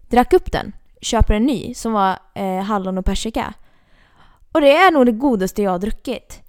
Drack 0.10 0.34
upp 0.34 0.52
den, 0.52 0.72
köper 1.02 1.34
en 1.34 1.44
ny 1.44 1.74
som 1.74 1.94
var 1.94 2.20
eh, 2.34 2.60
hallon 2.64 2.98
och 2.98 3.06
persika. 3.06 3.54
Och 4.52 4.62
det 4.62 4.76
är 4.76 4.92
nog 4.92 5.06
det 5.06 5.12
godaste 5.12 5.62
jag 5.62 5.72
har 5.72 5.80
druckit. 5.80 6.42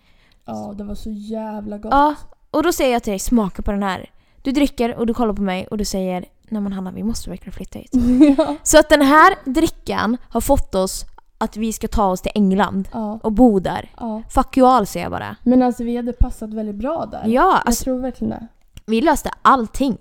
Ja, 0.44 0.74
det 0.78 0.84
var 0.84 0.94
så 0.94 1.10
jävla 1.10 1.78
gott. 1.78 1.92
Ja, 1.92 2.14
och 2.50 2.62
då 2.62 2.72
säger 2.72 2.92
jag 2.92 3.02
till 3.02 3.10
dig, 3.10 3.18
smaka 3.18 3.62
på 3.62 3.70
den 3.72 3.82
här. 3.82 4.10
Du 4.42 4.52
dricker 4.52 4.96
och 4.96 5.06
du 5.06 5.14
kollar 5.14 5.34
på 5.34 5.42
mig 5.42 5.66
och 5.66 5.78
du 5.78 5.84
säger 5.84 6.24
Nej 6.48 6.62
men 6.62 6.72
Hanna, 6.72 6.90
vi 6.90 7.02
måste 7.02 7.30
verkligen 7.30 7.52
flytta 7.52 7.78
hit. 7.78 7.90
ja. 8.38 8.56
Så 8.62 8.78
att 8.78 8.88
den 8.88 9.02
här 9.02 9.34
drickan 9.44 10.16
har 10.28 10.40
fått 10.40 10.74
oss 10.74 11.04
att 11.38 11.56
vi 11.56 11.72
ska 11.72 11.88
ta 11.88 12.06
oss 12.06 12.20
till 12.20 12.32
England 12.34 12.88
ja. 12.92 13.18
och 13.22 13.32
bo 13.32 13.58
där. 13.58 13.90
ja. 14.00 14.22
Fuck 14.30 14.56
you 14.56 14.68
all 14.68 14.86
säger 14.86 15.04
jag 15.04 15.12
bara. 15.12 15.36
Men 15.42 15.62
alltså 15.62 15.84
vi 15.84 15.96
hade 15.96 16.12
passat 16.12 16.54
väldigt 16.54 16.74
bra 16.76 17.06
där. 17.06 17.22
Ja, 17.24 17.28
Jag 17.28 17.62
alltså 17.64 17.84
tror 17.84 17.98
verkligen 18.00 18.30
det. 18.30 18.46
Vi 18.86 19.00
löste 19.00 19.30
allting. 19.42 19.98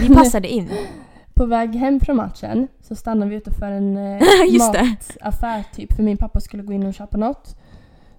Vi 0.00 0.14
passade 0.14 0.48
in. 0.48 0.70
På 1.34 1.46
väg 1.46 1.74
hem 1.74 2.00
från 2.00 2.16
matchen 2.16 2.68
så 2.80 2.94
stannade 2.94 3.30
vi 3.30 3.36
utanför 3.36 3.66
en 3.70 3.96
eh, 4.16 4.22
mataffär 4.58 5.64
typ 5.74 5.92
för 5.96 6.02
min 6.02 6.16
pappa 6.16 6.40
skulle 6.40 6.62
gå 6.62 6.72
in 6.72 6.86
och 6.86 6.94
köpa 6.94 7.16
något. 7.16 7.56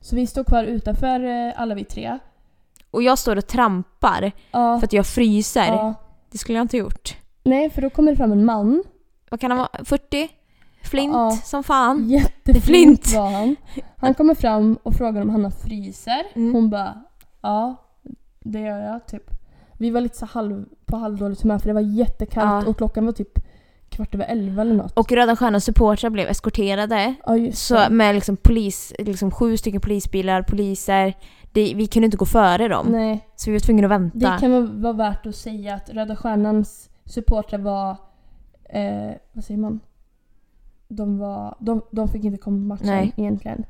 Så 0.01 0.15
vi 0.15 0.27
står 0.27 0.43
kvar 0.43 0.63
utanför 0.63 1.23
eh, 1.23 1.53
alla 1.61 1.75
vi 1.75 1.83
tre. 1.83 2.19
Och 2.91 3.03
jag 3.03 3.17
står 3.19 3.35
och 3.35 3.47
trampar 3.47 4.31
Ja, 4.51 4.79
för 4.79 4.85
att 4.87 4.93
jag 4.93 5.05
fryser. 5.07 5.65
ja. 5.67 5.93
Det 6.31 6.37
skulle 6.37 6.57
jag 6.57 6.63
inte 6.63 6.77
gjort. 6.77 7.15
Nej, 7.43 7.69
för 7.69 7.81
då 7.81 7.89
kommer 7.89 8.11
det 8.11 8.17
fram 8.17 8.31
en 8.31 8.45
man. 8.45 8.83
Vad 9.29 9.39
kan 9.39 9.51
han 9.51 9.57
vara? 9.57 9.85
40? 9.85 10.29
Flint 10.83 11.13
Ja. 11.13 11.31
som 11.31 11.63
fan. 11.63 12.09
Jätteflint 12.09 12.65
Flint. 12.65 13.15
var 13.15 13.31
han. 13.31 13.55
Han 13.97 14.13
kommer 14.13 14.35
fram 14.35 14.77
och 14.83 14.93
frågar 14.93 15.21
om 15.21 15.29
Hanna 15.29 15.51
fryser. 15.51 16.23
Mm. 16.35 16.53
Hon 16.53 16.69
bara 16.69 17.03
ja, 17.41 17.75
det 18.39 18.59
gör 18.59 18.79
jag 18.79 19.07
typ. 19.07 19.23
Vi 19.77 19.89
var 19.89 20.01
lite 20.01 20.17
så 20.17 20.25
halv, 20.25 20.65
på 20.85 20.97
halvdåligt 20.97 21.41
humör 21.41 21.59
för 21.59 21.67
det 21.67 21.73
var 21.73 21.81
jättekallt 21.81 22.65
Ja. 22.65 22.69
och 22.69 22.77
klockan 22.77 23.05
var 23.05 23.11
typ 23.13 23.39
kvart 23.89 24.15
över 24.15 24.25
elva 24.25 24.61
eller 24.61 24.75
något. 24.75 24.97
Och 24.97 25.11
Röda 25.11 25.35
Stjärnans 25.35 25.65
supportrar 25.65 26.09
blev 26.09 26.27
eskorterade. 26.27 27.13
ja, 27.25 27.33
Så 27.53 27.79
med 27.89 28.15
liksom 28.15 28.37
polis, 28.37 28.93
liksom 28.99 29.31
sju 29.31 29.57
stycken 29.57 29.81
polisbilar, 29.81 30.41
poliser. 30.41 31.13
Det, 31.51 31.73
vi 31.75 31.87
kunde 31.87 32.05
inte 32.05 32.17
gå 32.17 32.25
före 32.25 32.67
dem. 32.67 32.87
Nej, 32.89 33.27
Så 33.35 33.49
vi 33.49 33.55
var 33.55 33.59
tvungna 33.59 33.85
att 33.87 33.91
vänta. 33.91 34.17
det 34.31 34.37
kan 34.39 34.51
vara- 34.51 34.61
vara 34.81 34.93
värt 34.93 35.25
att 35.25 35.35
säga 35.35 35.73
att 35.75 35.89
Röda 35.89 36.15
Stjärnans 36.15 36.89
supportrar 37.05 37.59
var, 37.59 37.89
eh, 38.69 39.11
vad 39.33 39.43
säger 39.43 39.59
man? 39.59 39.79
De, 40.87 41.17
var, 41.17 41.55
de, 41.59 41.81
de 41.91 42.07
fick 42.07 42.23
inte 42.23 42.37
komma 42.37 42.57
på 42.57 42.61
matchen 42.67 42.87
Nej. 42.87 43.13
egentligen. 43.17 43.65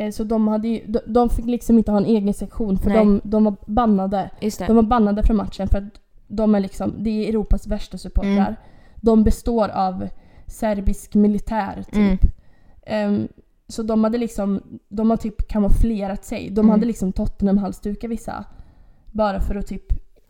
Eh, 0.00 0.10
så 0.10 0.24
de, 0.24 0.48
hade 0.48 0.80
de, 1.06 1.28
fick 1.30 1.46
liksom 1.46 1.78
inte 1.78 1.90
ha 1.90 1.98
en 1.98 2.04
egen 2.06 2.34
sektion 2.34 2.78
för 2.78 2.88
Nej. 2.90 2.98
de, 2.98 3.20
de 3.24 3.44
var 3.44 3.56
bannade. 3.66 4.30
De 4.66 4.76
var 4.76 4.82
bannade 4.82 5.22
från 5.22 5.36
matchen 5.36 5.68
för 5.68 5.78
att 5.78 6.00
de 6.28 6.54
är 6.54 6.60
liksom, 6.60 6.94
det 6.98 7.10
är 7.10 7.28
Europas 7.28 7.66
värsta 7.66 7.98
supportrar. 7.98 8.30
Mm. 8.32 8.54
De 8.96 9.24
består 9.24 9.68
av 9.68 10.08
serbisk 10.46 11.14
militär 11.14 11.82
typ. 11.82 11.96
Mm. 11.96 12.18
Ehm, 12.86 13.28
så 13.68 13.82
de 13.82 14.04
hade 14.04 14.18
liksom, 14.18 14.60
de 14.88 15.10
har 15.10 15.16
typ 15.16 15.48
kamouflerat 15.48 16.24
sig. 16.24 16.50
De 16.50 16.60
Mm. 16.60 16.70
hade 16.70 16.86
liksom 16.86 17.12
Tottenham-halsdukar 17.12 18.08
vissa. 18.08 18.44
Bara 19.12 19.40
för 19.40 19.54
att 19.54 19.66
typ, 19.66 19.84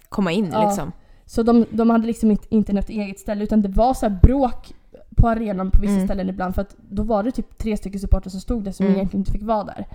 Komma 0.09 0.33
in 0.33 0.48
Ja. 0.52 0.66
liksom. 0.68 0.92
så 1.26 1.42
de, 1.42 1.64
de 1.70 1.90
hade 1.90 2.06
liksom 2.06 2.30
inte, 2.30 2.54
inte 2.54 2.72
något 2.72 2.88
eget 2.88 3.18
ställe 3.18 3.44
utan 3.44 3.62
det 3.62 3.68
var 3.68 3.94
så 3.94 4.09
här 4.09 4.18
bråk 4.22 4.72
på 5.20 5.28
arenan 5.28 5.70
på 5.70 5.80
vissa 5.80 5.92
Mm. 5.94 6.06
ställen 6.06 6.28
ibland 6.28 6.54
för 6.54 6.62
att 6.62 6.76
då 6.90 7.02
var 7.02 7.22
det 7.22 7.30
typ 7.33 7.59
tre 7.59 7.76
stycken 7.76 8.00
supportrar 8.00 8.30
som 8.30 8.40
stod 8.40 8.64
där 8.64 8.72
som 8.72 8.87
Mm. 8.87 8.96
egentligen 8.96 9.20
inte 9.20 9.33
fick 9.33 9.42
vara 9.42 9.64
där. 9.64 9.87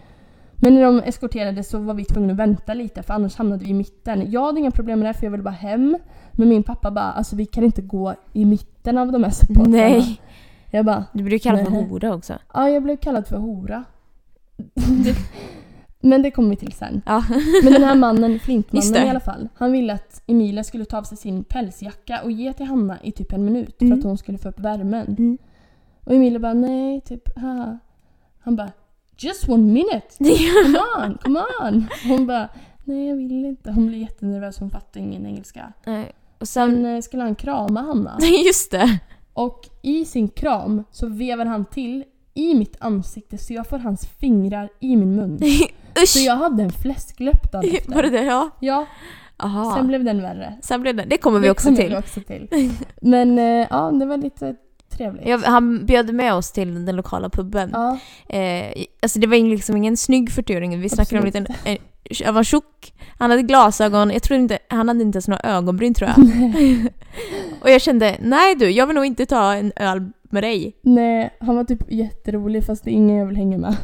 Men 0.55 0.75
när 0.75 0.81
de 0.83 0.99
eskorterade 0.99 1.63
så 1.63 1.77
var 1.79 1.93
vi 1.93 2.05
tvungna 2.05 2.33
att 2.33 2.39
vänta 2.39 2.73
lite 2.73 3.03
för 3.03 3.13
annars 3.13 3.35
hamnade 3.35 3.63
vi 3.65 3.69
i 3.69 3.73
mitten. 3.73 4.31
Jag 4.31 4.45
hade 4.45 4.59
inga 4.59 4.71
problem 4.71 4.99
med 4.99 5.09
det 5.09 5.13
för 5.13 5.25
jag 5.25 5.31
ville 5.31 5.43
bara 5.43 5.49
hem. 5.49 5.97
Men 6.31 6.49
min 6.49 6.63
pappa 6.63 6.91
bara 6.91 7.11
alltså 7.11 7.35
vi 7.35 7.45
kan 7.45 7.63
inte 7.63 7.81
gå 7.81 8.13
i 8.33 8.45
mitten 8.45 8.97
av 8.97 9.11
de 9.11 9.23
här 9.23 9.31
supportrarna. 9.31 9.69
Nej. 9.77 10.21
Jag 10.71 10.85
bara 10.85 11.05
Du 11.13 11.23
blir 11.23 11.39
kallad 11.39 11.65
för 11.65 11.71
Nej. 11.71 11.87
hora 11.89 12.13
också. 12.15 12.33
ja 12.53 12.69
jag 12.69 12.83
blev 12.83 12.97
kallad 12.97 13.27
för 13.27 13.37
hora. 13.37 13.83
Men 16.05 16.21
det 16.21 16.31
kommer 16.31 16.49
vi 16.49 16.55
till 16.55 16.71
sen. 16.71 17.01
Ja. 17.05 17.23
Men 17.63 17.73
den 17.73 17.83
här 17.83 17.95
mannen, 17.95 18.39
Flintmannen 18.39 18.95
i 19.07 19.09
alla 19.09 19.19
fall. 19.19 19.49
Han 19.55 19.71
ville 19.71 19.93
att 19.93 20.23
Emilia 20.27 20.63
skulle 20.63 20.85
ta 20.85 20.97
av 20.97 21.03
sig 21.03 21.17
sin 21.17 21.43
pälsjacka 21.43 22.21
och 22.23 22.31
ge 22.31 22.53
till 22.53 22.65
Hanna 22.65 22.97
i 23.03 23.11
typ 23.11 23.33
en 23.33 23.45
minut 23.45 23.81
Mm. 23.81 23.91
för 23.91 23.97
att 23.99 24.03
hon 24.03 24.17
skulle 24.17 24.37
få 24.37 24.49
upp 24.49 24.59
värmen. 24.59 25.07
Mm. 25.17 25.37
Och 26.03 26.13
Emilia 26.13 26.39
bara 26.39 26.53
nej, 26.53 27.01
typ 27.01 27.37
haha. 27.39 27.79
Han 28.39 28.55
bara 28.55 28.71
just 29.17 29.49
one 29.49 29.63
minute, 29.73 30.07
come 30.63 30.79
on, 31.05 31.17
come 31.23 31.41
on. 31.63 31.85
Hon 32.07 32.27
bara 32.27 32.49
nej 32.83 33.07
jag 33.07 33.15
vill 33.15 33.45
inte. 33.45 33.71
Hon 33.71 33.87
blev 33.87 34.01
jättenervös, 34.01 34.59
hon 34.59 34.69
fattade 34.69 34.99
ingen 34.99 35.25
engelska. 35.25 35.73
Nej. 35.85 36.11
Och 36.39 36.47
sen... 36.47 36.71
Sen 36.75 36.85
eh, 36.85 37.01
skulle 37.01 37.23
han 37.23 37.35
krama 37.35 37.81
Hanna. 37.81 38.17
Just 38.45 38.71
det. 38.71 38.99
Och 39.33 39.69
i 39.81 40.05
sin 40.05 40.27
kram 40.27 40.83
så 40.91 41.07
vevar 41.07 41.45
han 41.45 41.65
till 41.65 42.03
i 42.35 42.53
mitt 42.55 42.75
ansikte 42.79 43.37
så 43.37 43.53
jag 43.53 43.67
får 43.67 43.77
hans 43.77 44.07
fingrar 44.19 44.69
i 44.79 44.95
min 44.95 45.15
mun. 45.15 45.39
Så 46.07 46.19
jag 46.19 46.35
hade 46.35 46.63
en 46.63 46.71
fläskläpp 46.71 47.51
dagen 47.51 47.69
Var 47.87 48.01
det 48.01 48.07
efter. 48.07 48.11
det? 48.11 48.23
Ja. 48.23 48.49
Ja, 48.59 48.85
Aha. 49.37 49.75
sen 49.75 49.87
blev 49.87 50.03
den 50.03 50.21
värre. 50.21 50.53
Sen 50.61 50.81
blev 50.81 50.95
det... 50.95 51.05
Det 51.05 51.17
kommer 51.17 51.39
vi 51.39 51.47
Det 51.47 51.51
också 51.51 51.65
kommer 51.67 51.77
till. 51.77 51.89
vi 51.89 51.97
också 51.97 52.21
till. 52.21 52.71
Men 53.01 53.39
eh, 53.39 53.67
ja, 53.69 53.91
det 53.91 54.05
var 54.05 54.17
lite 54.17 54.55
trevligt. 54.97 55.27
Jag, 55.27 55.37
han 55.37 55.85
bjöd 55.85 56.13
med 56.13 56.33
oss 56.33 56.51
till 56.51 56.85
den 56.85 56.95
lokala 56.95 57.29
puben. 57.29 57.69
Ja, 57.73 57.97
Eh, 58.37 58.83
alltså 59.01 59.19
det 59.19 59.27
var 59.27 59.37
liksom 59.37 59.77
ingen 59.77 59.97
snygg 59.97 60.29
40-åring. 60.29 60.81
Vi 60.81 60.89
snackade 60.89 61.19
om 61.21 61.25
en 61.25 61.27
Absolut 61.27 61.49
liten... 61.65 61.73
Eh, 61.73 62.25
han 62.25 62.35
var 62.35 62.43
tjock, 62.43 62.93
han 63.17 63.29
hade 63.31 63.43
glasögon, 63.43 64.09
jag 64.11 64.23
tror 64.23 64.39
inte... 64.39 64.59
Han 64.67 64.87
hade 64.87 65.01
inte 65.01 65.15
ens 65.15 65.27
några 65.27 65.41
ögonbryn 65.49 65.93
tror 65.93 66.09
jag. 66.09 66.17
Och 67.61 67.69
jag 67.69 67.81
kände, 67.81 68.17
nej 68.21 68.55
du, 68.55 68.69
jag 68.69 68.87
vill 68.87 68.95
nog 68.95 69.05
inte 69.05 69.25
ta 69.25 69.53
en 69.53 69.71
öl 69.75 70.11
med 70.35 70.43
dig. 70.43 70.77
nej, 70.81 71.33
han 71.39 71.55
var 71.55 71.63
typ 71.63 71.91
jätterolig 71.91 72.65
fast 72.65 72.83
det 72.83 72.89
är 72.91 72.93
ingen 72.93 73.15
jag 73.17 73.25
vill 73.25 73.35
hänga 73.37 73.57
med. 73.57 73.75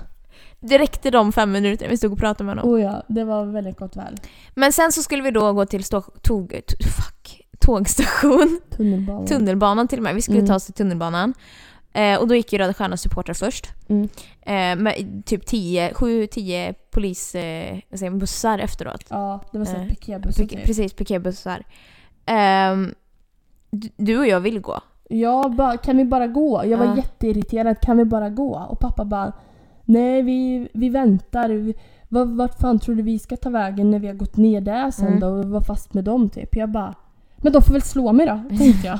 Det 0.59 0.77
räckte 0.77 1.11
de 1.11 1.31
fem 1.31 1.51
minuter 1.51 1.89
vi 1.89 1.97
stod 1.97 2.11
och 2.11 2.17
pratade 2.19 2.43
med 2.43 2.55
honom. 2.57 2.73
Oh 2.73 2.81
ja, 2.81 3.03
det 3.09 3.23
var 3.23 3.45
väldigt 3.45 3.77
gott 3.77 3.95
väl. 3.95 4.17
Men 4.55 4.71
sen 4.73 4.91
så 4.91 5.01
skulle 5.03 5.23
vi 5.23 5.31
då 5.31 5.53
gå 5.53 5.65
till 5.65 5.83
stå, 5.83 6.01
tåg, 6.01 6.49
t- 6.49 6.75
fuck, 6.83 7.41
tågstation. 7.59 8.59
Tunnelbanan. 8.77 9.25
Tunnelbanan 9.27 9.87
till 9.87 9.99
och 9.99 10.03
med. 10.03 10.15
Vi 10.15 10.21
skulle 10.21 10.37
Mm. 10.37 10.47
ta 10.47 10.55
oss 10.55 10.65
till 10.65 10.73
tunnelbanan. 10.73 11.33
Eh, 11.93 12.19
och 12.19 12.27
då 12.27 12.35
gick 12.35 12.53
ju 12.53 12.59
Röda 12.59 12.73
Stjärnans 12.73 13.01
supportrar 13.01 13.33
först. 13.33 13.67
Mm. 13.89 14.09
Eh, 14.41 14.83
med 14.83 15.23
typ 15.25 15.45
10, 15.45 15.93
7-10 15.93 16.73
polis, 16.91 17.35
eh, 17.35 17.77
vad 17.89 17.99
säger 17.99 18.09
man, 18.09 18.19
bussar 18.19 18.59
efteråt. 18.59 19.03
Ja, 19.09 19.43
det 19.51 19.57
var 19.57 19.65
så 19.65 19.75
Eh, 19.75 19.87
piketbussar 19.87 20.43
Pik- 20.43 20.49
typ. 20.49 20.65
Precis, 20.65 20.93
piketbussar. 20.93 21.63
Du- 23.71 23.89
du 23.97 24.17
och 24.19 24.27
jag 24.27 24.39
vill 24.39 24.59
gå. 24.59 24.79
Ja, 25.11 25.49
bara, 25.57 25.77
kan 25.77 25.97
vi 25.97 26.05
bara 26.05 26.27
gå? 26.27 26.65
Jag 26.65 26.77
var 26.77 26.85
Ja. 26.85 26.95
jätteirriterad. 26.95 27.79
Kan 27.81 27.97
vi 27.97 28.05
bara 28.05 28.29
gå? 28.29 28.65
Och 28.69 28.79
pappa 28.79 29.05
bara 29.05 29.31
Nej, 29.85 30.21
vi, 30.21 30.67
vi 30.73 30.89
väntar. 30.89 31.49
Vi, 31.49 31.73
vad, 32.09 32.29
vart 32.37 32.59
fan 32.59 32.79
tror 32.79 32.95
du 32.95 33.01
vi 33.03 33.19
ska 33.19 33.37
ta 33.37 33.49
vägen 33.49 33.91
när 33.91 33.99
vi 33.99 34.07
har 34.07 34.13
gått 34.13 34.37
ner 34.37 34.61
där 34.61 34.91
sen 34.91 35.07
Mm. 35.07 35.19
då 35.19 35.27
och 35.27 35.45
var 35.45 35.61
fast 35.61 35.93
med 35.93 36.03
dem 36.03 36.29
typ? 36.29 36.55
Jag 36.55 36.69
bara 36.69 36.95
Men 37.37 37.53
de 37.53 37.61
får 37.61 37.73
väl 37.73 37.81
slå 37.81 38.11
mig 38.13 38.25
då, 38.25 38.39
tänkte 38.57 38.87
jag. 38.87 38.99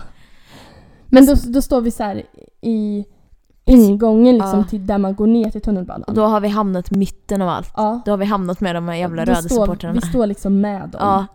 Men 1.06 1.26
då, 1.26 1.36
då 1.48 1.62
står 1.62 1.82
vi 1.82 1.92
så 1.92 2.04
här 2.04 2.24
i 2.62 3.06
ingången 3.66 4.38
liksom 4.38 4.60
Ja. 4.60 4.66
till 4.66 4.88
där 4.88 4.98
man 4.98 5.16
går 5.16 5.28
ner 5.28 5.50
till 5.50 5.62
tunnelbanan. 5.62 6.04
Och 6.04 6.14
då 6.14 6.24
har 6.26 6.40
vi 6.42 6.48
hamnat 6.48 6.92
mitten 6.92 7.42
av 7.42 7.50
allt. 7.50 7.74
ja, 7.78 8.02
Då 8.06 8.12
har 8.12 8.18
vi 8.18 8.26
hamnat 8.26 8.62
med 8.62 8.76
de 8.76 8.88
här 8.88 8.96
jävla 8.96 9.22
röda 9.26 9.36
supportrarna. 9.42 9.94
Vi 9.94 10.02
står 10.02 10.26
liksom 10.28 10.62
med 10.62 10.82
dem. 10.82 11.00
Ja, 11.00 11.26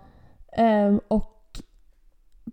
Ehm, 0.59 1.01
och 1.09 1.36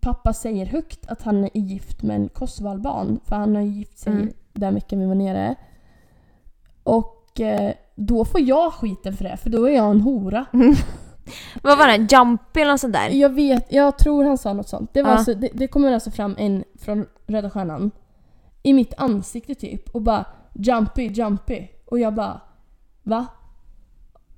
pappa 0.03 0.33
säger 0.33 0.65
högt 0.65 1.07
att 1.07 1.21
han 1.21 1.43
är 1.43 1.49
gift 1.57 2.03
med 2.03 2.15
en 2.15 2.29
kosovoalban. 2.29 3.19
För 3.25 3.35
han 3.35 3.55
har 3.55 3.61
ju 3.61 3.69
gift 3.69 3.97
sig 3.97 4.13
Mm. 4.13 4.33
den 4.53 4.73
veckan 4.73 4.99
vi 4.99 5.05
var 5.05 5.15
nere. 5.15 5.55
Och 6.83 7.41
eh, 7.41 7.73
då 7.95 8.25
får 8.25 8.41
jag 8.41 8.73
skiten 8.73 9.13
för 9.17 9.23
det, 9.23 9.37
för 9.37 9.49
då 9.49 9.69
är 9.69 9.75
jag 9.75 9.91
en 9.91 10.01
hora. 10.01 10.45
vad 11.63 11.77
var 11.77 11.87
det? 11.87 11.95
Jumpy 12.15 12.61
eller 12.61 12.71
något 12.71 12.79
sånt 12.79 12.93
där? 12.93 13.09
Jag 13.09 13.29
vet, 13.29 13.73
jag 13.73 13.97
tror 13.97 14.23
han 14.23 14.37
sa 14.37 14.53
något 14.53 14.67
sånt. 14.67 14.93
Det, 14.93 15.01
var 15.01 15.09
Ja. 15.09 15.15
alltså, 15.15 15.33
det, 15.33 15.49
det 15.53 15.67
kommer 15.67 15.91
alltså 15.93 16.11
fram 16.11 16.35
en 16.37 16.63
från 16.79 17.05
Röda 17.27 17.49
Stjärnan 17.49 17.91
i 18.63 18.73
mitt 18.73 18.93
ansikte 18.97 19.55
typ 19.55 19.89
och 19.89 20.01
bara 20.01 20.25
Jumpy, 20.53 21.07
Jumpy. 21.07 21.67
Och 21.85 21.99
jag 21.99 22.13
bara 22.13 22.41
va? 23.03 23.25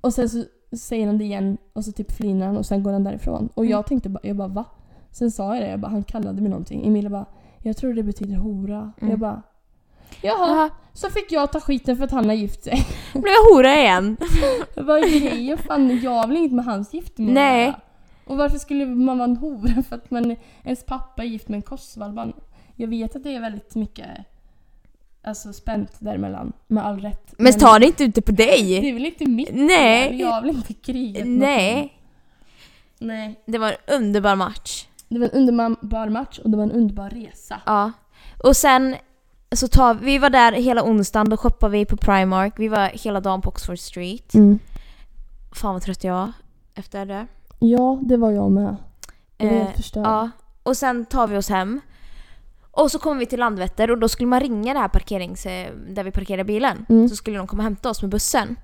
Och 0.00 0.14
sen 0.14 0.28
så 0.28 0.44
säger 0.76 1.06
han 1.06 1.18
det 1.18 1.24
igen 1.24 1.58
och 1.72 1.84
så 1.84 1.92
typ 1.92 2.12
flinar 2.12 2.46
han 2.46 2.56
och 2.56 2.66
sen 2.66 2.82
går 2.82 2.92
han 2.92 3.04
därifrån. 3.04 3.48
Och 3.54 3.66
jag 3.66 3.86
tänkte 3.86 4.08
bara, 4.08 4.20
jag 4.22 4.36
bara 4.36 4.48
va? 4.48 4.64
Sen 5.18 5.30
sa 5.30 5.54
jag 5.54 5.64
det, 5.64 5.70
jag 5.70 5.80
bara, 5.80 5.90
han 5.90 6.04
kallade 6.04 6.40
mig 6.40 6.50
någonting. 6.50 6.86
Emilia 6.86 7.10
bara, 7.10 7.26
jag 7.62 7.76
tror 7.76 7.94
det 7.94 8.02
betyder 8.02 8.36
hora. 8.36 8.92
Mm. 9.00 9.10
Jag 9.10 9.18
bara, 9.18 9.42
jaha. 10.22 10.48
Jaha, 10.48 10.70
Så 10.92 11.10
fick 11.10 11.32
jag 11.32 11.52
ta 11.52 11.60
skiten 11.60 11.96
för 11.96 12.04
att 12.04 12.10
han 12.10 12.24
har 12.24 12.34
gift 12.34 12.64
sig. 12.64 12.86
blev 13.12 13.24
jag 13.32 13.54
hora 13.54 13.74
igen. 13.74 14.16
Vad 14.76 14.98
är 14.98 15.20
grejen? 15.20 15.58
Fan, 15.58 16.00
jag 16.00 16.10
har 16.10 16.26
väl 16.26 16.36
inget 16.36 16.52
med 16.52 16.64
hans 16.64 16.94
giftermål 16.94 17.32
Nej. 17.32 17.74
Och 18.24 18.36
varför 18.36 18.58
skulle 18.58 18.86
man 18.86 19.18
vara 19.18 19.28
en 19.30 19.36
hora 19.36 19.82
för 19.82 19.96
att 19.96 20.10
man, 20.10 20.36
ens 20.62 20.84
pappa 20.86 21.22
är 21.22 21.26
gift 21.26 21.48
med 21.48 21.56
en 21.56 21.62
kosovoalban? 21.62 22.32
Jag 22.74 22.88
vet 22.88 23.16
att 23.16 23.22
det 23.22 23.34
är 23.34 23.40
väldigt 23.40 23.74
mycket 23.74 24.08
alltså, 25.22 25.52
spänt 25.52 25.92
däremellan, 25.98 26.52
med 26.66 26.86
all 26.86 27.00
rätt. 27.00 27.34
Men 27.38 27.52
ta 27.52 27.78
det 27.78 27.86
inte 27.86 28.04
ute 28.04 28.22
på 28.22 28.32
Det 28.32 28.44
dig. 28.46 28.88
är 28.88 28.94
väl 28.94 29.06
inte 29.06 29.26
mitt 29.26 29.50
Nej. 29.52 30.20
Jag 30.20 30.40
väl 30.40 30.50
inte 30.50 30.92
någon. 30.92 31.38
Nej. 31.38 31.92
Nej. 32.98 33.40
Det 33.46 33.58
var 33.58 33.68
en 33.68 33.94
underbar 33.94 34.36
match. 34.36 34.86
Det 35.08 35.18
var 35.18 35.26
en 35.26 35.32
underbar 35.32 36.08
match 36.08 36.38
och 36.38 36.50
det 36.50 36.56
var 36.56 36.64
en 36.64 36.72
underbar 36.72 37.10
resa. 37.10 37.60
Ja. 37.66 37.92
Och 38.44 38.56
sen 38.56 38.96
så 39.54 39.68
tar 39.68 39.94
vi 39.94 40.18
var 40.18 40.30
där 40.30 40.52
hela 40.52 40.84
onsdagen, 40.84 41.28
då 41.28 41.36
shoppade 41.36 41.72
vi 41.72 41.84
på 41.86 41.96
Primark. 41.96 42.54
Vi 42.58 42.68
var 42.68 42.86
hela 42.88 43.20
dagen 43.20 43.40
på 43.40 43.48
Oxford 43.48 43.78
Street. 43.78 44.34
Mm. 44.34 44.58
Fan 45.54 45.72
vad 45.72 45.82
trött 45.82 46.04
jag 46.04 46.14
var 46.14 46.32
efter 46.74 47.06
det. 47.06 47.26
Ja, 47.58 47.98
det 48.02 48.16
var 48.16 48.30
jag 48.30 48.50
med. 48.50 48.76
Jag 49.38 49.52
Eh, 49.52 49.58
helt 49.64 49.76
förstörd. 49.76 50.06
Ja. 50.06 50.30
Och 50.62 50.76
sen 50.76 51.04
tar 51.04 51.26
vi 51.26 51.36
oss 51.36 51.48
hem. 51.48 51.80
Och 52.70 52.90
så 52.90 52.98
kommer 52.98 53.18
vi 53.18 53.26
till 53.26 53.40
Landvetter 53.40 53.90
och 53.90 53.98
då 53.98 54.08
skulle 54.08 54.26
man 54.28 54.40
ringa 54.40 54.74
det 54.74 54.80
här 54.80 54.88
parkerings... 54.88 55.46
eh, 55.46 55.72
där 55.88 56.04
vi 56.04 56.10
parkerar 56.10 56.44
bilen. 56.44 56.86
Mm. 56.88 57.08
Så 57.08 57.16
skulle 57.16 57.38
de 57.38 57.46
komma 57.46 57.60
och 57.60 57.64
hämta 57.64 57.90
oss 57.90 58.02
med 58.02 58.10
bussen. 58.10 58.56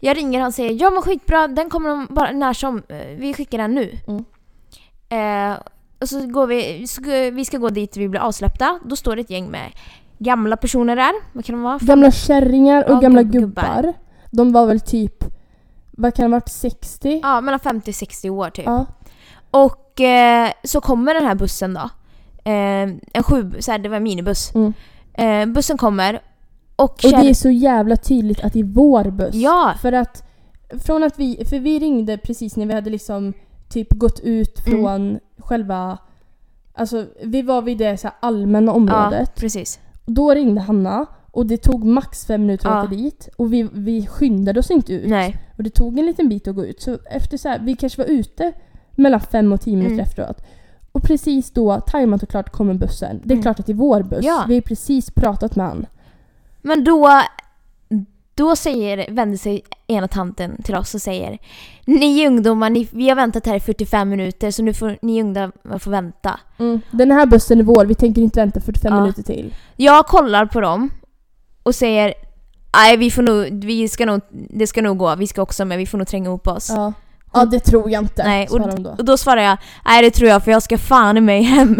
Jag 0.00 0.16
ringer 0.16 0.40
han 0.40 0.52
säger 0.52 0.82
ja 0.82 0.90
men 0.90 1.02
skitbra, 1.02 1.48
den 1.48 1.70
kommer 1.70 1.88
de 1.88 2.06
bara 2.10 2.32
när 2.32 2.52
som. 2.52 2.82
eh, 2.88 3.16
Vi 3.18 3.34
skickar 3.34 3.58
den 3.58 3.74
nu. 3.74 3.98
Mm. 4.08 4.24
Eh, 5.08 5.58
och 6.00 6.08
så 6.08 6.26
går 6.26 6.46
vi, 6.46 6.86
så 6.86 7.00
vi 7.32 7.44
ska 7.44 7.58
gå 7.58 7.68
dit 7.68 7.96
vi 7.96 8.08
blir 8.08 8.20
avsläppta. 8.20 8.80
Då 8.84 8.96
står 8.96 9.16
det 9.16 9.22
ett 9.22 9.30
gäng 9.30 9.50
med 9.50 9.70
gamla 10.18 10.56
personer 10.56 10.96
där. 10.96 11.12
Vad 11.32 11.44
kan 11.44 11.54
de 11.54 11.62
vara? 11.62 11.78
Gamla 11.78 12.10
kärringar 12.10 12.84
och 12.84 12.90
Ja, 12.96 13.00
gamla 13.00 13.22
gubb- 13.22 13.32
gubbar. 13.32 13.62
gubbar. 13.76 13.92
De 14.30 14.52
var 14.52 14.66
väl 14.66 14.80
typ, 14.80 15.24
vad 15.90 16.14
kan 16.14 16.22
det 16.22 16.26
ha 16.28 16.36
varit, 16.36 16.48
60? 16.48 17.20
Ja, 17.22 17.40
mellan 17.40 17.60
50-60 17.60 18.30
år 18.30 18.50
typ. 18.50 18.66
Ja. 18.66 18.86
Och 19.50 20.00
eh, 20.00 20.50
så 20.64 20.80
kommer 20.80 21.14
den 21.14 21.24
här 21.24 21.34
bussen 21.34 21.74
då. 21.74 21.90
Eh, 22.50 22.88
en 23.12 23.22
sju, 23.22 23.52
så 23.60 23.70
här, 23.72 23.78
det 23.78 23.88
var 23.88 23.96
en 23.96 24.02
minibuss. 24.02 24.52
Mm. 24.54 24.72
Eh, 25.14 25.54
bussen 25.54 25.78
kommer 25.78 26.20
och, 26.76 26.84
Och 27.04 27.10
det 27.10 27.30
är 27.30 27.34
så 27.34 27.50
jävla 27.50 27.96
tydligt 27.96 28.44
att 28.44 28.52
det 28.52 28.60
är 28.60 28.64
vår 28.64 29.04
buss. 29.04 29.34
Ja! 29.34 29.74
För 29.82 29.92
att, 29.92 30.22
från 30.86 31.02
att 31.02 31.18
vi, 31.18 31.44
för 31.50 31.58
vi 31.58 31.78
ringde 31.78 32.18
precis 32.18 32.56
när 32.56 32.66
vi 32.66 32.74
hade 32.74 32.90
liksom 32.90 33.32
typ 33.68 33.92
gått 33.92 34.20
ut 34.20 34.66
Mm. 34.66 34.80
från 34.80 35.18
själva, 35.38 35.98
alltså 36.74 37.06
vi 37.24 37.42
var 37.42 37.62
vid 37.62 37.78
det 37.78 37.96
så 37.96 38.08
allmänna 38.20 38.72
Ja, 38.72 38.76
området. 38.76 39.34
precis. 39.34 39.80
Då 40.06 40.30
ringde 40.34 40.60
Hanna 40.60 41.06
och 41.30 41.46
det 41.46 41.56
tog 41.56 41.84
max 41.84 42.26
fem 42.26 42.40
minuter 42.46 42.68
att 42.68 42.74
Ja. 42.74 42.80
åka 42.84 42.94
dit. 42.94 43.28
Och 43.36 43.52
vi, 43.52 43.68
vi 43.72 44.06
skyndade 44.06 44.60
oss 44.60 44.70
inte 44.70 44.92
ut. 44.92 45.08
Nej. 45.08 45.36
Och 45.56 45.62
det 45.62 45.70
tog 45.70 45.98
en 45.98 46.06
liten 46.06 46.28
bit 46.28 46.48
att 46.48 46.54
gå 46.54 46.64
ut. 46.66 46.80
Så 46.82 46.98
efter 47.10 47.36
så 47.38 47.48
här, 47.48 47.58
vi 47.58 47.76
kanske 47.76 48.02
var 48.02 48.10
ute 48.10 48.52
mellan 48.90 49.20
fem 49.20 49.52
och 49.52 49.60
tio 49.60 49.76
minuter 49.76 49.92
Mm. 49.94 50.04
efteråt. 50.06 50.42
Och 50.92 51.02
precis 51.02 51.50
då, 51.50 51.80
tajmat 51.80 52.22
och 52.22 52.28
klart, 52.28 52.50
kommer 52.50 52.74
bussen. 52.74 53.20
Det 53.24 53.32
är 53.32 53.36
Mm. 53.36 53.42
klart 53.42 53.60
att 53.60 53.66
det 53.66 53.72
är 53.72 53.76
vår 53.76 54.02
buss. 54.02 54.24
Ja. 54.24 54.44
Vi 54.48 54.54
har 54.54 54.60
precis 54.60 55.10
pratat 55.10 55.56
med 55.56 55.66
han. 55.66 55.86
Men 56.62 56.84
då, 56.84 57.08
då 58.36 58.56
säger, 58.56 59.10
vänder 59.12 59.38
sig 59.38 59.62
ena 59.86 60.08
tanten 60.08 60.62
till 60.62 60.74
oss 60.74 60.94
och 60.94 61.02
säger 61.02 61.38
Ni 61.84 62.26
ungdomar, 62.26 62.70
ni, 62.70 62.88
vi 62.90 63.08
har 63.08 63.16
väntat 63.16 63.46
här 63.46 63.54
i 63.56 63.60
45 63.60 64.08
minuter 64.08 64.50
så 64.50 64.62
nu 64.62 64.74
får 64.74 64.98
ni 65.02 65.22
ungdomar 65.22 65.78
får 65.78 65.90
vänta. 65.90 66.40
Den 66.90 67.10
här 67.10 67.26
bussen 67.26 67.58
är 67.58 67.62
vår, 67.62 67.84
vi 67.86 67.94
tänker 67.94 68.22
inte 68.22 68.40
vänta 68.40 68.60
45 68.60 68.92
Ja. 68.94 69.00
minuter 69.00 69.22
till. 69.22 69.54
Jag 69.76 70.06
kollar 70.06 70.46
på 70.46 70.60
dem 70.60 70.90
och 71.62 71.74
säger 71.74 72.14
Nej 72.76 72.96
vi 72.96 73.10
får 73.10 73.22
nog, 73.22 73.64
vi 73.64 73.88
ska 73.88 74.06
nog, 74.06 74.20
det 74.30 74.66
ska 74.66 74.82
nog 74.82 74.98
gå, 74.98 75.14
vi 75.16 75.26
ska 75.26 75.42
också 75.42 75.64
med, 75.64 75.78
vi 75.78 75.86
får 75.86 75.98
nog 75.98 76.06
tränga 76.06 76.28
ihop 76.28 76.46
oss. 76.46 76.70
Ja. 76.70 76.92
Ja, 77.32 77.44
det 77.44 77.60
tror 77.60 77.90
jag 77.90 78.02
inte. 78.02 78.24
Nej, 78.24 78.46
hon 78.50 78.82
då. 78.82 78.90
Och 78.90 79.04
då 79.04 79.16
svarar 79.16 79.42
jag 79.42 79.56
Nej 79.86 80.02
det 80.02 80.10
tror 80.10 80.28
jag 80.30 80.44
för 80.44 80.50
jag 80.50 80.62
ska 80.62 80.78
fan 80.78 81.16
i 81.16 81.20
mig 81.20 81.42
hem. 81.42 81.76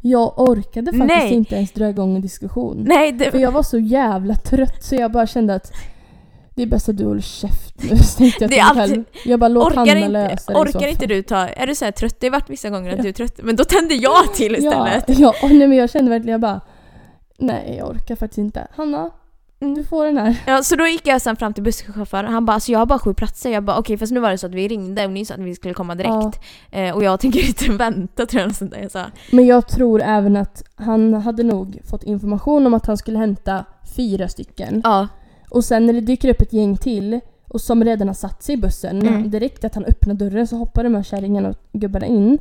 Jag 0.00 0.38
orkade 0.40 0.92
faktiskt 0.92 1.08
Nej. 1.08 1.32
inte 1.34 1.54
ens 1.54 1.72
dra 1.72 1.88
igång 1.88 2.14
en 2.16 2.22
diskussion. 2.22 2.84
Nej, 2.88 3.12
det, 3.12 3.30
För 3.30 3.38
jag 3.38 3.50
var 3.52 3.62
så 3.62 3.78
jävla 3.78 4.34
trött 4.34 4.84
så 4.84 4.94
jag 4.94 5.12
bara 5.12 5.26
kände 5.26 5.54
att 5.54 5.72
det 6.56 6.62
är 6.62 6.66
bäst 6.66 6.88
att 6.88 6.96
du 6.96 7.04
håller 7.04 7.20
käft 7.20 7.74
nu. 7.82 7.88
Tänkte 8.18 8.44
jag 8.44 8.50
Det 8.50 8.58
är 8.58 8.64
alltid-. 8.64 9.04
Jag 9.24 9.40
bara 9.40 9.48
låt 9.48 9.66
orkar 9.66 9.76
Hanna 9.76 9.96
inte, 9.96 10.08
lösa 10.08 10.52
det 10.52 10.58
orkar 10.58 10.86
inte 10.88 11.06
du 11.06 11.22
ta... 11.22 11.36
Är 11.48 11.66
du 11.66 11.74
så 11.74 11.92
trött? 11.92 12.16
Det 12.20 12.26
har 12.26 12.32
varit 12.32 12.50
vissa 12.50 12.70
gånger 12.70 12.90
att 12.90 12.96
Ja. 12.96 13.02
du 13.02 13.08
är 13.08 13.12
trött. 13.12 13.40
Men 13.42 13.56
då 13.56 13.64
tänder 13.64 13.96
jag 14.02 14.34
till 14.34 14.56
istället. 14.56 15.04
Ja, 15.08 15.14
ja 15.18 15.34
och 15.42 15.50
nej, 15.50 15.68
men 15.68 15.78
jag 15.78 15.90
kände 15.90 16.10
verkligen 16.10 16.32
jag 16.32 16.40
bara 16.40 16.60
Nej 17.38 17.76
jag 17.78 17.88
orkar 17.90 18.16
faktiskt 18.16 18.38
inte. 18.38 18.66
Hanna, 18.76 19.10
du 19.58 19.84
får 19.84 20.04
den 20.06 20.18
här. 20.18 20.36
Ja, 20.46 20.62
så 20.62 20.76
då 20.76 20.86
gick 20.86 21.06
jag 21.06 21.22
sen 21.22 21.36
fram 21.36 21.52
till 21.54 21.62
busschauffören 21.64 22.32
han 22.32 22.44
bara 22.46 22.52
alltså 22.52 22.72
jag 22.72 22.78
har 22.78 22.86
bara 22.86 22.98
sju 22.98 23.14
platser. 23.14 23.50
Jag 23.50 23.64
bara 23.64 23.78
okej 23.78 23.98
fast 23.98 24.12
nu 24.12 24.20
var 24.20 24.30
det 24.30 24.38
så 24.38 24.46
att 24.46 24.54
vi 24.54 24.68
ringde 24.68 25.04
och 25.04 25.12
ni 25.12 25.24
sa 25.24 25.34
att 25.34 25.40
vi 25.40 25.54
skulle 25.54 25.74
komma 25.74 25.94
direkt. 25.94 26.40
Eh, 26.70 26.94
och 26.94 27.04
jag 27.04 27.20
tänker 27.20 27.46
inte 27.46 27.70
vänta 27.72 28.26
tror 28.26 28.42
jag. 28.42 28.54
Sånt 28.54 28.70
där. 28.70 28.80
Jag 28.82 28.90
sa. 28.90 29.04
Men 29.32 29.46
jag 29.46 29.68
tror 29.68 30.02
även 30.02 30.36
att 30.36 30.62
han 30.76 31.14
hade 31.14 31.42
nog 31.42 31.78
fått 31.90 32.02
information 32.02 32.66
om 32.66 32.74
att 32.74 32.86
han 32.86 32.96
skulle 32.96 33.18
hämta 33.18 33.64
fyra 33.96 34.28
stycken. 34.28 34.80
Ja, 34.84 35.08
Och 35.56 35.64
sen 35.64 35.86
när 35.86 35.92
det 35.92 36.00
dyker 36.00 36.28
upp 36.28 36.40
ett 36.40 36.52
gäng 36.52 36.76
till 36.76 37.20
och 37.48 37.60
som 37.60 37.84
redan 37.84 38.08
har 38.08 38.14
satt 38.14 38.42
sig 38.42 38.54
i 38.54 38.58
bussen, 38.58 39.02
Mm. 39.08 39.30
direkt 39.30 39.64
att 39.64 39.74
han 39.74 39.84
öppnar 39.84 40.14
dörren 40.14 40.46
så 40.46 40.56
hoppar 40.56 40.84
de 40.84 40.94
här 40.94 41.02
kärringarna 41.02 41.48
och 41.48 41.56
gubbarna 41.72 42.06
in. 42.06 42.38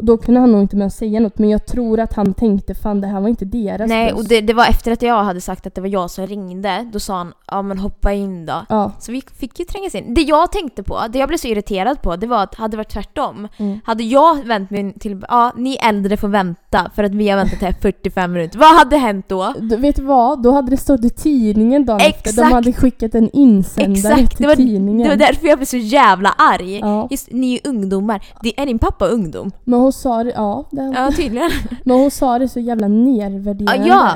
Och 0.00 0.06
Då 0.06 0.16
kunde 0.16 0.40
han 0.40 0.52
nog 0.52 0.60
inte 0.60 0.76
med 0.76 0.92
säga 0.92 1.20
något 1.20 1.38
men 1.38 1.50
jag 1.50 1.66
tror 1.66 2.00
att 2.00 2.12
han 2.12 2.34
tänkte 2.34 2.74
fan 2.74 3.00
det 3.00 3.06
här 3.06 3.20
var 3.20 3.28
inte 3.28 3.44
deras 3.44 3.88
nej 3.88 4.12
buss. 4.12 4.20
och 4.20 4.28
det, 4.28 4.40
det 4.40 4.52
var 4.52 4.66
efter 4.66 4.92
att 4.92 5.02
jag 5.02 5.24
hade 5.24 5.40
sagt 5.40 5.66
att 5.66 5.74
det 5.74 5.80
var 5.80 5.88
jag 5.88 6.10
som 6.10 6.26
ringde. 6.26 6.90
Då 6.92 7.00
sa 7.00 7.16
han 7.16 7.32
ja 7.46 7.62
men 7.62 7.78
hoppa 7.78 8.12
in 8.12 8.46
då. 8.46 8.64
Ja. 8.68 8.92
Så 8.98 9.12
vi 9.12 9.22
fick 9.38 9.58
ju 9.58 9.64
trängas 9.64 9.94
in. 9.94 10.14
Det 10.14 10.20
jag 10.20 10.52
tänkte 10.52 10.82
på, 10.82 11.00
det 11.12 11.18
jag 11.18 11.28
blev 11.28 11.38
så 11.38 11.48
irriterad 11.48 12.02
på, 12.02 12.16
det 12.16 12.26
var 12.26 12.42
att 12.42 12.54
hade 12.54 12.70
det 12.72 12.76
varit 12.76 12.92
tvärtom. 12.92 13.48
Mm. 13.56 13.80
Hade 13.84 14.04
jag 14.04 14.44
vänt 14.46 14.70
mig 14.70 14.94
till, 15.00 15.24
ja 15.28 15.52
ni 15.56 15.76
äldre 15.76 16.16
får 16.16 16.28
vänta 16.28 16.90
för 16.94 17.04
att 17.04 17.14
vi 17.14 17.28
har 17.28 17.36
väntat 17.36 17.60
här 17.60 17.74
45 17.82 18.32
minuter. 18.32 18.58
Vad 18.58 18.78
hade 18.78 18.96
hänt 18.96 19.28
då? 19.28 19.54
Du, 19.60 19.76
vet 19.76 19.96
du 19.96 20.02
vad? 20.02 20.42
Då 20.42 20.52
hade 20.52 20.70
det 20.70 20.76
stått 20.76 21.04
i 21.04 21.10
tidningen 21.10 21.84
dagen 21.84 22.00
efter. 22.00 22.22
De 22.22 22.30
Exakt. 22.30 22.52
hade 22.52 22.72
skickat 22.72 23.14
en 23.14 23.30
insändare 23.30 24.12
Exakt, 24.14 24.36
till 24.36 24.42
det 24.42 24.48
var, 24.48 24.56
tidningen. 24.56 25.02
det 25.02 25.08
var 25.08 25.26
därför 25.26 25.46
jag 25.48 25.58
blev 25.58 25.66
så 25.66 25.76
jävla 25.76 26.28
arg. 26.38 26.78
Ja. 26.78 27.08
Just, 27.10 27.28
ni 27.32 27.46
är 27.46 27.52
ju 27.52 27.70
ungdomar. 27.70 28.24
Det, 28.42 28.60
är 28.60 28.66
din 28.66 28.78
pappa 28.78 29.06
ungdom? 29.06 29.50
Men 29.64 29.80
hon 29.90 29.92
sa 30.02 30.24
det, 30.24 30.30
ja, 30.30 30.64
det, 30.70 30.92
Ja 30.94 31.10
tydligen. 31.16 31.50
men 31.84 31.96
hon 31.96 32.10
sa 32.10 32.38
det 32.38 32.48
så 32.48 32.60
jävla 32.60 32.88
nervärderande. 32.88 33.88
Ja. 33.88 34.12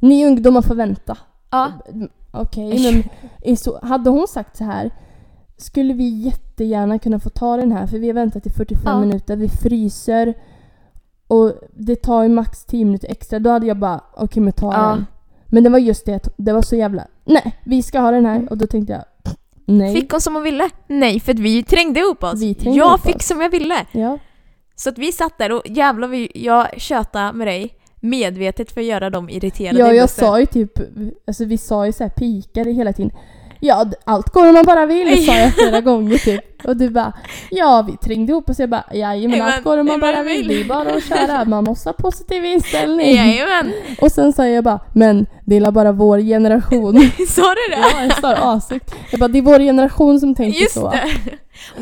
Ni 0.00 0.26
ungdomar 0.26 0.62
får 0.62 0.74
vänta. 0.74 1.16
ja. 1.50 1.72
Okej, 2.34 2.92
men 2.92 3.02
i 3.52 3.56
så, 3.56 3.78
hade 3.82 4.10
hon 4.10 4.28
sagt 4.28 4.56
så 4.56 4.64
här 4.64 4.90
skulle 5.56 5.94
vi 5.94 6.08
jättegärna 6.08 6.98
kunna 6.98 7.18
få 7.20 7.30
ta 7.30 7.56
den 7.56 7.72
här 7.72 7.86
för 7.86 7.98
vi 7.98 8.06
har 8.06 8.14
väntat 8.14 8.46
i 8.46 8.50
45 8.50 8.82
Ja. 8.86 9.00
minuter, 9.00 9.36
vi 9.36 9.48
fryser 9.48 10.34
och 11.26 11.52
det 11.74 11.96
tar 11.96 12.22
ju 12.22 12.28
max 12.28 12.64
10 12.64 12.84
minuter 12.84 13.10
extra. 13.10 13.38
Då 13.38 13.50
hade 13.50 13.66
jag 13.66 13.78
bara 13.78 14.00
okej 14.16 14.42
men 14.42 14.52
ta 14.52 14.72
Ja. 14.72 14.80
den. 14.88 15.06
Men 15.46 15.64
det 15.64 15.70
var 15.70 15.78
just 15.78 16.06
det 16.06 16.28
det 16.36 16.52
var 16.52 16.62
så 16.62 16.76
jävla 16.76 17.06
nej 17.24 17.56
vi 17.64 17.82
ska 17.82 18.00
ha 18.00 18.10
den 18.10 18.26
här 18.26 18.46
och 18.50 18.58
då 18.58 18.66
tänkte 18.66 18.92
jag 18.92 19.04
nej. 19.66 19.94
Fick 19.94 20.10
hon 20.12 20.20
som 20.20 20.34
hon 20.34 20.42
ville? 20.42 20.68
Nej, 20.86 21.20
för 21.20 21.34
vi 21.34 21.62
trängde 21.62 22.00
ihop 22.00 22.22
oss. 22.24 22.42
Vi 22.42 22.54
trängde 22.54 22.78
jag 22.78 22.88
ihop 22.88 23.00
fick 23.00 23.16
oss. 23.16 23.26
som 23.26 23.40
jag 23.40 23.50
ville. 23.50 23.86
Ja. 23.92 24.18
Så 24.82 24.88
att 24.88 24.98
vi 24.98 25.12
satt 25.12 25.38
där 25.38 25.52
och 25.52 25.62
jävlar 25.64 26.08
vi, 26.08 26.30
jag 26.34 26.80
tjötade 26.80 27.32
med 27.32 27.46
dig 27.46 27.74
medvetet 28.00 28.70
för 28.70 28.80
att 28.80 28.86
göra 28.86 29.10
dem 29.10 29.28
irriterade 29.30 29.78
Ja, 29.78 29.92
jag 29.92 30.10
sa 30.10 30.40
ju 30.40 30.46
typ, 30.46 30.78
alltså 31.26 31.44
vi 31.44 31.58
sa 31.58 31.86
ju 31.86 31.92
så 31.92 32.04
här 32.04 32.10
pikade 32.10 32.70
hela 32.70 32.92
tiden. 32.92 33.12
Ja, 33.64 33.86
allt 34.04 34.28
går 34.30 34.46
om 34.48 34.54
man 34.54 34.64
bara 34.64 34.86
vill, 34.86 35.26
sa 35.26 35.34
jag 35.36 35.54
flera 35.54 35.80
gånger 35.80 36.18
typ. 36.18 36.40
Och 36.64 36.76
du 36.76 36.90
bara, 36.90 37.12
ja 37.50 37.84
vi 37.90 37.96
trängde 37.96 38.32
ihop 38.32 38.50
oss. 38.50 38.58
Jag 38.58 38.68
bara, 38.70 38.84
jajamän 38.92 39.42
allt 39.42 39.64
går 39.64 39.78
om 39.78 39.86
man 39.86 40.00
bara 40.00 40.22
vill. 40.22 40.48
Det 40.48 40.60
är 40.60 40.64
bara 40.64 40.90
att 40.94 41.04
köra, 41.04 41.44
man 41.44 41.64
måste 41.64 41.88
ha 41.88 41.92
positiv 41.94 42.44
inställning. 42.44 43.14
Jajamän, 43.16 43.72
Och 44.00 44.12
sen 44.12 44.32
sa 44.32 44.46
jag 44.46 44.64
bara, 44.64 44.80
men 44.94 45.26
det 45.44 45.56
är 45.56 45.70
bara 45.70 45.92
vår 45.92 46.18
generation. 46.18 46.94
sa 47.28 47.42
du 47.42 47.74
det? 47.74 47.80
ja, 47.92 48.02
jag 48.04 48.20
sa 48.20 48.34
asigt. 48.34 48.94
Jag 49.10 49.20
bara, 49.20 49.28
det 49.28 49.38
är 49.38 49.42
vår 49.42 49.58
generation 49.58 50.20
som 50.20 50.34
tänker 50.34 50.60
Just 50.60 50.74
så. 50.74 50.90
det! 50.90 51.10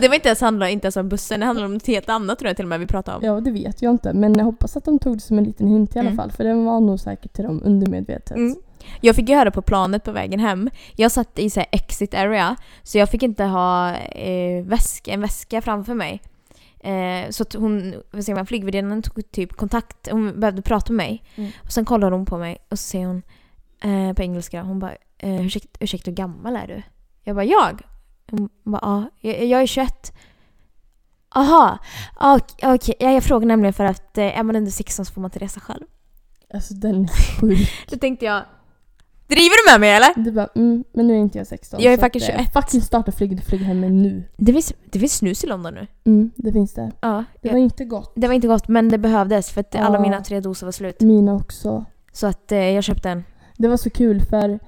Det 0.00 0.08
var 0.08 0.14
inte 0.14 0.28
ens 0.28 0.40
handla 0.40 0.70
inte 0.70 0.86
ens 0.86 0.96
om 0.96 1.08
bussen, 1.08 1.40
det 1.40 1.46
handlade 1.46 1.66
om 1.66 1.74
något 1.74 1.86
helt 1.86 2.08
annat 2.08 2.38
tror 2.38 2.48
jag 2.48 2.56
till 2.56 2.64
och 2.64 2.68
med 2.68 2.80
vi 2.80 2.86
pratade 2.86 3.16
om. 3.16 3.24
Ja, 3.24 3.40
det 3.40 3.50
vet 3.50 3.82
jag 3.82 3.90
inte. 3.90 4.12
Men 4.12 4.34
jag 4.34 4.44
hoppas 4.44 4.76
att 4.76 4.84
de 4.84 4.98
tog 4.98 5.16
det 5.16 5.20
som 5.20 5.38
en 5.38 5.44
liten 5.44 5.66
hint 5.68 5.96
i 5.96 5.98
alla 5.98 6.08
Mm. 6.08 6.16
fall. 6.16 6.30
För 6.32 6.44
den 6.44 6.64
var 6.64 6.80
nog 6.80 7.00
säkert 7.00 7.32
till 7.32 7.44
dem 7.44 7.62
undermedvetet. 7.64 8.36
Mm. 8.36 8.56
Jag 9.00 9.16
fick 9.16 9.28
ju 9.28 9.34
höra 9.34 9.50
på 9.50 9.62
planet 9.62 10.04
på 10.04 10.12
vägen 10.12 10.40
hem. 10.40 10.70
Jag 10.96 11.12
satt 11.12 11.38
i 11.38 11.50
så 11.50 11.64
exit 11.72 12.14
area, 12.14 12.56
så 12.82 12.98
jag 12.98 13.10
fick 13.10 13.22
inte 13.22 13.44
ha 13.44 13.96
eh, 13.96 14.64
väska, 14.64 15.12
en 15.12 15.20
väska 15.20 15.62
framför 15.62 15.94
mig. 15.94 16.22
Eh, 16.80 17.30
så 17.30 17.42
att 17.42 17.54
hon, 17.54 17.94
vad 18.10 18.24
säger 18.24 18.36
man, 18.36 18.46
flygvärdinnan 18.46 19.02
tog 19.02 19.30
typ 19.30 19.52
kontakt, 19.52 20.08
hon 20.10 20.40
behövde 20.40 20.62
prata 20.62 20.92
med 20.92 21.06
mig. 21.06 21.24
Mm. 21.34 21.50
Och 21.64 21.72
sen 21.72 21.84
kollar 21.84 22.10
hon 22.10 22.26
på 22.26 22.38
mig 22.38 22.58
och 22.68 22.78
så 22.78 22.82
säger 22.82 23.06
hon 23.06 23.22
eh, 23.82 24.12
på 24.14 24.22
engelska, 24.22 24.62
hon 24.62 24.78
bara 24.78 24.94
eh, 25.18 25.46
ursäkta, 25.46 25.78
ursäkta 25.80 26.10
hur 26.10 26.16
gammal 26.16 26.56
är 26.56 26.66
du? 26.66 26.82
Jag 27.24 27.36
bara 27.36 27.44
jag? 27.44 27.82
Hon 28.30 28.48
bara 28.64 28.80
ja, 28.82 29.10
jag, 29.30 29.44
jag 29.44 29.62
är 29.62 29.66
21. 29.66 30.12
Aha, 31.34 31.78
okej. 32.20 32.74
okej. 32.74 32.94
Ja, 32.98 33.10
jag 33.10 33.24
frågar 33.24 33.46
nämligen 33.46 33.72
för 33.72 33.84
att 33.84 34.18
eh, 34.18 34.38
är 34.38 34.42
man 34.42 34.56
under 34.56 34.70
16 34.70 35.04
så 35.04 35.12
får 35.12 35.20
man 35.20 35.28
inte 35.28 35.38
resa 35.38 35.60
själv. 35.60 35.84
Alltså 36.54 36.74
den 36.74 37.04
är 37.04 37.40
sjuk. 37.40 37.70
Då 37.90 37.96
tänkte 37.96 38.24
jag, 38.24 38.42
driver 39.30 39.66
du 39.66 39.72
med 39.72 39.80
mig 39.80 39.90
eller? 39.96 40.24
Du 40.24 40.32
bara, 40.32 40.48
mm, 40.54 40.84
men 40.92 41.06
nu 41.06 41.14
är 41.14 41.18
inte 41.18 41.38
jag 41.38 41.46
16. 41.46 41.80
Jag 41.82 41.92
är 41.92 41.96
så 41.96 42.00
faktiskt 42.00 42.28
att, 42.28 42.34
eh, 42.34 42.38
21. 42.40 42.52
Fucking 42.52 42.80
starta 42.80 43.12
flyg, 43.12 43.42
flyg 43.44 43.60
hem 43.60 43.80
mig 43.80 43.90
nu. 43.90 44.22
Det 44.36 44.52
finns, 44.52 44.72
det 44.90 44.98
finns 44.98 45.12
snus 45.16 45.44
i 45.44 45.46
London 45.46 45.74
nu. 45.74 45.86
Mm, 46.04 46.30
det 46.36 46.52
finns 46.52 46.74
det. 46.74 46.90
Ja, 47.00 47.24
Det 47.42 47.48
ja. 47.48 47.52
var 47.52 47.58
inte 47.60 47.84
gott. 47.84 48.12
det 48.16 48.26
var 48.26 48.34
inte 48.34 48.46
gott 48.46 48.68
men 48.68 48.88
det 48.88 48.98
behövdes 48.98 49.50
för 49.50 49.60
att 49.60 49.74
alla 49.74 49.96
Ja. 49.98 50.02
mina 50.02 50.20
tre 50.20 50.40
doser 50.40 50.66
var 50.66 50.72
slut. 50.72 51.00
Mina 51.00 51.34
också. 51.34 51.84
Så 52.12 52.26
att 52.26 52.52
eh, 52.52 52.58
jag 52.58 52.84
köpte 52.84 53.10
en. 53.10 53.24
Det 53.56 53.68
var 53.68 53.76
så 53.76 53.90
kul 53.90 54.20
för 54.20 54.58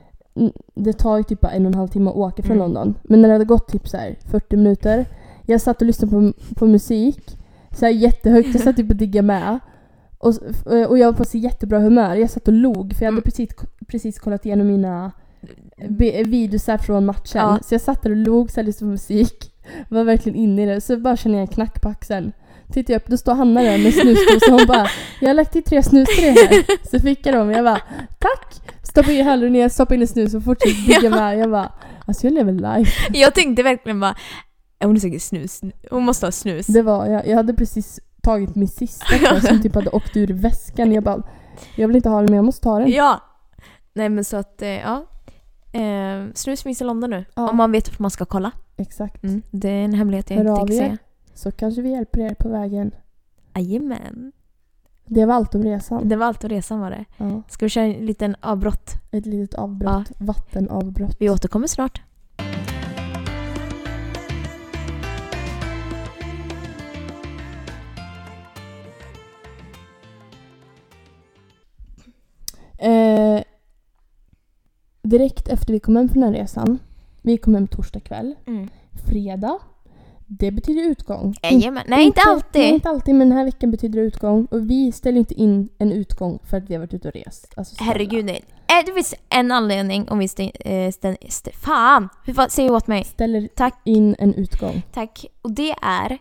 det 0.75 0.93
tar 0.93 1.17
ju 1.17 1.23
typ 1.25 1.45
en 1.45 1.67
och 1.67 1.73
en 1.73 1.75
halv 1.75 1.89
timme 1.89 2.11
att 2.11 2.17
åka 2.17 2.43
från 2.43 2.57
Mm. 2.57 2.59
London. 2.73 2.95
Men 3.03 3.23
när 3.23 3.29
det 3.29 3.35
hade 3.35 3.45
gått 3.45 3.69
typ 3.69 3.89
så 3.89 3.97
här 3.97 4.17
40 4.31 4.57
minuter. 4.57 5.07
Jag 5.47 5.61
satt 5.61 5.81
och 5.81 5.87
lyssnade 5.87 6.11
på, 6.33 6.33
på 6.55 6.67
musik. 6.67 7.39
Så 7.71 7.85
här 7.85 7.93
jättehögt. 7.93 8.49
Jag 8.55 8.63
satt 8.63 8.77
typ 8.77 8.91
och 8.91 8.97
diggade 8.97 9.27
med. 9.27 9.59
Och, 10.23 10.35
och 10.89 10.99
jag 10.99 11.07
var 11.07 11.19
på 11.19 11.25
så 11.25 11.39
jättebra 11.39 11.79
humör. 11.79 12.15
Jag 12.15 12.31
satt 12.31 12.49
och 12.49 12.55
log 12.55 12.95
för 12.97 13.05
jag 13.05 13.13
hade 13.13 13.15
Mm. 13.17 13.23
precis, 13.23 13.51
precis 13.89 14.19
kollat 14.19 14.47
igenom 14.47 14.67
mina 14.67 15.13
videosar 16.27 16.79
från 16.79 17.07
matchen. 17.07 17.41
Ja. 17.41 17.59
Så 17.65 17.75
jag 17.75 17.81
satt 17.81 18.03
där 18.03 18.11
och 18.11 18.17
log 18.17 18.51
så 18.51 18.57
här, 18.61 18.65
lyssnade 18.67 18.89
på 18.89 18.93
musik. 18.93 19.53
Var 19.89 20.05
verkligen 20.05 20.39
inne 20.39 20.63
i 20.63 20.67
det. 20.67 20.81
Så 20.81 20.97
bara 20.97 21.17
kände 21.17 21.39
jag 21.39 21.43
en 21.43 21.55
knack 21.55 21.83
på 21.83 21.89
axeln. 21.89 22.33
Tittar 22.73 22.95
jag 22.95 23.01
upp, 23.03 23.09
då 23.09 23.17
står 23.17 23.35
Hanna 23.35 23.63
där 23.63 23.79
med 23.79 23.95
snusdosa. 23.95 24.53
Hon 24.53 24.67
bara 24.67 24.87
“Jag 25.21 25.29
har 25.29 25.35
lagt 25.35 25.57
i 25.57 25.63
tre 25.63 25.83
snus 25.83 26.09
till 26.17 26.25
dig 26.25 26.33
här”. 26.33 26.65
Så 26.91 26.99
fick 27.01 27.27
jag 27.27 27.35
dem 27.35 27.51
jag 27.51 27.65
bara 27.65 27.81
“Tack!” 28.19 28.75
Stoppade 28.83 29.13
i 29.15 29.23
hallon 29.23 29.53
ner, 29.53 29.69
stoppade 29.69 29.95
in 29.95 30.01
en 30.03 30.09
snus 30.09 30.35
och 30.35 30.45
fortsatte 30.45 30.75
digga 30.87 31.11
med. 31.17 31.39
Jag 31.39 31.51
bara 31.51 31.73
“Alltså 32.07 32.27
jag 32.27 32.35
lever 32.35 32.53
life”. 32.53 32.93
Jag 33.13 33.35
tänkte 33.35 33.63
verkligen 33.63 34.01
bara, 34.01 34.15
"Är 34.79 34.87
hon 34.87 34.97
är 34.97 35.01
säkert 35.01 35.23
snus. 35.23 35.61
Hon 35.91 36.03
måste 36.03 36.27
ha 36.27 36.33
snus. 36.33 36.67
Det 36.67 36.83
var 36.83 37.07
jag. 37.07 37.29
Jag 37.29 37.37
hade 37.37 37.55
precis 37.55 38.01
tagit 38.23 38.55
min 38.55 38.69
sista 38.69 39.05
kvar 39.19 39.41
som 39.41 39.63
typ 39.63 39.75
hade 39.75 39.91
åkt 39.91 40.17
ur 40.17 40.27
väskan. 40.27 40.93
Jag 40.93 41.05
bara 41.05 41.23
“Jag 41.77 41.89
vill 41.89 41.97
inte 41.97 42.09
ha 42.09 42.17
den 42.17 42.25
men 42.27 42.35
jag 42.37 42.45
måste 42.45 42.61
ta 42.63 42.79
den”. 42.79 42.91
Ja! 42.91 43.21
Nej 43.93 44.09
men 44.09 44.25
så 44.25 44.37
att, 44.37 44.63
eh, 44.63 44.69
ja. 44.69 45.07
Eh, 45.73 46.27
snus 46.35 46.63
finns 46.63 46.81
i 46.81 46.85
London 46.85 47.11
nu. 47.11 47.25
Ja. 47.35 47.51
Om 47.51 47.57
man 47.57 47.73
vet 47.73 47.89
att 47.89 47.99
man 47.99 48.11
ska 48.11 48.25
kolla. 48.25 48.51
Exakt. 48.77 49.23
Mm, 49.25 49.43
det 49.51 49.69
är 49.69 49.85
en 49.85 49.95
hemlighet 49.95 50.31
jag 50.31 50.37
Hör 50.37 50.45
inte 50.45 50.57
tänker 50.61 50.75
er. 50.75 50.79
säga. 50.79 50.99
Så 51.35 51.51
kanske 51.53 51.83
vi 51.83 51.91
hjälper 51.91 52.21
er 52.21 52.35
på 52.35 52.49
vägen. 52.49 52.95
Jajamän. 53.55 54.33
Det 55.07 55.25
var 55.27 55.35
allt 55.35 55.55
om 55.55 55.63
resan. 55.63 56.09
Det 56.09 56.17
var 56.17 56.27
allt 56.27 56.45
och 56.45 56.51
resan 56.51 56.81
var 56.81 56.91
det. 56.91 57.05
Ja, 57.17 57.43
Ska 57.49 57.65
vi 57.67 57.69
köra 57.71 57.85
en 57.85 58.07
liten 58.07 58.37
avbrott? 58.41 58.91
ett 59.11 59.27
litet 59.27 59.55
avbrott. 59.59 60.11
Vattenavbrott. 60.19 61.17
Vi 61.21 61.31
återkommer 61.31 61.67
snart. 61.67 62.03
Direkt 75.19 75.49
efter 75.49 75.73
vi 75.73 75.81
kom 75.81 75.97
hem 75.97 76.09
från 76.09 76.23
den 76.23 76.33
resan. 76.35 76.79
Vi 77.23 77.37
kom 77.37 77.55
hem 77.55 77.67
torsdag 77.67 78.01
kväll. 78.01 78.35
Mm. 78.47 78.69
Fredag. 79.09 79.59
Det 80.27 80.51
betyder 80.51 80.83
utgång. 80.91 81.35
Jajamän. 81.43 81.85
Nej, 81.87 82.07
inte 82.07 82.21
alltid. 82.27 82.63
Nej, 82.63 82.71
inte 82.75 82.89
alltid. 82.89 83.15
Men 83.15 83.29
den 83.29 83.39
här 83.39 83.45
veckan 83.45 83.71
betyder 83.71 84.01
det 84.01 84.07
utgång. 84.07 84.47
Och 84.51 84.71
vi 84.71 84.93
ställer 84.93 85.19
inte 85.19 85.35
in 85.35 85.69
en 85.79 85.93
utgång 85.93 86.39
för 86.45 86.57
att 86.57 86.71
vi 86.71 86.75
har 86.75 86.81
varit 86.81 86.95
ute 86.95 87.09
och 87.09 87.15
rest. 87.15 87.53
Alltså. 87.57 87.85
Herregud 87.85 88.25
nej. 88.25 88.45
Eh, 88.67 88.87
Det 88.87 88.93
finns 88.93 89.15
en 89.29 89.51
anledning 89.53 90.09
om 90.09 90.19
vi 90.19 90.29
stä, 90.29 90.43
eh, 90.61 90.91
stä, 90.93 91.17
stä, 91.29 91.51
Fan! 91.53 92.09
Säg 92.49 92.71
åt 92.71 92.87
mig. 92.87 93.05
Ställer 93.05 93.49
Tack. 93.55 93.75
in 93.85 94.17
en 94.19 94.35
utgång. 94.35 94.83
Tack. 94.93 95.27
Och 95.43 95.53
det 95.53 95.71
är 95.83 96.19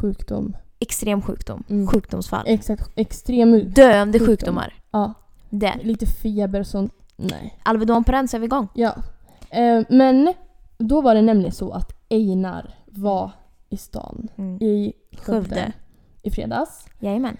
Sjukdom. 0.00 0.56
extrem 0.78 1.22
sjukdom. 1.22 1.64
Mm. 1.70 1.86
Sjukdomsfall. 1.86 2.44
Exakt. 2.46 2.90
Extrem. 2.96 3.70
Döende 3.72 4.18
sjukdom. 4.18 4.26
sjukdomar. 4.32 4.74
Ja. 4.90 5.14
Där. 5.50 5.80
Lite 5.82 6.06
feber 6.06 6.60
och 6.60 6.66
sånt. 6.66 6.92
Nej. 7.16 7.58
Alvedon 7.62 8.04
på 8.04 8.12
den 8.12 8.28
så 8.28 8.36
är 8.36 8.38
vi 8.40 8.44
igång. 8.46 8.68
Ja. 8.74 8.94
Eh, 9.50 9.82
men 9.88 10.32
då 10.78 11.00
var 11.00 11.14
det 11.14 11.22
nämligen 11.22 11.52
så 11.52 11.72
att 11.72 11.92
Einar 12.10 12.74
var 12.86 13.30
i 13.68 13.76
stan. 13.76 14.28
Mm. 14.38 14.62
I 14.62 14.92
Skövde. 15.16 15.48
Skövde. 15.48 15.72
I 16.22 16.30
fredags. 16.30 16.86
Jajamän. 17.00 17.36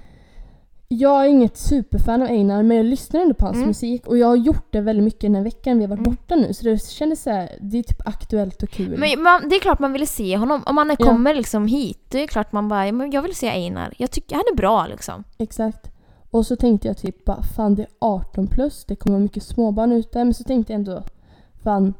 Jag 0.88 1.24
är 1.24 1.28
inget 1.28 1.56
superfan 1.56 2.22
av 2.22 2.28
Einar 2.28 2.62
men 2.62 2.76
jag 2.76 2.86
lyssnar 2.86 3.20
ändå 3.20 3.34
på 3.34 3.44
hans 3.44 3.56
Mm. 3.56 3.68
musik 3.68 4.06
och 4.06 4.18
jag 4.18 4.26
har 4.26 4.36
gjort 4.36 4.72
det 4.72 4.80
väldigt 4.80 5.04
mycket 5.04 5.20
den 5.20 5.34
här 5.34 5.42
veckan 5.42 5.78
vi 5.78 5.84
har 5.84 5.88
varit 5.88 6.06
Mm. 6.06 6.10
borta 6.14 6.34
nu 6.36 6.54
så 6.54 6.64
det 6.64 6.82
kändes 6.82 7.22
så 7.22 7.30
här, 7.30 7.48
det 7.60 7.78
är 7.78 7.82
typ 7.82 8.06
aktuellt 8.06 8.62
och 8.62 8.68
kul. 8.70 8.98
Men 8.98 9.22
man, 9.22 9.48
det 9.48 9.56
är 9.56 9.60
klart 9.60 9.78
man 9.78 9.92
ville 9.92 10.06
se 10.06 10.36
honom. 10.36 10.62
Om 10.66 10.74
man 10.74 10.96
Ja. 10.98 11.06
kommer 11.06 11.34
liksom 11.34 11.66
hit, 11.66 12.00
det 12.08 12.22
är 12.22 12.26
klart 12.26 12.52
man 12.52 12.68
bara, 12.68 12.86
"Ja, 12.86 12.92
men 12.92 13.10
jag 13.10 13.22
vill 13.22 13.34
se 13.34 13.48
Einar. 13.48 13.94
Jag 13.98 14.10
tycker 14.10 14.34
han 14.36 14.44
är 14.52 14.56
bra 14.56 14.86
liksom. 14.86 15.24
Exakt. 15.38 15.90
Och 16.30 16.46
så 16.46 16.56
tänkte 16.56 16.88
jag 16.88 16.96
typ 16.96 17.24
bara, 17.24 17.42
fan 17.42 17.74
det 17.74 17.82
är 17.82 17.88
18 17.98 18.46
plus, 18.46 18.84
det 18.84 18.96
kommer 18.96 19.14
vara 19.16 19.22
mycket 19.22 19.42
småbarn 19.42 19.92
ute. 19.92 20.24
Men 20.24 20.34
så 20.34 20.44
tänkte 20.44 20.72
jag 20.72 20.78
ändå, 20.78 21.02
fan 21.62 21.94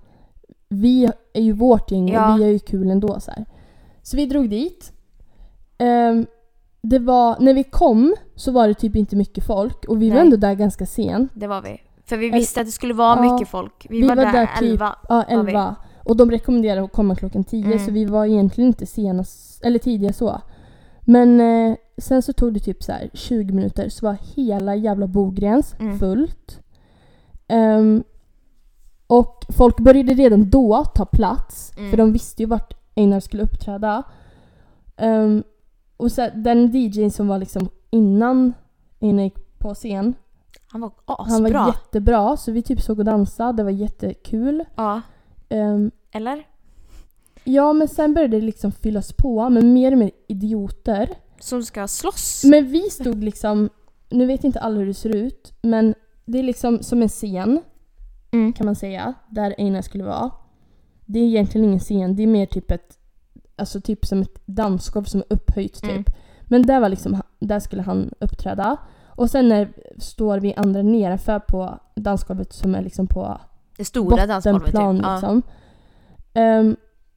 vi 0.69 1.11
är 1.33 1.41
ju 1.43 1.53
vårt 1.53 1.91
gäng 1.91 2.09
Ja. 2.13 2.33
och 2.35 2.41
vi 2.41 2.45
är 2.45 2.49
ju 2.49 2.59
kul 2.59 2.91
ändå 2.91 3.21
så 3.21 3.31
här. 3.31 3.45
Så 4.03 4.17
vi 4.17 4.27
drog 4.27 4.51
dit. 4.51 4.93
Ehm, 5.79 6.27
det 6.83 6.99
var, 6.99 7.37
när 7.41 7.55
vi 7.55 7.65
kom 7.65 8.15
så 8.35 8.53
var 8.53 8.69
det 8.69 8.75
typ 8.75 8.97
inte 8.97 9.17
mycket 9.17 9.47
folk 9.47 9.85
och 9.85 10.03
vi 10.03 10.09
var 10.09 10.15
Nej. 10.17 10.25
ändå 10.25 10.37
där 10.37 10.55
ganska 10.55 10.87
sent. 10.87 11.31
Det 11.35 11.47
var 11.47 11.63
vi. 11.63 11.81
För 12.05 12.17
vi 12.17 12.27
Eller- 12.29 12.39
visste 12.39 12.61
att 12.61 12.67
det 12.67 12.73
skulle 12.73 12.95
vara 12.95 13.25
Ja. 13.25 13.33
mycket 13.33 13.49
folk. 13.49 13.87
Vi, 13.91 14.03
var, 14.03 14.17
där, 14.17 14.47
typ- 14.47 14.63
11. 14.71 14.97
Ja, 15.09 15.15
var 15.15 15.43
vi. 15.45 15.51
11. 15.53 15.77
Och 16.05 16.17
de 16.17 16.31
rekommenderade 16.31 16.83
att 16.85 16.93
komma 16.93 17.17
klockan 17.17 17.45
10 17.45 17.65
Mm. 17.67 17.79
så 17.87 17.91
vi 17.91 18.05
var 18.05 18.27
egentligen 18.27 18.69
inte 18.69 18.87
senast, 18.87 19.65
eller 19.65 19.79
tidiga 19.79 20.13
så. 20.13 20.41
Men 21.09 21.41
eh, 21.41 21.77
sen 21.99 22.23
så 22.23 22.33
tog 22.33 22.53
det 22.55 22.61
typ 22.61 22.83
så 22.83 22.93
här 22.93 23.11
20 23.13 23.53
minuter 23.53 23.89
så 23.89 24.07
var 24.07 24.17
hela 24.35 24.75
jävla 24.75 25.07
Bogräns 25.07 25.75
Mm. 25.81 25.99
fullt. 25.99 26.61
Ehm, 27.49 28.05
och 29.07 29.45
folk 29.57 29.81
började 29.81 30.15
redan 30.15 30.51
då 30.51 30.85
ta 30.95 31.05
plats 31.07 31.73
Mm. 31.79 31.91
för 31.91 31.97
de 31.97 32.13
visste 32.13 32.43
ju 32.43 32.47
vart 32.47 32.75
Einar 32.97 33.21
skulle 33.21 33.43
uppträda. 33.43 34.03
Ehm, 34.97 35.43
och 35.97 36.13
så, 36.13 36.29
den 36.35 36.71
DJn 36.71 37.11
som 37.11 37.29
var 37.29 37.39
liksom 37.39 37.69
innan 37.91 38.53
Einar 39.01 39.23
gick 39.25 39.59
på 39.59 39.75
scen, 39.75 40.15
Han 40.69 40.81
var 40.81 40.93
han 41.07 41.43
var 41.43 41.51
asbra. 41.51 41.67
jättebra 41.67 42.37
så 42.37 42.53
vi 42.53 42.63
typ 42.63 42.81
såg 42.81 42.99
och 42.99 43.05
dansade, 43.05 43.53
det 43.57 43.63
var 43.63 43.71
jättekul. 43.71 44.65
Ja. 44.77 45.01
Ehm, 45.49 45.91
Eller? 46.13 46.47
Ja, 47.49 47.73
men 47.73 47.89
sen 47.89 48.15
började 48.15 48.37
det 48.41 48.47
liksom 48.47 48.73
fyllas 48.73 49.13
på 49.13 49.49
med 49.49 49.65
mer 49.65 49.93
och 49.93 49.99
mer 49.99 50.11
idioter. 50.29 51.11
Som 51.41 51.63
ska 51.63 51.89
slåss. 51.89 52.45
Men 52.45 52.67
vi 52.67 52.81
stod 52.91 53.25
liksom, 53.25 53.69
nu 54.11 54.27
vet 54.27 54.45
inte 54.45 54.61
alla 54.61 54.79
hur 54.79 54.87
det 54.87 54.95
ser 54.95 55.17
ut, 55.17 55.53
men 55.63 55.95
det 56.25 56.39
är 56.39 56.43
liksom 56.43 56.83
som 56.83 57.03
en 57.03 57.09
scen 57.09 57.61
Mm. 58.33 58.53
kan 58.53 58.67
man 58.67 58.75
säga, 58.75 59.15
där 59.29 59.55
Einar 59.59 59.83
skulle 59.83 60.05
vara. 60.05 60.31
Det 61.07 61.19
är 61.19 61.23
egentligen 61.25 61.65
ingen 61.69 61.81
scen, 61.81 62.17
det 62.17 62.23
är 62.23 62.27
mer 62.27 62.47
typ 62.47 62.71
ett, 62.71 62.99
alltså 63.57 63.81
typ 63.81 64.07
som 64.07 64.23
ett 64.23 64.43
dansgolv 64.47 65.05
som 65.05 65.21
är 65.21 65.27
upphöjt 65.35 65.75
typ. 65.83 65.91
Mm. 65.91 66.05
Men 66.43 66.63
där 66.67 66.81
var 66.81 66.89
liksom, 66.89 67.23
där 67.39 67.61
skulle 67.61 67.83
han 67.83 68.11
uppträda. 68.21 68.77
Och 69.07 69.31
sen 69.31 69.49
när 69.49 69.69
står 69.99 70.41
vi 70.41 70.55
andra 70.55 70.83
nedanför 70.83 71.39
på 71.39 71.79
dansgolvet 71.95 72.53
som 72.53 72.75
är 72.75 72.83
liksom 72.83 73.07
på 73.07 73.41
Det 73.77 73.85
stora 73.85 74.27
dansgolvet 74.27 74.65
typ. 74.65 74.75
bottenplan 74.75 75.01
Ja. 75.05 75.13
liksom. 75.15 75.43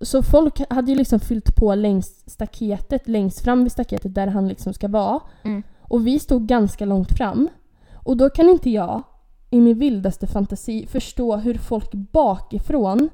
Så 0.01 0.23
folk 0.23 0.61
hade 0.69 0.91
ju 0.91 0.97
liksom 0.97 1.19
fyllt 1.19 1.55
på 1.55 1.75
längs 1.75 2.23
staketet, 2.29 3.07
längst 3.07 3.39
fram 3.39 3.63
vid 3.63 3.71
staketet 3.71 4.15
där 4.15 4.27
han 4.27 4.47
liksom 4.47 4.73
ska 4.73 4.87
vara. 4.87 5.19
Mm. 5.43 5.63
Och 5.81 6.07
vi 6.07 6.19
stod 6.19 6.47
ganska 6.47 6.85
långt 6.85 7.11
fram. 7.17 7.49
Och 7.93 8.17
då 8.17 8.29
kan 8.29 8.49
inte 8.49 8.69
jag 8.69 9.03
i 9.49 9.59
min 9.61 9.79
vildaste 9.79 10.27
fantasi 10.27 10.87
förstå 10.87 11.35
hur 11.37 11.53
folk 11.53 11.91
bakifrån 11.93 13.09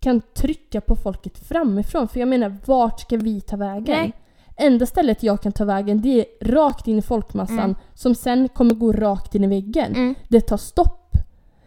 kan 0.00 0.20
trycka 0.34 0.80
på 0.80 0.96
folket 0.96 1.38
framifrån. 1.38 2.08
För 2.08 2.20
jag 2.20 2.28
menar, 2.28 2.56
vart 2.66 3.00
ska 3.00 3.16
vi 3.16 3.40
ta 3.40 3.56
vägen? 3.56 3.98
Nej. 3.98 4.12
Enda 4.56 4.86
stället 4.86 5.22
jag 5.22 5.42
kan 5.42 5.52
ta 5.52 5.64
vägen 5.64 6.00
det 6.02 6.20
är 6.20 6.26
rakt 6.52 6.88
in 6.88 6.98
i 6.98 7.02
folkmassan 7.02 7.58
Mm. 7.58 7.74
som 7.94 8.14
sen 8.14 8.48
kommer 8.48 8.74
gå 8.74 8.92
rakt 8.92 9.34
in 9.34 9.44
i 9.44 9.46
väggen 9.46 9.94
Mm. 9.94 10.14
det 10.28 10.40
tar 10.40 10.56
stopp. 10.56 11.12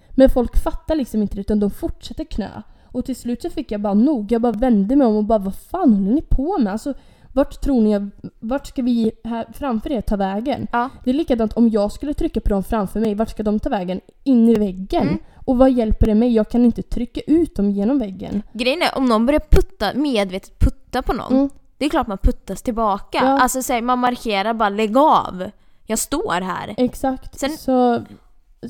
Men 0.09 0.29
folk 0.29 0.57
fattar 0.63 0.95
liksom 0.95 1.21
inte 1.21 1.35
det 1.35 1.41
utan 1.41 1.59
de 1.59 1.69
fortsätter 1.69 2.23
knö. 2.23 2.61
Och 2.93 3.05
till 3.05 3.15
slut 3.15 3.41
så 3.41 3.49
fick 3.49 3.71
jag 3.71 3.81
bara 3.81 3.93
nog. 3.93 4.31
Jag 4.31 4.41
bara 4.41 4.51
vände 4.51 4.95
mig 4.95 5.07
om 5.07 5.15
och 5.15 5.23
bara 5.25 5.39
vad 5.39 5.55
fan 5.55 5.93
håller 5.93 6.11
ni 6.15 6.21
på 6.21 6.57
med? 6.57 6.73
Alltså 6.73 6.93
vart 7.33 7.61
tror 7.61 7.81
ni, 7.81 8.09
vart 8.39 8.67
ska 8.67 8.81
vi 8.81 9.11
här 9.23 9.45
framför 9.53 9.91
er 9.91 10.01
ta 10.01 10.15
vägen? 10.15 10.67
Ja. 10.71 10.89
Det 11.03 11.09
är 11.09 11.13
likadant 11.13 11.53
om 11.53 11.69
jag 11.69 11.91
skulle 11.91 12.13
trycka 12.13 12.41
på 12.41 12.49
dem 12.49 12.63
framför 12.63 12.99
mig, 12.99 13.15
vart 13.15 13.29
ska 13.29 13.43
de 13.43 13.59
ta 13.59 13.69
vägen? 13.69 14.01
In 14.23 14.49
i 14.49 14.55
väggen. 14.55 15.03
Mm. 15.07 15.17
Och 15.45 15.57
vad 15.57 15.71
hjälper 15.71 16.05
det 16.05 16.15
mig? 16.15 16.33
Jag 16.33 16.49
kan 16.49 16.65
inte 16.65 16.81
trycka 16.81 17.21
ut 17.27 17.55
dem 17.55 17.71
genom 17.71 17.99
väggen. 17.99 18.41
Grejen 18.53 18.81
är, 18.81 18.97
om 18.97 19.05
någon 19.05 19.25
börjar 19.25 19.41
putta, 19.51 19.93
medvetet 19.95 20.59
putta 20.59 21.01
på 21.01 21.13
någon. 21.13 21.33
Mm. 21.33 21.49
Det 21.77 21.85
är 21.85 21.89
klart 21.89 22.07
man 22.07 22.17
puttas 22.17 22.61
tillbaka. 22.61 23.17
Ja. 23.17 23.39
Alltså 23.39 23.61
säg, 23.61 23.81
man 23.81 23.99
markerar 23.99 24.53
bara 24.53 24.69
lägg 24.69 24.97
av. 24.97 25.49
Jag 25.85 25.99
står 25.99 26.41
här. 26.41 26.73
Exakt. 26.77 27.39
Sen- 27.39 27.57
Så 27.57 28.01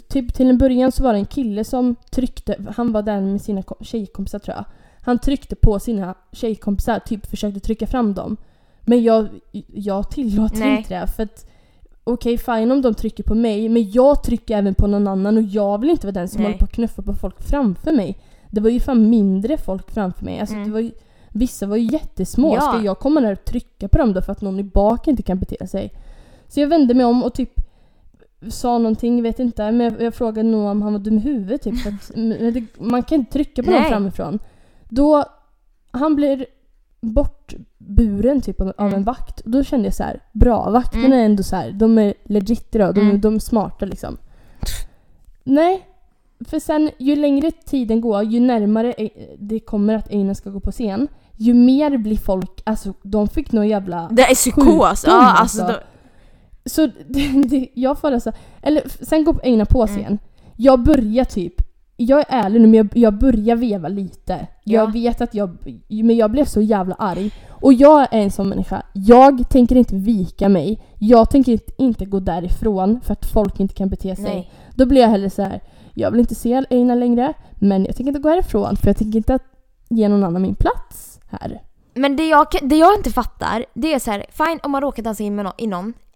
typ 0.08 0.34
till 0.34 0.50
en 0.50 0.58
början 0.58 0.92
så 0.92 1.04
var 1.04 1.14
det 1.14 1.20
en 1.20 1.26
kille 1.26 1.64
som 1.64 1.96
tryckte, 2.12 2.56
han 2.76 2.92
var 2.92 3.02
där 3.02 3.22
med 3.22 3.42
sina 3.42 3.64
ko- 3.64 3.76
tjejkompisar 3.82 4.40
tror 4.40 4.56
jag. 4.58 4.66
Han 5.02 5.20
tryckte 5.20 5.56
på 5.56 5.80
sina 5.80 6.16
tjejkompisar, 6.32 7.00
typ 7.00 7.26
försökte 7.26 7.60
trycka 7.60 7.88
fram 7.88 8.14
dem. 8.14 8.38
Men 8.82 9.04
jag, 9.04 9.28
jag 9.74 10.10
tillåter 10.12 10.60
Nej. 10.60 10.78
inte 10.78 11.00
det 11.00 11.08
för 11.08 11.24
att 11.24 11.46
okej 12.04 12.38
fine 12.38 12.72
om 12.72 12.82
de 12.82 12.94
trycker 12.94 13.24
på 13.24 13.36
mig 13.36 13.70
men 13.70 13.92
jag 13.92 14.24
trycker 14.24 14.58
även 14.58 14.76
på 14.76 14.88
någon 14.88 15.08
annan 15.08 15.38
och 15.38 15.44
jag 15.44 15.78
vill 15.82 15.90
inte 15.90 16.08
vara 16.08 16.14
den 16.14 16.28
som 16.30 16.38
Nej. 16.42 16.46
håller 16.48 16.60
på 16.60 16.66
att 16.66 16.72
knuffa 16.72 17.02
på 17.02 17.14
folk 17.14 17.42
framför 17.44 17.92
mig. 17.92 18.18
Det 18.50 18.62
var 18.62 18.70
ju 18.70 18.80
fan 18.80 19.10
mindre 19.10 19.58
folk 19.58 19.92
framför 19.92 20.26
mig. 20.26 20.40
Alltså, 20.40 20.56
Mm. 20.56 20.68
det 20.68 20.74
var 20.74 20.80
ju, 20.80 20.92
vissa 21.30 21.66
var 21.68 21.76
ju 21.78 21.92
jättesmå. 21.92 22.56
Ja. 22.56 22.62
Ska 22.62 22.86
jag 22.86 23.00
komma 23.00 23.22
där 23.22 23.32
och 23.32 23.46
trycka 23.46 23.88
på 23.88 23.98
dem 23.98 24.14
då 24.14 24.22
för 24.22 24.32
att 24.32 24.42
någon 24.42 24.60
i 24.60 24.64
bak 24.64 25.08
inte 25.08 25.24
kan 25.24 25.40
bete 25.40 25.68
sig? 25.68 25.94
Så 26.48 26.60
jag 26.60 26.68
vände 26.68 26.94
mig 26.94 27.06
om 27.06 27.24
och 27.24 27.34
typ 27.34 27.63
sa 28.50 28.78
någonting, 28.78 29.24
vet 29.24 29.40
inte, 29.40 29.72
men 29.72 29.82
jag, 29.94 30.02
jag 30.02 30.14
frågade 30.16 30.50
nog 30.50 30.66
om 30.68 30.82
han 30.82 30.94
var 30.94 31.00
dum 31.00 31.18
i 31.18 31.22
huvudet 31.22 31.62
typ. 31.62 31.80
För 31.82 31.90
att, 31.90 32.12
man 32.80 33.04
kan 33.04 33.16
inte 33.20 33.32
trycka 33.32 33.64
på 33.64 33.72
någon 33.72 33.80
Nej. 33.82 33.90
framifrån. 33.90 34.40
Då, 34.90 35.24
han 35.92 36.16
blir 36.16 36.46
bortburen 37.02 38.42
typ 38.42 38.62
av, 38.62 38.74
Mm. 38.78 38.94
en 38.94 39.04
vakt. 39.04 39.40
Och 39.40 39.50
då 39.52 39.64
kände 39.64 39.86
jag 39.88 39.96
så 39.96 40.04
här, 40.04 40.20
bra, 40.32 40.70
vakterna 40.70 41.06
Mm. 41.06 41.20
är 41.20 41.26
ändå 41.26 41.44
så 41.44 41.56
här, 41.56 41.72
de 41.72 41.98
är 41.98 42.14
legit 42.24 42.76
idag, 42.76 42.96
de, 42.96 43.02
Mm. 43.02 43.22
de 43.22 43.36
är 43.36 43.40
smarta 43.40 43.86
liksom. 43.86 44.18
Nej, 45.44 45.88
för 46.50 46.60
sen 46.60 46.90
ju 46.98 47.16
längre 47.16 47.52
tiden 47.52 48.02
går, 48.02 48.24
ju 48.24 48.40
närmare 48.40 48.94
det 49.40 49.60
kommer 49.60 49.96
att 49.96 50.10
Einar 50.12 50.34
ska 50.34 50.50
gå 50.50 50.60
på 50.60 50.72
scen, 50.72 51.08
ju 51.38 51.54
mer 51.54 51.98
blir 51.98 52.18
folk, 52.18 52.62
alltså 52.64 52.94
de 53.04 53.28
fick 53.28 53.52
nog 53.52 53.66
jävla... 53.66 54.08
Det 54.12 54.22
är 54.22 54.36
psykos. 54.36 54.64
Sjukdom, 54.64 54.80
Ja, 54.80 54.90
alltså, 55.22 55.62
alltså. 55.64 55.78
då, 55.80 55.84
Så 56.66 56.88
det, 57.08 57.44
det, 57.48 57.68
jag 57.74 58.00
får 58.00 58.12
alltså, 58.12 58.32
eller 58.62 58.84
sen 59.06 59.24
går 59.24 59.40
Einar 59.44 59.66
på 59.66 59.84
Mm. 59.84 59.96
scen. 59.96 60.20
Jag 60.56 60.84
börjar 60.84 61.26
typ, 61.26 61.54
jag 61.98 62.20
är 62.20 62.26
ärlig 62.30 62.62
nu 62.62 62.68
men 62.68 62.74
jag, 62.78 62.88
jag 62.94 63.14
börjar 63.20 63.56
veva 63.56 63.88
lite. 63.88 64.48
Jag 64.64 64.90
Ja. 64.90 64.92
vet 64.92 65.22
att 65.22 65.34
jag, 65.34 65.58
men 65.90 66.16
jag 66.16 66.32
blev 66.32 66.46
så 66.46 66.62
jävla 66.62 66.96
arg. 66.96 67.32
Och 67.50 67.74
jag 67.74 68.02
är 68.02 68.08
en 68.22 68.32
sån 68.32 68.50
människa, 68.50 68.84
jag 68.94 69.50
tänker 69.50 69.76
inte 69.76 69.96
vika 69.96 70.50
mig. 70.50 70.82
Jag 71.00 71.30
tänker 71.30 71.52
inte- 71.52 71.72
inte 71.78 72.06
gå 72.06 72.20
därifrån 72.20 73.00
för 73.04 73.14
att 73.14 73.26
folk 73.26 73.60
inte 73.60 73.74
kan 73.76 73.90
bete 73.90 74.16
sig. 74.16 74.24
nej. 74.26 74.52
Då 74.76 74.86
blir 74.86 75.02
jag 75.02 75.10
hellre 75.10 75.30
så 75.30 75.42
här. 75.42 75.62
jag 75.94 76.12
vill 76.12 76.20
inte 76.20 76.36
se 76.36 76.66
Einar 76.70 76.96
längre, 76.96 77.34
men 77.60 77.86
jag 77.86 77.96
tänker 77.96 78.08
inte 78.10 78.20
gå 78.22 78.30
härifrån 78.30 78.76
för 78.78 78.88
jag 78.88 78.98
tänker 78.98 79.18
inte 79.18 79.36
att 79.36 79.44
ge 79.90 80.10
någon 80.10 80.24
annan 80.24 80.42
min 80.42 80.56
plats 80.56 81.20
här. 81.30 81.62
Men 81.94 82.16
det 82.16 82.28
jag, 82.28 82.48
det 82.62 82.76
jag 82.76 82.96
inte 82.98 83.10
fattar, 83.10 83.66
det 83.74 83.94
är 83.94 84.00
så 84.00 84.12
här, 84.12 84.26
fine 84.30 84.60
om 84.64 84.72
man 84.72 84.82
råkar 84.82 85.04
dansa 85.04 85.24
in 85.24 85.36
med 85.36 85.46
någon 85.46 85.54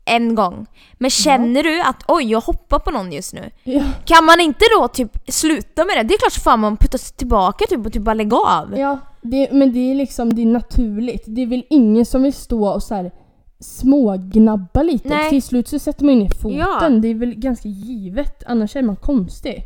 en 0.07 0.35
gång. 0.35 0.65
Men 0.93 1.09
känner 1.09 1.63
du 1.63 1.81
att 1.81 2.03
oj, 2.07 2.23
jag 2.31 2.41
hoppar 2.41 2.79
på 2.79 2.91
någon 2.91 3.11
just 3.11 3.33
nu. 3.33 3.49
Ja. 3.63 3.83
Kan 4.05 4.25
man 4.25 4.39
inte 4.39 4.65
då 4.79 4.87
typ 4.87 5.17
sluta 5.27 5.85
med 5.85 5.97
det? 5.97 6.03
Det 6.03 6.13
är 6.13 6.17
klart 6.17 6.33
så 6.33 6.41
fan 6.41 6.59
man 6.59 6.77
puttas 6.77 7.11
tillbaka 7.11 7.65
typ 7.69 7.85
och 7.85 7.93
typ 7.93 8.01
bara 8.01 8.13
lägga 8.13 8.37
av. 8.37 8.79
Ja, 8.79 8.99
det, 9.21 9.51
men 9.51 9.73
det 9.73 9.91
är 9.91 9.95
liksom 9.95 10.33
det 10.33 10.41
är 10.41 10.45
naturligt. 10.45 11.23
Det 11.27 11.41
är 11.41 11.47
väl 11.47 11.63
ingen 11.69 12.05
som 12.05 12.23
vill 12.23 12.33
stå 12.33 12.67
och 12.67 12.83
så 12.83 12.95
här 12.95 13.11
smågnabba 13.59 14.83
lite. 14.83 15.09
Nej. 15.09 15.29
Till 15.29 15.43
slut 15.43 15.67
så 15.67 15.79
sätter 15.79 16.05
man 16.05 16.13
in 16.13 16.29
foten. 16.41 16.57
Ja. 16.57 16.89
Det 16.89 17.07
är 17.07 17.15
väl 17.15 17.35
ganska 17.35 17.67
givet. 17.67 18.43
Annars 18.47 18.75
är 18.75 18.81
man 18.81 18.95
konstig. 18.95 19.63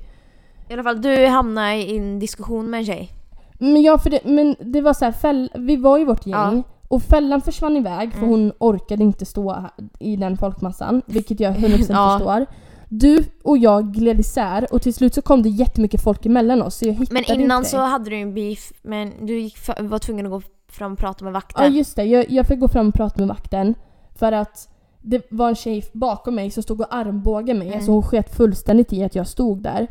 I 0.69 0.73
alla 0.73 0.83
fall, 0.83 1.01
du 1.01 1.27
hamnar 1.27 1.71
i 1.73 1.97
en 1.97 2.19
diskussion 2.19 2.69
med 2.69 2.77
en 2.77 2.85
tjej. 2.85 3.11
Men 3.59 3.81
ja, 3.81 3.97
för 3.97 4.09
det, 4.09 4.19
men 4.23 4.55
det 4.59 4.81
var 4.81 4.93
så 4.93 5.05
här, 5.05 5.59
vi 5.59 5.75
var 5.75 5.99
i 5.99 6.03
vårt 6.03 6.25
gäng 6.25 6.33
Ja. 6.35 6.63
Och 6.91 7.03
fällan 7.03 7.41
försvann 7.41 7.77
iväg 7.77 8.11
för 8.11 8.17
Mm. 8.17 8.29
hon 8.29 8.51
orkade 8.59 9.03
inte 9.03 9.25
stå 9.25 9.65
i 9.99 10.15
den 10.15 10.37
folkmassan. 10.37 11.01
Vilket 11.07 11.39
jag 11.39 11.53
100% 11.55 11.85
Ja. 11.89 12.17
förstår. 12.17 12.45
Du 12.89 13.23
och 13.43 13.57
jag 13.57 13.93
gled 13.93 14.19
isär 14.19 14.67
och 14.73 14.81
till 14.81 14.93
slut 14.93 15.13
så 15.13 15.21
kom 15.21 15.43
det 15.43 15.49
jättemycket 15.49 16.01
folk 16.03 16.25
emellan 16.25 16.61
oss 16.61 16.75
så 16.75 16.85
jag 16.85 16.93
hittade 16.93 17.21
Men 17.29 17.41
innan 17.41 17.57
inte 17.57 17.69
så 17.69 17.77
dig. 17.77 17.85
hade 17.85 18.09
du 18.09 18.15
en 18.15 18.33
beef, 18.33 18.71
men 18.81 19.11
du 19.27 19.49
för, 19.49 19.83
var 19.83 19.99
tvungen 19.99 20.25
att 20.25 20.31
gå 20.31 20.41
fram 20.71 20.93
och 20.93 20.99
prata 20.99 21.23
med 21.25 21.31
Ja 21.31 21.33
vakten. 21.33 21.73
just 21.73 21.95
det, 21.95 22.03
jag, 22.03 22.29
jag 22.31 22.47
fick 22.47 22.59
gå 22.59 22.67
fram 22.67 22.87
och 22.87 22.93
prata 22.93 23.19
med 23.19 23.27
vakten 23.27 23.75
för 24.15 24.31
att 24.31 24.67
det 25.01 25.27
var 25.31 25.49
en 25.49 25.55
tjej 25.55 25.83
bakom 25.93 26.35
mig 26.35 26.51
som 26.51 26.63
stod 26.63 26.81
och 26.81 26.95
armbågade 26.95 27.59
mig. 27.59 27.67
Mm. 27.67 27.77
Alltså 27.77 27.91
hon 27.91 28.03
sket 28.03 28.35
fullständigt 28.35 28.93
i 28.93 29.03
att 29.03 29.15
jag 29.15 29.27
stod 29.27 29.61
där. 29.63 29.87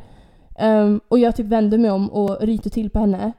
Ehm, 0.58 1.00
och 1.08 1.18
jag 1.18 1.36
typ 1.36 1.46
vände 1.46 1.78
mig 1.78 1.90
om 1.90 2.10
och 2.10 2.36
ryckte 2.40 2.70
till 2.70 2.90
på 2.90 2.98
henne. 2.98 3.32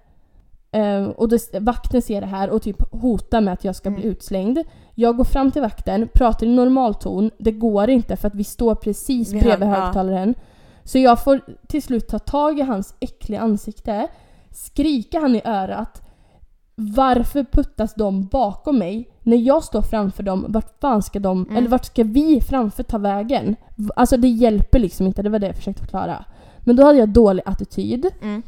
Eh, 0.71 1.03
och 1.07 1.29
det, 1.29 1.59
vakten 1.59 2.01
ser 2.01 2.21
det 2.21 2.27
här 2.27 2.49
och 2.49 2.61
typ 2.61 2.93
hotar 3.01 3.41
med 3.41 3.53
att 3.53 3.63
jag 3.63 3.75
ska 3.75 3.89
bli 3.89 4.01
Mm. 4.01 4.11
utslängd. 4.11 4.59
Jag 4.95 5.17
går 5.17 5.23
fram 5.23 5.51
till 5.51 5.61
vakten, 5.61 6.07
pratar 6.13 6.45
i 6.45 6.49
normal 6.49 6.95
ton. 6.95 7.31
Det 7.37 7.51
går 7.51 7.89
inte 7.89 8.15
för 8.15 8.27
att 8.27 8.35
vi 8.35 8.43
står 8.43 8.75
precis 8.75 9.33
Vid 9.33 9.43
bredvid 9.43 9.67
ja. 9.69 9.73
högtalaren. 9.73 10.35
Så 10.83 10.97
jag 10.99 11.23
får 11.23 11.41
till 11.67 11.83
slut 11.83 12.07
ta 12.07 12.19
tag 12.19 12.59
i 12.59 12.61
hans 12.61 12.95
äckliga 12.99 13.39
ansikte, 13.39 14.07
skrika 14.51 15.19
han 15.19 15.35
i 15.35 15.41
örat. 15.45 16.01
Varför 16.75 17.43
puttas 17.51 17.93
de 17.93 18.25
bakom 18.25 18.77
mig? 18.79 19.09
När 19.23 19.37
jag 19.37 19.63
står 19.63 19.81
framför 19.81 20.23
dem, 20.23 20.45
vart 20.49 20.79
fan 20.81 21.01
ska 21.03 21.19
de, 21.19 21.43
Mm. 21.45 21.57
eller 21.57 21.69
vart 21.69 21.85
ska 21.85 22.03
vi 22.03 22.41
framför 22.41 22.83
ta 22.83 22.97
vägen? 22.97 23.55
Alltså 23.95 24.17
det 24.17 24.27
hjälper 24.27 24.79
liksom 24.79 25.07
inte, 25.07 25.21
det 25.21 25.29
var 25.29 25.39
det 25.39 25.47
jag 25.47 25.55
försökte 25.55 25.81
förklara. 25.81 26.25
Men 26.59 26.75
då 26.75 26.83
hade 26.85 26.99
jag 26.99 27.09
dålig 27.09 27.43
attityd, 27.45 28.05
Mm. 28.21 28.41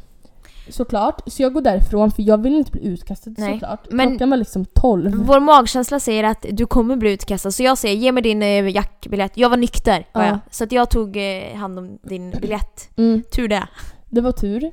Såklart. 0.68 1.20
Så 1.26 1.42
jag 1.42 1.52
går 1.52 1.60
därifrån 1.60 2.10
för 2.10 2.22
jag 2.22 2.42
vill 2.42 2.54
inte 2.54 2.70
bli 2.70 2.84
utkastad 2.86 3.30
Nej, 3.38 3.52
såklart. 3.52 3.86
men- 3.90 4.08
Klockan 4.10 4.30
var 4.30 4.36
liksom 4.36 4.64
12. 4.64 5.12
Vår 5.26 5.40
magkänsla 5.40 6.00
säger 6.00 6.24
att 6.24 6.46
du 6.50 6.66
kommer 6.66 6.96
bli 6.96 7.12
utkastad 7.12 7.50
så 7.50 7.62
jag 7.62 7.78
säger 7.78 7.96
ge 7.96 8.12
mig 8.12 8.22
din 8.22 8.42
eh, 8.42 8.68
jackbiljett. 8.68 9.32
Jag 9.34 9.48
var 9.50 9.56
nykter 9.56 10.06
var 10.12 10.22
Ja. 10.22 10.28
jag. 10.28 10.38
Så 10.50 10.64
att 10.64 10.72
jag 10.72 10.90
tog 10.90 11.16
eh, 11.16 11.54
hand 11.56 11.78
om 11.78 11.98
din 12.02 12.30
biljett. 12.30 12.88
Mm, 12.96 13.22
Tur 13.36 13.48
det. 13.48 13.66
det 14.10 14.20
var 14.20 14.32
tur. 14.32 14.70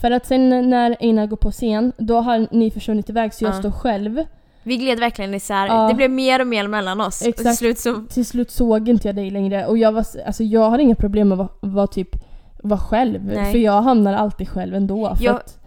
För 0.00 0.10
att 0.10 0.26
sen 0.26 0.70
när 0.70 0.96
Einar 1.00 1.26
går 1.26 1.36
på 1.36 1.50
scen, 1.50 1.92
då 1.98 2.20
har 2.20 2.46
ni 2.50 2.70
försvunnit 2.70 3.10
iväg 3.10 3.34
så 3.34 3.44
jag 3.44 3.54
Ja. 3.54 3.58
står 3.58 3.70
själv. 3.70 4.24
Vi 4.62 4.76
gled 4.76 5.00
verkligen 5.00 5.34
isär. 5.34 5.66
Ja. 5.66 5.88
Det 5.88 5.94
blev 5.94 6.10
mer 6.10 6.40
och 6.40 6.46
mer 6.46 6.66
mellan 6.68 7.00
oss. 7.00 7.20
Och 7.20 7.24
till 7.24 7.28
Exakt. 7.30 7.58
slut 7.58 7.78
så... 7.78 7.94
Till 8.10 8.24
slut 8.26 8.50
såg 8.50 8.88
inte 8.88 9.08
jag 9.08 9.16
dig 9.16 9.30
längre 9.30 9.66
och 9.66 9.78
jag 9.78 9.92
var, 9.92 10.04
alltså 10.26 10.42
jag 10.44 10.70
har 10.70 10.78
inga 10.78 10.94
problem 10.94 11.28
med 11.28 11.40
att 11.40 11.50
vara, 11.60 11.72
vara 11.72 11.86
typ 11.86 12.08
vara 12.62 12.80
själv. 12.80 13.24
Nej. 13.24 13.52
För 13.52 13.58
jag 13.58 13.82
hamnar 13.82 14.14
alltid 14.14 14.48
själv 14.48 14.74
ändå. 14.74 15.16
För 15.16 15.24
Jag- 15.24 15.36
att 15.36 15.58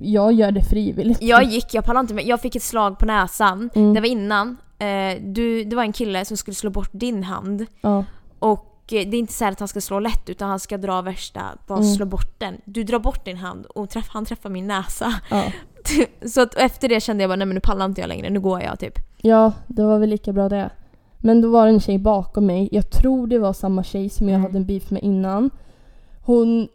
jag 0.00 0.32
gör 0.32 0.50
det 0.52 0.62
frivilligt. 0.64 1.22
Jag 1.22 1.44
gick, 1.44 1.74
jag 1.74 1.84
pallade 1.84 2.00
inte 2.00 2.14
med. 2.14 2.26
Jag 2.26 2.40
fick 2.40 2.56
ett 2.56 2.62
slag 2.62 2.98
på 2.98 3.06
näsan. 3.06 3.70
Mm. 3.74 3.94
Det 3.94 4.00
var 4.00 4.08
innan. 4.08 4.56
Eh, 4.78 5.22
du, 5.22 5.64
det 5.64 5.76
var 5.76 5.82
en 5.82 5.92
kille 5.92 6.24
som 6.24 6.36
skulle 6.36 6.54
slå 6.54 6.70
bort 6.70 6.90
din 6.92 7.22
hand. 7.24 7.66
Ja. 7.80 8.04
Och 8.38 8.70
eh, 8.92 9.08
det 9.08 9.16
är 9.16 9.18
inte 9.18 9.32
så 9.32 9.44
att 9.44 9.58
han 9.58 9.68
ska 9.68 9.80
slå 9.80 9.98
lätt 9.98 10.28
utan 10.28 10.48
han 10.48 10.60
ska 10.60 10.78
dra 10.78 11.02
värsta, 11.02 11.40
bara 11.66 11.78
Mm. 11.78 11.90
slå 11.94 12.06
bort 12.06 12.40
den. 12.40 12.54
Du 12.64 12.84
drar 12.84 12.98
bort 12.98 13.24
din 13.24 13.36
hand 13.36 13.66
och 13.66 13.90
träff, 13.90 14.08
han 14.08 14.24
träffar 14.24 14.50
min 14.50 14.66
näsa. 14.66 15.14
Ja. 15.30 15.42
Så 16.28 16.40
att 16.40 16.54
efter 16.54 16.88
det 16.88 17.00
kände 17.00 17.22
jag 17.22 17.30
bara 17.30 17.36
nej 17.36 17.46
men 17.46 17.54
nu 17.54 17.60
pallar 17.60 17.84
inte 17.84 18.00
jag 18.00 18.08
längre, 18.08 18.30
nu 18.30 18.40
går 18.40 18.62
jag 18.62 18.78
typ. 18.78 18.94
ja, 19.22 19.52
det 19.66 19.82
var 19.84 19.98
väl 19.98 20.10
lika 20.10 20.32
bra 20.32 20.48
det. 20.48 20.70
Men 21.18 21.40
då 21.40 21.50
var 21.50 21.66
det 21.66 21.72
en 21.72 21.80
tjej 21.80 21.98
bakom 21.98 22.46
mig. 22.46 22.68
Jag 22.72 22.90
tror 22.90 23.26
det 23.26 23.38
var 23.38 23.52
samma 23.52 23.84
tjej 23.84 24.08
som 24.08 24.28
jag 24.28 24.34
Mm. 24.34 24.42
hade 24.46 24.58
en 24.58 24.66
beef 24.66 24.90
med 24.90 25.02
innan. 25.02 25.50
Hon 26.24 26.68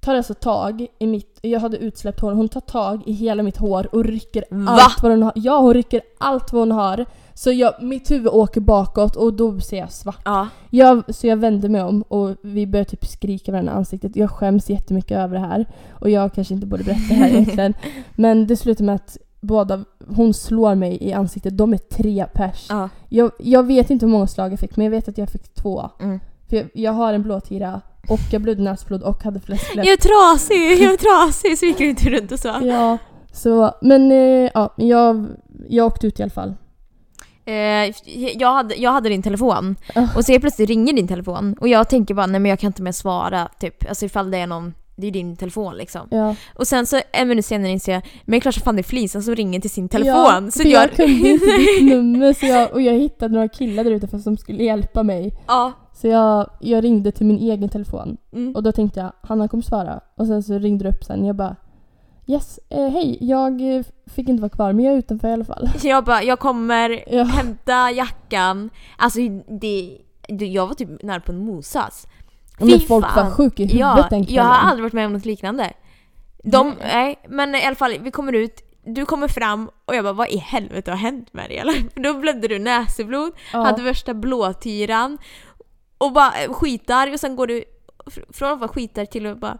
tar 0.00 0.14
alltså 0.14 0.34
tag 0.34 0.86
i 0.98 1.06
mitt, 1.06 1.38
jag 1.42 1.60
hade 1.60 1.76
utsläppt 1.76 2.20
hår, 2.20 2.32
hon 2.32 2.48
tar 2.48 2.60
tag 2.60 3.02
i 3.06 3.12
hela 3.12 3.42
mitt 3.42 3.56
hår 3.56 3.94
och 3.94 4.04
rycker 4.04 4.44
Va? 4.50 4.70
allt 4.70 5.02
vad 5.02 5.12
hon 5.12 5.22
har. 5.22 5.32
Ja, 5.34 5.58
hon 5.58 5.74
rycker 5.74 6.00
allt 6.18 6.52
vad 6.52 6.62
hon 6.62 6.72
har. 6.72 7.06
Så 7.34 7.52
jag, 7.52 7.82
mitt 7.82 8.10
huvud 8.10 8.28
åker 8.28 8.60
bakåt 8.60 9.16
och 9.16 9.34
då 9.34 9.60
ser 9.60 9.78
jag 9.78 9.92
svart. 9.92 10.20
Ja. 10.24 10.48
Jag, 10.70 11.14
så 11.14 11.26
jag 11.26 11.36
vände 11.36 11.68
mig 11.68 11.82
om 11.82 12.02
och 12.02 12.36
vi 12.42 12.66
började 12.66 12.90
typ 12.90 13.06
skrika 13.06 13.52
varandra 13.52 13.72
i 13.72 13.76
ansiktet. 13.76 14.16
Jag 14.16 14.30
skäms 14.30 14.70
jättemycket 14.70 15.18
över 15.18 15.34
det 15.34 15.40
här. 15.46 15.66
Och 15.90 16.10
jag 16.10 16.34
kanske 16.34 16.54
inte 16.54 16.66
borde 16.66 16.84
berätta 16.84 17.08
det 17.08 17.14
här 17.14 17.28
egentligen. 17.28 17.74
Men 18.16 18.46
det 18.46 18.56
slutar 18.56 18.84
med 18.84 18.94
att 18.94 19.16
båda, 19.40 19.84
hon 20.08 20.34
slår 20.34 20.74
mig 20.74 20.98
i 21.00 21.12
ansiktet. 21.12 21.56
De 21.56 21.72
är 21.72 21.78
tre 21.78 22.26
pers. 22.32 22.66
ja. 22.70 22.88
Jag, 23.08 23.30
jag 23.38 23.66
vet 23.66 23.90
inte 23.90 24.06
hur 24.06 24.12
många 24.12 24.26
slag 24.26 24.52
jag 24.52 24.60
fick 24.60 24.76
men 24.76 24.84
jag 24.84 24.90
vet 24.90 25.08
att 25.08 25.18
jag 25.18 25.28
fick 25.28 25.54
två. 25.54 25.90
Mm. 26.00 26.20
För 26.52 26.56
jag, 26.56 26.68
jag 26.74 26.92
har 26.92 27.12
en 27.12 27.22
blåtira 27.22 27.80
och 28.08 28.20
jag 28.30 28.42
blödde 28.42 28.62
näsblod 28.62 29.02
och 29.02 29.22
hade 29.24 29.40
fläskläpp. 29.40 29.86
Jag 29.86 29.92
är 29.92 29.96
trasig, 29.96 30.82
jag 30.84 30.92
är 30.92 30.96
trasig! 30.96 31.58
Så 31.58 31.64
gick 31.66 31.78
du 31.78 31.88
inte 31.88 32.10
runt 32.10 32.32
och 32.32 32.38
så. 32.38 32.48
Ja, 32.62 32.98
så, 33.32 33.74
men 33.82 34.12
eh, 34.12 34.50
ja, 34.54 34.74
jag, 34.76 35.26
jag 35.68 35.86
åkte 35.86 36.06
ut 36.06 36.20
i 36.20 36.22
alla 36.22 36.30
fall. 36.30 36.54
Eh, 37.44 37.94
jag, 38.34 38.52
hade, 38.52 38.74
jag 38.74 38.90
hade 38.92 39.08
din 39.08 39.22
telefon 39.22 39.76
Ah. 39.94 40.06
och 40.16 40.24
så 40.24 40.40
plötsligt 40.40 40.68
ringer 40.68 40.92
din 40.92 41.08
telefon 41.08 41.56
och 41.60 41.68
jag 41.68 41.88
tänker 41.88 42.14
bara 42.14 42.26
nej 42.26 42.40
men 42.40 42.48
jag 42.50 42.58
kan 42.58 42.66
inte 42.68 42.82
mer 42.82 42.92
svara 42.92 43.48
typ. 43.60 43.88
Alltså 43.88 44.04
ifall 44.04 44.30
det 44.30 44.38
är 44.38 44.46
någon, 44.46 44.74
det 44.96 45.06
är 45.06 45.10
din 45.10 45.36
telefon 45.36 45.74
liksom. 45.76 46.08
Ja. 46.10 46.34
Och 46.54 46.66
sen 46.66 46.86
så 46.86 47.00
en 47.12 47.28
minut 47.28 47.46
senare 47.46 47.70
inser 47.72 47.92
jag, 47.92 48.02
men 48.24 48.40
klart 48.40 48.54
som 48.54 48.62
fan 48.62 48.76
det 48.76 48.80
är 48.80 48.84
Flisan 48.84 49.22
som 49.22 49.34
ringer 49.34 49.60
till 49.60 49.70
sin 49.70 49.88
telefon. 49.88 50.44
Ja, 50.44 50.50
så 50.50 50.62
för 50.62 50.68
jag 50.68 50.90
kunde 50.92 51.28
inte 51.28 51.46
ditt 51.56 51.84
nummer 51.84 52.32
så 52.32 52.46
jag, 52.46 52.72
och 52.72 52.82
jag 52.82 52.94
hittade 52.94 53.34
några 53.34 53.48
killar 53.48 53.84
där 53.84 53.90
ute 53.90 54.18
som 54.18 54.36
skulle 54.36 54.64
hjälpa 54.64 55.02
mig. 55.02 55.34
ja. 55.46 55.72
Så 55.94 56.08
jag, 56.08 56.50
jag 56.60 56.84
ringde 56.84 57.12
till 57.12 57.26
min 57.26 57.38
egen 57.38 57.68
telefon 57.68 58.16
Mm. 58.32 58.54
och 58.56 58.62
då 58.62 58.72
tänkte 58.72 59.00
jag 59.00 59.12
Hanna 59.28 59.48
kommer 59.48 59.62
svara. 59.62 60.00
Och 60.14 60.26
sen 60.26 60.42
så 60.42 60.58
ringde 60.58 60.84
det 60.84 60.90
upp 60.90 61.04
sen. 61.04 61.24
Jag 61.24 61.36
bara 61.36 61.56
Yes, 62.26 62.60
eh, 62.68 62.88
hej, 62.88 63.18
jag 63.20 63.76
eh, 63.76 63.82
fick 64.06 64.28
inte 64.28 64.40
vara 64.42 64.50
kvar 64.50 64.72
men 64.72 64.84
jag 64.84 64.94
är 64.94 64.98
utanför 64.98 65.28
i 65.28 65.32
alla 65.32 65.44
fall. 65.44 65.68
Jag 65.82 66.04
bara, 66.04 66.22
jag 66.22 66.38
kommer 66.38 67.04
Ja. 67.14 67.22
hämta 67.24 67.90
jackan. 67.90 68.70
Alltså 68.98 69.20
det, 69.60 69.98
det, 70.28 70.46
jag 70.46 70.66
var 70.66 70.74
typ 70.74 71.02
nära 71.02 71.20
på 71.20 71.32
en 71.32 71.44
mosas. 71.44 72.06
Men 72.58 72.68
Fy 72.68 72.80
folk 72.80 73.06
fan. 73.06 73.24
var 73.24 73.30
sjuka 73.32 73.62
i 73.62 73.66
huvudet 73.66 73.80
Ja, 73.80 74.06
den 74.10 74.24
jag 74.28 74.42
har 74.44 74.70
aldrig 74.70 74.82
varit 74.82 74.92
med 74.92 75.06
om 75.06 75.12
något 75.12 75.24
liknande. 75.24 75.72
De, 76.44 76.68
Nej. 76.68 76.76
nej, 76.94 77.18
men 77.28 77.54
i 77.54 77.66
alla 77.66 77.76
fall 77.76 77.94
vi 78.00 78.10
kommer 78.10 78.32
ut, 78.32 78.60
du 78.84 79.04
kommer 79.06 79.28
fram 79.28 79.70
och 79.84 79.94
jag 79.94 80.04
bara 80.04 80.12
vad 80.12 80.28
i 80.28 80.36
helvete 80.36 80.90
har 80.90 80.98
hänt 80.98 81.32
med 81.32 81.50
dig 81.50 81.58
eller? 81.58 81.74
Då 82.02 82.14
blödde 82.20 82.48
du 82.48 82.58
näsblod, 82.58 83.32
ja. 83.52 83.58
hade 83.64 83.82
värsta 83.82 84.14
blåtyran 84.14 85.18
och 86.04 86.12
bara 86.12 86.32
eh, 86.44 86.52
skitar 86.52 87.12
och 87.12 87.20
sen 87.20 87.36
går 87.36 87.46
du 87.46 87.64
fr- 88.06 88.32
från 88.32 88.52
att 88.52 88.58
vara 88.60 88.68
skitar 88.68 89.04
till 89.04 89.26
att 89.26 89.38
bara 89.40 89.58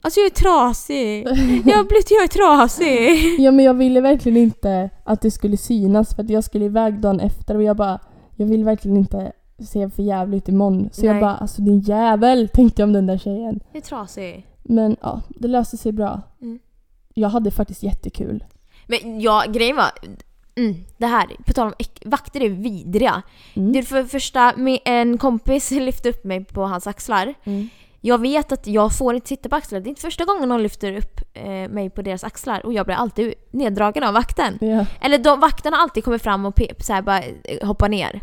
Alltså 0.00 0.20
jag 0.20 0.26
är 0.26 0.30
trasig, 0.30 1.26
jag 1.66 1.76
har 1.76 1.84
blivit, 1.84 2.10
jag 2.10 2.22
är 2.22 2.28
trasig. 2.28 3.34
ja 3.44 3.50
men 3.50 3.64
jag 3.64 3.74
ville 3.74 4.00
verkligen 4.00 4.36
inte 4.38 4.90
att 5.04 5.20
det 5.20 5.30
skulle 5.30 5.56
synas 5.56 6.14
för 6.14 6.22
att 6.22 6.30
jag 6.30 6.44
skulle 6.44 6.64
iväg 6.64 7.00
dagen 7.00 7.20
efter 7.20 7.54
och 7.54 7.62
jag 7.62 7.76
bara 7.76 7.98
Jag 8.36 8.46
vill 8.46 8.64
verkligen 8.64 8.96
inte 8.96 9.32
se 9.66 9.90
för 9.90 10.02
jävligt 10.02 10.42
ut 10.42 10.48
imorgon. 10.48 10.88
Så 10.92 11.06
jag 11.06 11.12
Nej. 11.12 11.20
bara 11.20 11.34
alltså 11.36 11.62
din 11.62 11.80
jävel 11.80 12.48
tänkte 12.48 12.82
jag 12.82 12.86
om 12.86 12.92
den 12.92 13.06
där 13.06 13.18
tjejen. 13.18 13.60
Jag 13.72 13.82
är 13.82 13.86
trasig. 13.86 14.46
Men 14.62 14.96
ja, 15.00 15.20
det 15.28 15.48
löste 15.48 15.76
sig 15.76 15.92
bra. 15.92 16.22
Mm. 16.42 16.58
Jag 17.14 17.28
hade 17.28 17.50
faktiskt 17.50 17.82
jättekul. 17.82 18.44
Men 18.86 19.20
ja, 19.20 19.44
grejen 19.48 19.76
var, 19.76 19.90
mm, 20.56 20.84
det 20.96 21.06
här, 21.06 21.26
på 21.46 21.52
tal 21.52 21.66
om 21.66 21.74
vakter 22.04 22.42
är 22.42 22.48
vidriga. 22.48 23.22
Mm. 23.54 23.72
Det 23.72 23.82
för 23.82 24.04
första, 24.04 24.52
en 24.84 25.18
kompis 25.18 25.70
lyfte 25.70 26.08
upp 26.08 26.24
mig 26.24 26.44
på 26.44 26.62
hans 26.62 26.86
axlar. 26.86 27.34
Mm. 27.44 27.68
Jag 28.00 28.20
vet 28.20 28.52
att 28.52 28.66
jag 28.66 28.98
får 28.98 29.14
inte 29.14 29.28
sitta 29.28 29.48
på 29.48 29.56
axlar. 29.56 29.80
Det 29.80 29.86
är 29.86 29.90
inte 29.90 30.00
första 30.00 30.24
gången 30.24 30.48
någon 30.48 30.62
lyfter 30.62 30.96
upp 30.96 31.20
eh, 31.32 31.68
mig 31.68 31.90
på 31.90 32.02
deras 32.02 32.24
axlar 32.24 32.66
och 32.66 32.72
jag 32.72 32.86
blir 32.86 32.96
alltid 32.96 33.34
neddragen 33.50 34.04
av 34.04 34.14
vakten. 34.14 34.58
Ja. 34.60 34.86
Eller 35.00 35.18
de, 35.18 35.40
vakterna 35.40 35.76
alltid 35.76 36.04
kommit 36.04 36.22
fram 36.22 36.46
och 36.46 36.54
pep, 36.54 36.82
så 36.82 36.92
här, 36.92 37.02
bara 37.02 37.22
eh, 37.22 37.66
hoppa 37.66 37.88
ner. 37.88 38.20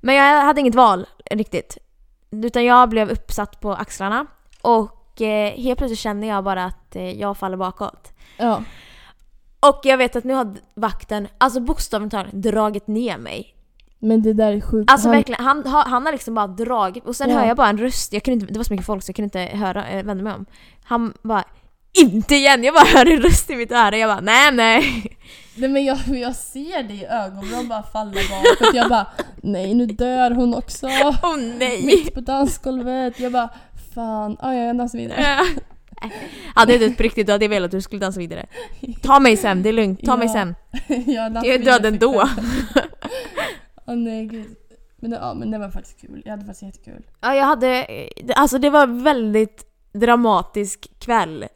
Men 0.00 0.14
jag 0.14 0.44
hade 0.44 0.60
inget 0.60 0.74
val 0.74 1.06
riktigt. 1.30 1.78
Utan 2.30 2.64
jag 2.64 2.88
blev 2.88 3.10
uppsatt 3.10 3.60
på 3.60 3.72
axlarna 3.72 4.26
och 4.62 5.20
eh, 5.20 5.52
helt 5.52 5.78
plötsligt 5.78 5.98
känner 5.98 6.28
jag 6.28 6.44
bara 6.44 6.64
att 6.64 6.96
eh, 6.96 7.10
jag 7.20 7.36
faller 7.36 7.56
bakåt. 7.56 8.12
ja. 8.36 8.62
Och 9.60 9.80
jag 9.82 9.96
vet 9.98 10.16
att 10.16 10.24
nu 10.24 10.34
har 10.34 10.54
vakten, 10.74 11.28
alltså 11.38 11.60
bokstavligt 11.60 12.10
talat, 12.10 12.32
dragit 12.32 12.86
ner 12.86 13.18
mig. 13.18 13.54
Men 13.98 14.22
det 14.22 14.32
där 14.32 14.52
är 14.52 14.60
sjukt. 14.60 14.90
Alltså 14.90 15.08
Han- 15.08 15.16
verkligen, 15.16 15.44
han, 15.44 15.66
har- 15.66 15.84
han 15.84 16.04
har 16.06 16.12
liksom 16.12 16.34
bara 16.34 16.46
dragit 16.46 17.06
och 17.06 17.16
sen 17.16 17.30
Ja. 17.30 17.38
hör 17.38 17.46
jag 17.46 17.56
bara 17.56 17.68
en 17.68 17.78
röst, 17.78 18.12
jag 18.12 18.22
kunde 18.22 18.40
inte, 18.40 18.52
det 18.52 18.58
var 18.58 18.64
så 18.64 18.72
mycket 18.72 18.86
folk 18.86 19.02
så 19.02 19.10
jag 19.10 19.16
kunde 19.16 19.40
inte 19.42 19.56
höra, 19.56 19.88
äh, 19.88 20.04
vända 20.04 20.24
mig 20.24 20.32
om. 20.32 20.46
Han 20.84 21.12
bara 21.22 21.44
INTE 22.02 22.34
IGEN! 22.34 22.64
Jag 22.64 22.74
bara 22.74 22.84
hör 22.98 23.12
en 23.12 23.22
röst 23.22 23.50
i 23.50 23.56
mitt 23.56 23.72
öra, 23.72 23.96
jag 23.96 24.10
bara 24.10 24.20
nej 24.20 24.52
nej. 24.52 25.16
Nej 25.56 25.68
men 25.70 25.84
jag, 25.84 25.98
jag 26.08 26.36
ser 26.36 26.82
det 26.82 26.94
i 26.94 27.04
ögonvrån 27.06 27.68
bara 27.68 27.82
falla 27.82 28.12
bakåt. 28.12 28.74
Jag 28.74 28.88
bara 28.88 29.06
nej 29.42 29.74
nu 29.74 29.86
dör 29.86 30.30
hon 30.30 30.54
också. 30.54 30.86
Åh 30.86 31.36
nej! 31.58 31.86
Mitt 31.86 32.14
på 32.14 32.20
dansgolvet. 32.20 33.20
Jag 33.20 33.32
bara 33.32 33.48
fan, 33.94 34.36
ah, 34.40 34.52
ja, 34.54 34.62
jag 34.64 34.76
dansar 34.78 34.98
vidare. 34.98 35.38
Hade 36.54 36.78
du 36.78 36.94
på 36.94 37.02
riktigt, 37.02 37.26
då 37.26 37.32
hade 37.32 37.44
jag 37.44 37.50
velat 37.50 37.66
att 37.66 37.70
du 37.70 37.80
skulle 37.80 38.00
dansa 38.00 38.20
vidare. 38.20 38.46
Ta 39.02 39.20
mig 39.20 39.36
sen, 39.36 39.62
det 39.62 39.68
är 39.68 39.72
lugnt, 39.72 40.04
ta 40.04 40.16
mig 40.16 40.26
Ja. 40.26 40.32
sen. 40.32 40.54
jag 41.06 41.46
är 41.46 41.58
död 41.64 41.86
ändå. 41.86 42.22
Åh 43.86 43.96
nej 43.96 44.26
gud. 44.26 44.56
Men, 44.96 45.10
det, 45.10 45.16
ja, 45.16 45.34
men 45.34 45.50
det 45.50 45.58
var 45.58 45.70
faktiskt 45.70 46.00
kul. 46.00 46.22
Jag 46.24 46.30
hade 46.30 46.44
faktiskt 46.44 46.62
jättekul. 46.62 47.02
Ja, 47.20 47.34
jag 47.34 47.44
hade, 47.44 47.86
alltså 48.36 48.58
det 48.58 48.70
var 48.70 48.82
en 48.82 49.02
väldigt 49.04 49.64
dramatisk 49.92 50.90
kväll. 50.98 51.46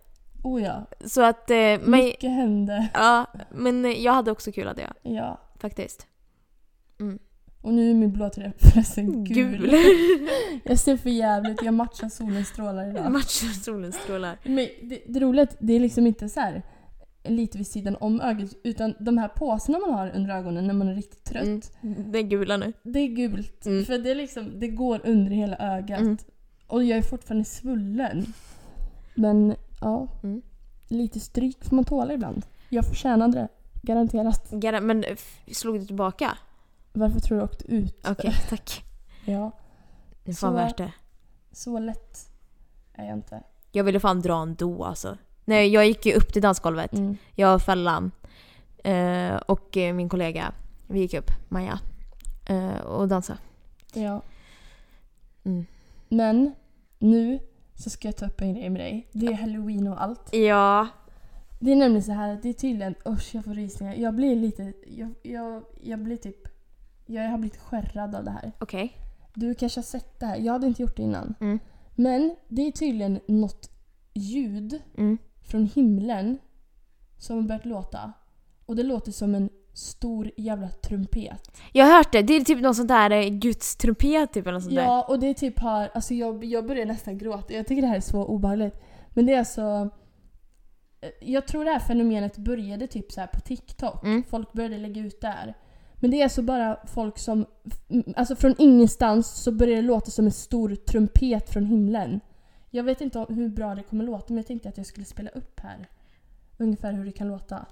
Oh 0.43 0.63
ja. 0.63 0.87
Så 1.05 1.23
att, 1.23 1.51
eh, 1.51 1.57
men, 1.57 1.91
Mycket 1.91 2.31
hände. 2.31 2.89
ja, 2.95 3.27
men 3.51 4.03
jag 4.03 4.13
hade 4.13 4.31
också 4.31 4.53
kul 4.53 4.67
hade 4.67 4.83
jag, 4.83 5.13
Ja. 5.15 5.41
faktiskt. 5.61 6.07
Och 7.63 7.75
nu 7.75 7.91
är 7.91 7.95
min 7.95 8.13
blåtröja 8.13 8.53
förresten 8.59 9.25
gul. 9.25 9.57
Gul. 9.59 9.75
Jag 10.65 10.79
ser 10.79 10.97
för 10.97 11.11
jävligt 11.11 11.63
Jag 11.63 11.75
matchar 11.75 12.09
solens 12.09 12.49
strålar 12.49 12.91
idag. 12.91 13.13
Matchar 13.13 13.49
solens 13.63 13.97
strålar. 13.97 14.39
Men 14.45 14.69
det, 14.83 15.03
det 15.09 15.21
roliga 15.21 15.43
är 15.43 15.47
att 15.47 15.57
det 15.59 15.73
är 15.73 15.81
liksom 15.81 16.07
inte 16.07 16.29
så 16.29 16.41
här 16.41 16.63
lite 17.25 17.59
vid 17.59 17.67
sidan 17.67 17.97
om 18.01 18.21
ögat 18.21 18.51
utan 18.65 18.95
de 19.01 19.19
här 19.19 19.29
påsarna 19.29 19.79
man 19.79 19.95
har 19.95 20.13
under 20.17 20.35
ögonen 20.37 20.67
när 20.67 20.75
man 20.75 20.89
är 20.89 20.95
riktigt 20.95 21.25
trött. 21.25 21.73
Mm, 21.83 22.13
det 22.13 22.19
är 22.19 22.23
gula 22.23 22.57
nu. 22.57 22.73
Det 22.83 22.99
är 23.01 23.07
gult. 23.09 23.67
Mm. 23.67 23.85
För 23.85 23.99
det, 23.99 24.11
är 24.11 24.15
liksom, 24.15 24.51
det 24.61 24.69
går 24.69 25.01
under 25.05 25.31
hela 25.33 25.57
ögat. 25.57 26.01
Mm. 26.01 26.17
Och 26.67 26.85
jag 26.85 26.99
är 26.99 27.03
fortfarande 27.03 27.45
svullen. 27.45 28.27
Men 29.15 29.55
ja, 29.81 30.09
Mm. 30.23 30.43
lite 30.89 31.21
stryk 31.21 31.65
får 31.65 31.77
man 31.77 31.85
tåla 31.85 32.15
ibland. 32.15 32.43
Jag 32.69 32.85
förtjänade 32.87 33.39
det. 33.39 33.49
Garanterat. 33.83 34.51
Gar- 34.53 34.81
Men 34.81 35.05
slog 35.53 35.81
du 35.81 35.87
tillbaka? 35.87 36.37
Varför 36.93 37.21
tror 37.21 37.37
du 37.37 37.41
jag 37.41 37.51
åkte 37.51 37.65
ut? 37.73 38.07
Okej, 38.09 38.35
tack. 38.49 38.85
Ja, 39.25 39.51
Det 40.25 40.31
är 40.31 40.35
fan 40.35 40.51
Så- 40.53 40.57
värt 40.57 40.77
det. 40.77 40.93
så 41.53 41.79
lätt 41.79 42.31
är 42.93 43.05
jag 43.07 43.15
inte. 43.17 43.43
Jag 43.73 43.85
ville 43.85 44.01
fan 44.01 44.21
dra 44.21 44.43
ändå 44.43 44.85
alltså. 44.85 45.19
Nej, 45.45 45.69
jag 45.69 45.87
gick 45.87 46.07
ju 46.07 46.15
upp 46.15 46.33
till 46.33 46.43
dansgolvet. 46.43 46.93
Mm. 46.93 47.17
Jag 47.35 47.55
och 47.55 47.63
Fällan 47.63 48.11
eh, 48.85 49.35
och 49.37 49.77
eh, 49.77 49.95
min 49.95 50.09
kollega. 50.09 50.53
Vi 50.87 51.01
gick 51.01 51.15
upp, 51.15 51.31
Maja. 51.49 51.81
Eh, 52.47 52.81
och 52.81 53.09
dansade. 53.09 53.39
Ja. 53.95 54.23
Mm. 55.45 55.67
Men 56.09 56.53
nu 56.99 57.39
så 57.75 57.91
ska 57.91 58.09
jag 58.09 58.17
ta 58.17 58.27
upp 58.27 58.41
en 58.41 58.55
grej 58.55 58.71
med 58.71 58.81
dig. 58.81 59.09
Det 59.13 59.27
är 59.27 59.33
halloween 59.35 59.89
och 59.89 60.03
allt. 60.03 60.35
Ja. 60.35 60.89
Det 61.61 61.73
är 61.73 61.77
nämligen 61.77 62.03
så 62.03 62.13
här 62.13 62.33
att 62.33 62.43
det 62.43 62.49
är 62.49 62.53
tydligen, 62.53 62.95
usch 63.07 63.35
jag 63.35 63.45
får 63.45 63.55
rysningar. 63.55 63.95
Jag 63.95 64.15
blir 64.15 64.37
lite, 64.37 64.73
jag, 64.87 65.15
jag, 65.23 65.63
jag 65.81 65.99
blir 65.99 66.17
typ, 66.17 66.49
jag 67.07 67.23
har 67.31 67.39
blivit 67.39 67.59
skärrad 67.61 68.15
av 68.15 68.25
det 68.25 68.31
här. 68.31 68.53
Okej. 68.59 68.97
Du 69.35 69.55
kanske 69.55 69.79
har 69.79 69.85
sett 69.85 70.21
det 70.21 70.27
här, 70.27 70.37
jag 70.37 70.53
hade 70.53 70.67
inte 70.67 70.83
gjort 70.83 70.97
det 70.97 71.03
innan. 71.03 71.35
Mm. 71.41 71.59
Men 71.95 72.37
det 72.49 72.63
är 72.67 72.73
tydligen 72.73 73.21
något 73.29 73.71
ljud 74.15 74.81
Mm. 74.99 75.19
från 75.43 75.67
himlen 75.67 76.39
som 77.19 77.37
har 77.37 77.43
börjat 77.43 77.65
låta. 77.67 78.13
Och 78.67 78.77
det 78.77 78.83
låter 78.83 79.13
som 79.13 79.35
en 79.35 79.51
stor 79.75 80.31
jävla 80.37 80.69
trumpet. 80.69 81.51
Jag 81.73 81.87
har 81.87 81.97
hört 81.97 82.13
det. 82.13 82.23
Det 82.23 82.35
är 82.35 82.41
typ 82.45 82.61
någon 82.61 82.75
sån 82.75 82.87
där 82.87 83.11
eh, 83.11 83.29
Guds 83.29 83.77
trumpet 83.77 84.33
typ 84.33 84.47
eller 84.47 84.61
sånt 84.61 84.75
där. 84.75 84.83
Ja, 84.83 85.07
och 85.09 85.19
det 85.19 85.35
typ 85.35 85.59
har, 85.59 85.91
alltså 85.95 86.15
jag, 86.15 86.45
jag 86.45 86.67
börjar 86.67 86.87
nästan 86.87 87.19
gråta. 87.19 87.55
Jag 87.55 87.67
tycker 87.67 87.83
det 87.83 87.89
här 87.89 87.97
är 87.97 88.01
så 88.01 88.25
obehagligt. 88.25 88.81
Men 89.11 89.27
det 89.27 89.33
är 89.35 89.39
alltså... 89.39 89.91
eh, 91.01 91.11
Jag 91.21 91.47
tror 91.47 91.65
det 91.65 91.71
här 91.71 91.79
fenomenet 91.79 92.37
började 92.37 92.87
typ 92.87 93.13
så 93.13 93.21
här 93.21 93.27
på 93.29 93.41
TikTok. 93.41 94.05
Mm. 94.05 94.23
Folk 94.23 94.53
började 94.53 94.79
lägga 94.79 95.01
ut 95.03 95.21
där. 95.21 95.55
Men 96.03 96.11
det 96.11 96.17
är 96.21 96.25
alltså 96.25 96.43
bara 96.43 96.87
folk 96.87 97.19
som... 97.19 97.47
f- 97.65 98.05
Alltså 98.17 98.37
från 98.37 98.55
ingenstans 98.59 99.43
så 99.43 99.53
börjar 99.53 99.77
det 99.77 99.83
låta 99.83 100.11
som 100.11 100.25
en 100.27 100.33
stor 100.33 100.75
trumpet 100.75 101.53
från 101.53 101.67
himlen. 101.67 102.21
Jag 102.71 102.85
vet 102.85 103.01
inte 103.01 103.27
hur 103.29 103.49
bra 103.49 103.75
det 103.75 103.83
kommer 103.83 104.05
låta 104.05 104.25
men 104.29 104.37
jag 104.37 104.47
tänkte 104.47 104.69
att 104.69 104.77
jag 104.77 104.87
skulle 104.87 105.07
spela 105.07 105.31
upp 105.31 105.61
här. 105.61 105.89
Ungefär 106.59 106.93
hur 106.93 107.05
det 107.05 107.13
kan 107.13 107.29
låta. 107.29 107.67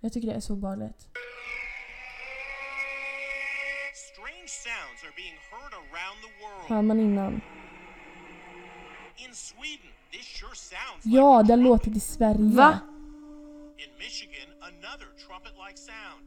Jag 0.00 0.12
tycker 0.12 0.28
det 0.28 0.34
är 0.34 0.40
så 0.40 0.52
obehagligt. 0.52 1.08
Hör 6.68 6.82
man 6.82 7.00
innan? 7.00 7.40
Ja, 11.04 11.42
det 11.42 11.52
har 11.52 11.56
låtit 11.58 11.96
i 11.96 12.00
Sverige. 12.00 12.50
Va? 12.56 12.78
In 13.84 13.92
Michigan, 13.98 14.48
another 14.60 15.08
trumpet-like 15.26 15.76
sound. 15.76 16.23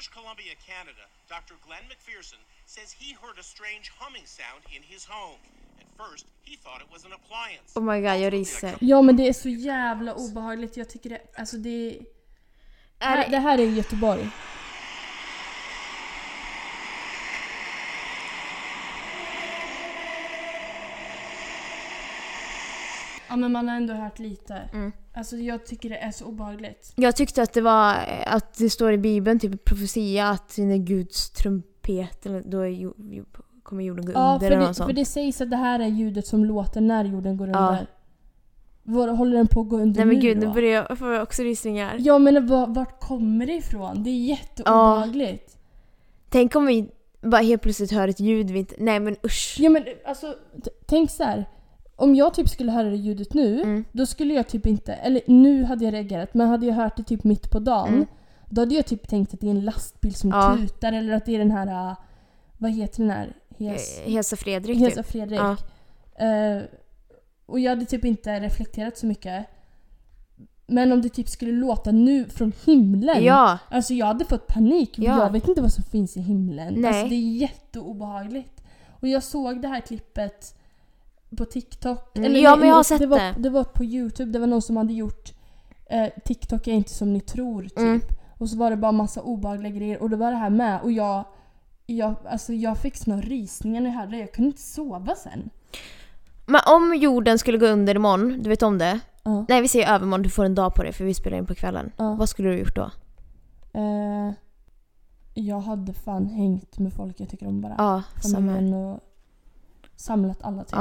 British 0.00 0.18
Columbia, 0.18 0.54
Canada, 0.66 1.04
Dr. 1.28 1.56
Glenn 1.66 1.84
McPherson 1.90 2.40
says 2.64 2.90
he 2.90 3.12
heard 3.22 3.38
a 3.38 3.42
strange 3.42 3.92
humming 3.98 4.24
sound 4.24 4.62
in 4.76 4.82
his 4.82 5.04
home. 5.04 5.40
At 5.78 5.88
first, 6.02 6.24
he 6.42 6.56
thought 6.56 6.80
it 6.80 6.90
was 6.90 7.04
an 7.04 7.12
appliance. 7.12 7.68
Oh 7.76 7.82
my 7.82 8.00
god, 8.00 8.20
jag 8.20 8.32
ryser. 8.32 8.76
Ja 8.80 9.02
men 9.02 9.16
det 9.16 9.28
är 9.28 9.32
så 9.32 9.48
jävla 9.48 10.14
obehagligt. 10.14 10.76
Jag 10.76 10.88
tycker 10.88 11.10
det, 11.10 11.20
alltså 11.36 11.56
det... 11.56 11.98
Är 12.98 13.30
det, 13.30 13.38
här 13.38 13.58
är 13.58 13.62
Göteborg. 13.62 14.28
Ja 23.30 23.36
men 23.36 23.52
man 23.52 23.68
har 23.68 23.76
ändå 23.76 23.94
hört 23.94 24.18
lite. 24.18 24.54
Mm. 24.72 24.92
Alltså 25.14 25.36
jag 25.36 25.66
tycker 25.66 25.88
det 25.88 25.98
är 25.98 26.10
så 26.10 26.24
obehagligt. 26.24 26.92
Jag 26.96 27.16
tyckte 27.16 27.42
att 27.42 27.52
det 27.52 27.60
var 27.60 27.96
att 28.26 28.54
det 28.58 28.70
står 28.70 28.92
i 28.92 28.98
bibeln, 28.98 29.38
typ 29.38 29.64
profetia, 29.64 30.28
att 30.28 30.58
när 30.58 30.76
Guds 30.76 31.30
trumpet, 31.30 32.26
då 32.44 32.60
är 32.60 32.90
kommer 33.62 33.84
jorden 33.84 34.04
gå 34.06 34.12
Ja 34.12 34.32
under 34.34 34.46
för 34.46 34.54
eller 34.54 34.56
något 34.56 34.68
det, 34.68 34.74
för 34.74 34.84
sånt. 34.84 34.96
det 34.96 35.04
sägs 35.04 35.40
att 35.40 35.50
det 35.50 35.56
här 35.56 35.80
är 35.80 35.86
ljudet 35.86 36.26
som 36.26 36.44
låter 36.44 36.80
när 36.80 37.04
jorden 37.04 37.36
går 37.36 37.48
Ja. 37.48 37.68
under. 37.68 37.86
Var, 38.82 39.08
håller 39.08 39.36
den 39.36 39.46
på 39.46 39.60
att 39.60 39.68
gå 39.68 39.76
under 39.76 39.96
Nej 39.96 40.06
men 40.06 40.14
nu 40.14 40.20
gud, 40.20 40.38
nu 40.38 40.46
då? 40.46 40.52
börjar 40.52 40.86
jag 40.88 40.98
få 40.98 41.20
också 41.20 41.42
rysningar. 41.42 41.96
Ja 41.98 42.18
men 42.18 42.46
var, 42.46 42.66
vart 42.66 43.00
kommer 43.00 43.46
det 43.46 43.54
ifrån? 43.54 44.02
Det 44.02 44.10
är 44.10 44.24
jätteobehagligt. 44.24 45.56
Tänk 46.28 46.56
om 46.56 46.66
vi 46.66 46.88
bara 47.20 47.40
helt 47.40 47.62
plötsligt 47.62 47.92
hör 47.92 48.08
ett 48.08 48.20
ljud 48.20 48.50
vi 48.50 48.58
inte... 48.58 48.74
Nej 48.78 49.00
men 49.00 49.16
usch. 49.26 49.56
Ja 49.60 49.70
men 49.70 49.84
alltså, 50.06 50.34
tänk 50.86 51.10
så 51.10 51.24
här. 51.24 51.44
Om 52.00 52.14
jag 52.14 52.34
typ 52.34 52.48
skulle 52.48 52.72
höra 52.72 52.90
det 52.90 52.96
ljudet 52.96 53.34
nu, 53.34 53.62
Mm. 53.62 53.84
då 53.92 54.06
skulle 54.06 54.34
jag 54.34 54.48
typ 54.48 54.66
inte, 54.66 54.92
eller 54.94 55.20
nu 55.26 55.64
hade 55.64 55.84
jag 55.84 55.94
reagerat, 55.94 56.34
men 56.34 56.48
hade 56.48 56.66
jag 56.66 56.74
hört 56.74 56.96
det 56.96 57.02
typ 57.02 57.24
mitt 57.24 57.50
på 57.50 57.58
dagen, 57.58 57.88
Mm. 57.94 58.06
då 58.46 58.60
hade 58.62 58.74
jag 58.74 58.86
typ 58.86 59.08
tänkt 59.08 59.34
att 59.34 59.40
det 59.40 59.46
är 59.46 59.50
en 59.50 59.64
lastbil 59.64 60.14
som 60.14 60.30
Ja. 60.30 60.56
tutar 60.60 60.92
eller 60.92 61.12
att 61.12 61.24
det 61.26 61.34
är 61.34 61.38
den 61.38 61.50
här, 61.50 61.90
äh, 61.90 61.96
vad 62.58 62.70
heter 62.70 63.00
den 63.02 63.10
här? 63.10 63.32
Hes, 63.58 64.00
Eh, 64.00 64.12
Hesa 64.12 64.36
Fredrik 64.36 64.78
Hesa 64.78 65.02
typ. 65.02 65.12
Fredrik. 65.12 65.40
Ja. 65.40 65.56
Eh, 66.26 66.62
och 67.46 67.60
jag 67.60 67.70
hade 67.70 67.84
typ 67.84 68.04
inte 68.04 68.40
reflekterat 68.40 68.98
så 68.98 69.06
mycket. 69.06 69.46
Men 70.66 70.92
om 70.92 71.02
det 71.02 71.08
typ 71.08 71.28
skulle 71.28 71.52
låta 71.52 71.90
nu 71.92 72.24
från 72.24 72.52
himlen. 72.66 73.24
Ja. 73.24 73.58
Alltså 73.68 73.94
jag 73.94 74.06
hade 74.06 74.24
fått 74.24 74.46
panik. 74.46 74.90
Ja. 74.98 75.18
Jag 75.18 75.30
vet 75.32 75.48
inte 75.48 75.60
vad 75.62 75.72
som 75.72 75.84
finns 75.84 76.16
i 76.16 76.20
himlen. 76.20 76.74
Nej. 76.74 76.88
Alltså 76.90 77.06
det 77.08 77.14
är 77.14 77.36
jätteobehagligt. 77.36 78.62
Och 79.00 79.08
jag 79.08 79.22
såg 79.22 79.62
det 79.62 79.68
här 79.68 79.80
klippet 79.80 80.54
på 81.36 81.44
TikTok. 81.44 82.16
Mm, 82.16 82.36
ja, 82.36 82.56
men 82.56 82.68
jag 82.68 82.74
har 82.74 82.82
sett 82.82 82.98
det. 82.98 83.06
Var, 83.06 83.34
det. 83.38 83.50
var 83.50 83.64
på 83.64 83.84
YouTube. 83.84 84.32
Det 84.32 84.38
var 84.38 84.46
någon 84.46 84.62
som 84.62 84.76
hade 84.76 84.92
gjort 84.92 85.32
eh, 85.90 86.08
TikTok 86.24 86.66
är 86.66 86.72
inte 86.72 86.90
som 86.90 87.12
ni 87.12 87.20
tror 87.20 87.62
typ. 87.62 87.78
Mm. 87.78 88.00
Och 88.38 88.48
så 88.48 88.56
var 88.56 88.70
det 88.70 88.76
bara 88.76 88.92
massa 88.92 89.22
obehagliga 89.22 89.72
grejer 89.72 90.02
och 90.02 90.10
det 90.10 90.16
var 90.16 90.30
det 90.30 90.36
här 90.36 90.50
med. 90.50 90.80
Och 90.82 90.92
jag, 90.92 91.24
jag, 91.86 92.14
alltså 92.30 92.52
jag 92.52 92.78
fick 92.78 92.96
såna 92.96 93.20
rysningar 93.20 93.80
när 93.80 93.90
jag 93.90 93.96
hörde 93.96 94.10
det. 94.10 94.18
Jag 94.18 94.32
kunde 94.32 94.46
inte 94.46 94.62
sova 94.62 95.14
sen. 95.14 95.50
Men 96.46 96.60
om 96.66 96.94
jorden 96.94 97.38
skulle 97.38 97.58
gå 97.58 97.66
under 97.66 97.94
imorgon, 97.94 98.42
du 98.42 98.48
vet 98.48 98.62
om 98.62 98.78
det? 98.78 99.00
Ja. 99.22 99.44
Nej 99.48 99.62
vi 99.62 99.68
säger 99.68 99.94
övermorgon, 99.94 100.22
du 100.22 100.30
får 100.30 100.44
en 100.44 100.54
dag 100.54 100.74
på 100.74 100.82
det 100.82 100.92
för 100.92 101.04
vi 101.04 101.14
spelar 101.14 101.38
in 101.38 101.46
på 101.46 101.54
kvällen. 101.54 101.92
Ja. 101.96 102.14
Vad 102.14 102.28
skulle 102.28 102.48
du 102.48 102.58
gjort 102.58 102.76
då? 102.76 102.90
Eh, 103.72 104.32
jag 105.34 105.60
hade 105.60 105.92
fan 105.92 106.26
hängt 106.26 106.78
med 106.78 106.92
folk 106.92 107.20
jag 107.20 107.28
tycker 107.28 107.46
om 107.46 107.60
bara. 107.60 107.74
Ja, 107.78 108.02
samma 108.22 108.58
och 108.58 109.00
samlat 109.96 110.42
alla 110.42 110.64
typ. 110.64 110.74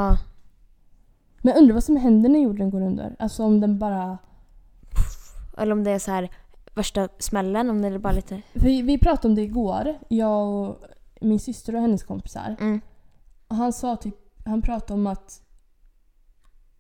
Men 1.42 1.54
jag 1.54 1.62
undrar 1.62 1.74
vad 1.74 1.84
som 1.84 1.98
händer 1.98 2.30
när 2.30 2.40
jorden 2.40 2.70
går 2.70 2.82
under? 2.82 3.16
Alltså 3.20 3.44
om 3.44 3.62
den 3.62 3.80
bara... 3.80 4.18
Eller 5.58 5.72
om 5.72 5.84
det 5.84 5.92
är 5.92 6.00
så 6.00 6.12
här 6.12 6.30
värsta 6.76 7.10
smällen, 7.20 7.70
om 7.70 7.82
det 7.82 7.88
är 7.88 7.98
bara 7.98 8.14
lite... 8.14 8.42
Vi, 8.54 8.82
vi 8.82 8.98
pratade 8.98 9.28
om 9.28 9.36
det 9.36 9.42
igår, 9.42 10.00
jag 10.10 10.48
och 10.48 10.86
min 11.22 11.40
syster 11.40 11.76
och 11.76 11.82
hennes 11.82 12.04
kompisar. 12.04 12.56
Mm. 12.60 12.82
Och 13.48 13.56
han 13.56 13.74
sa 13.74 13.96
typ, 13.96 14.16
han 14.46 14.62
pratade 14.62 14.94
om 14.94 15.08
att 15.08 15.42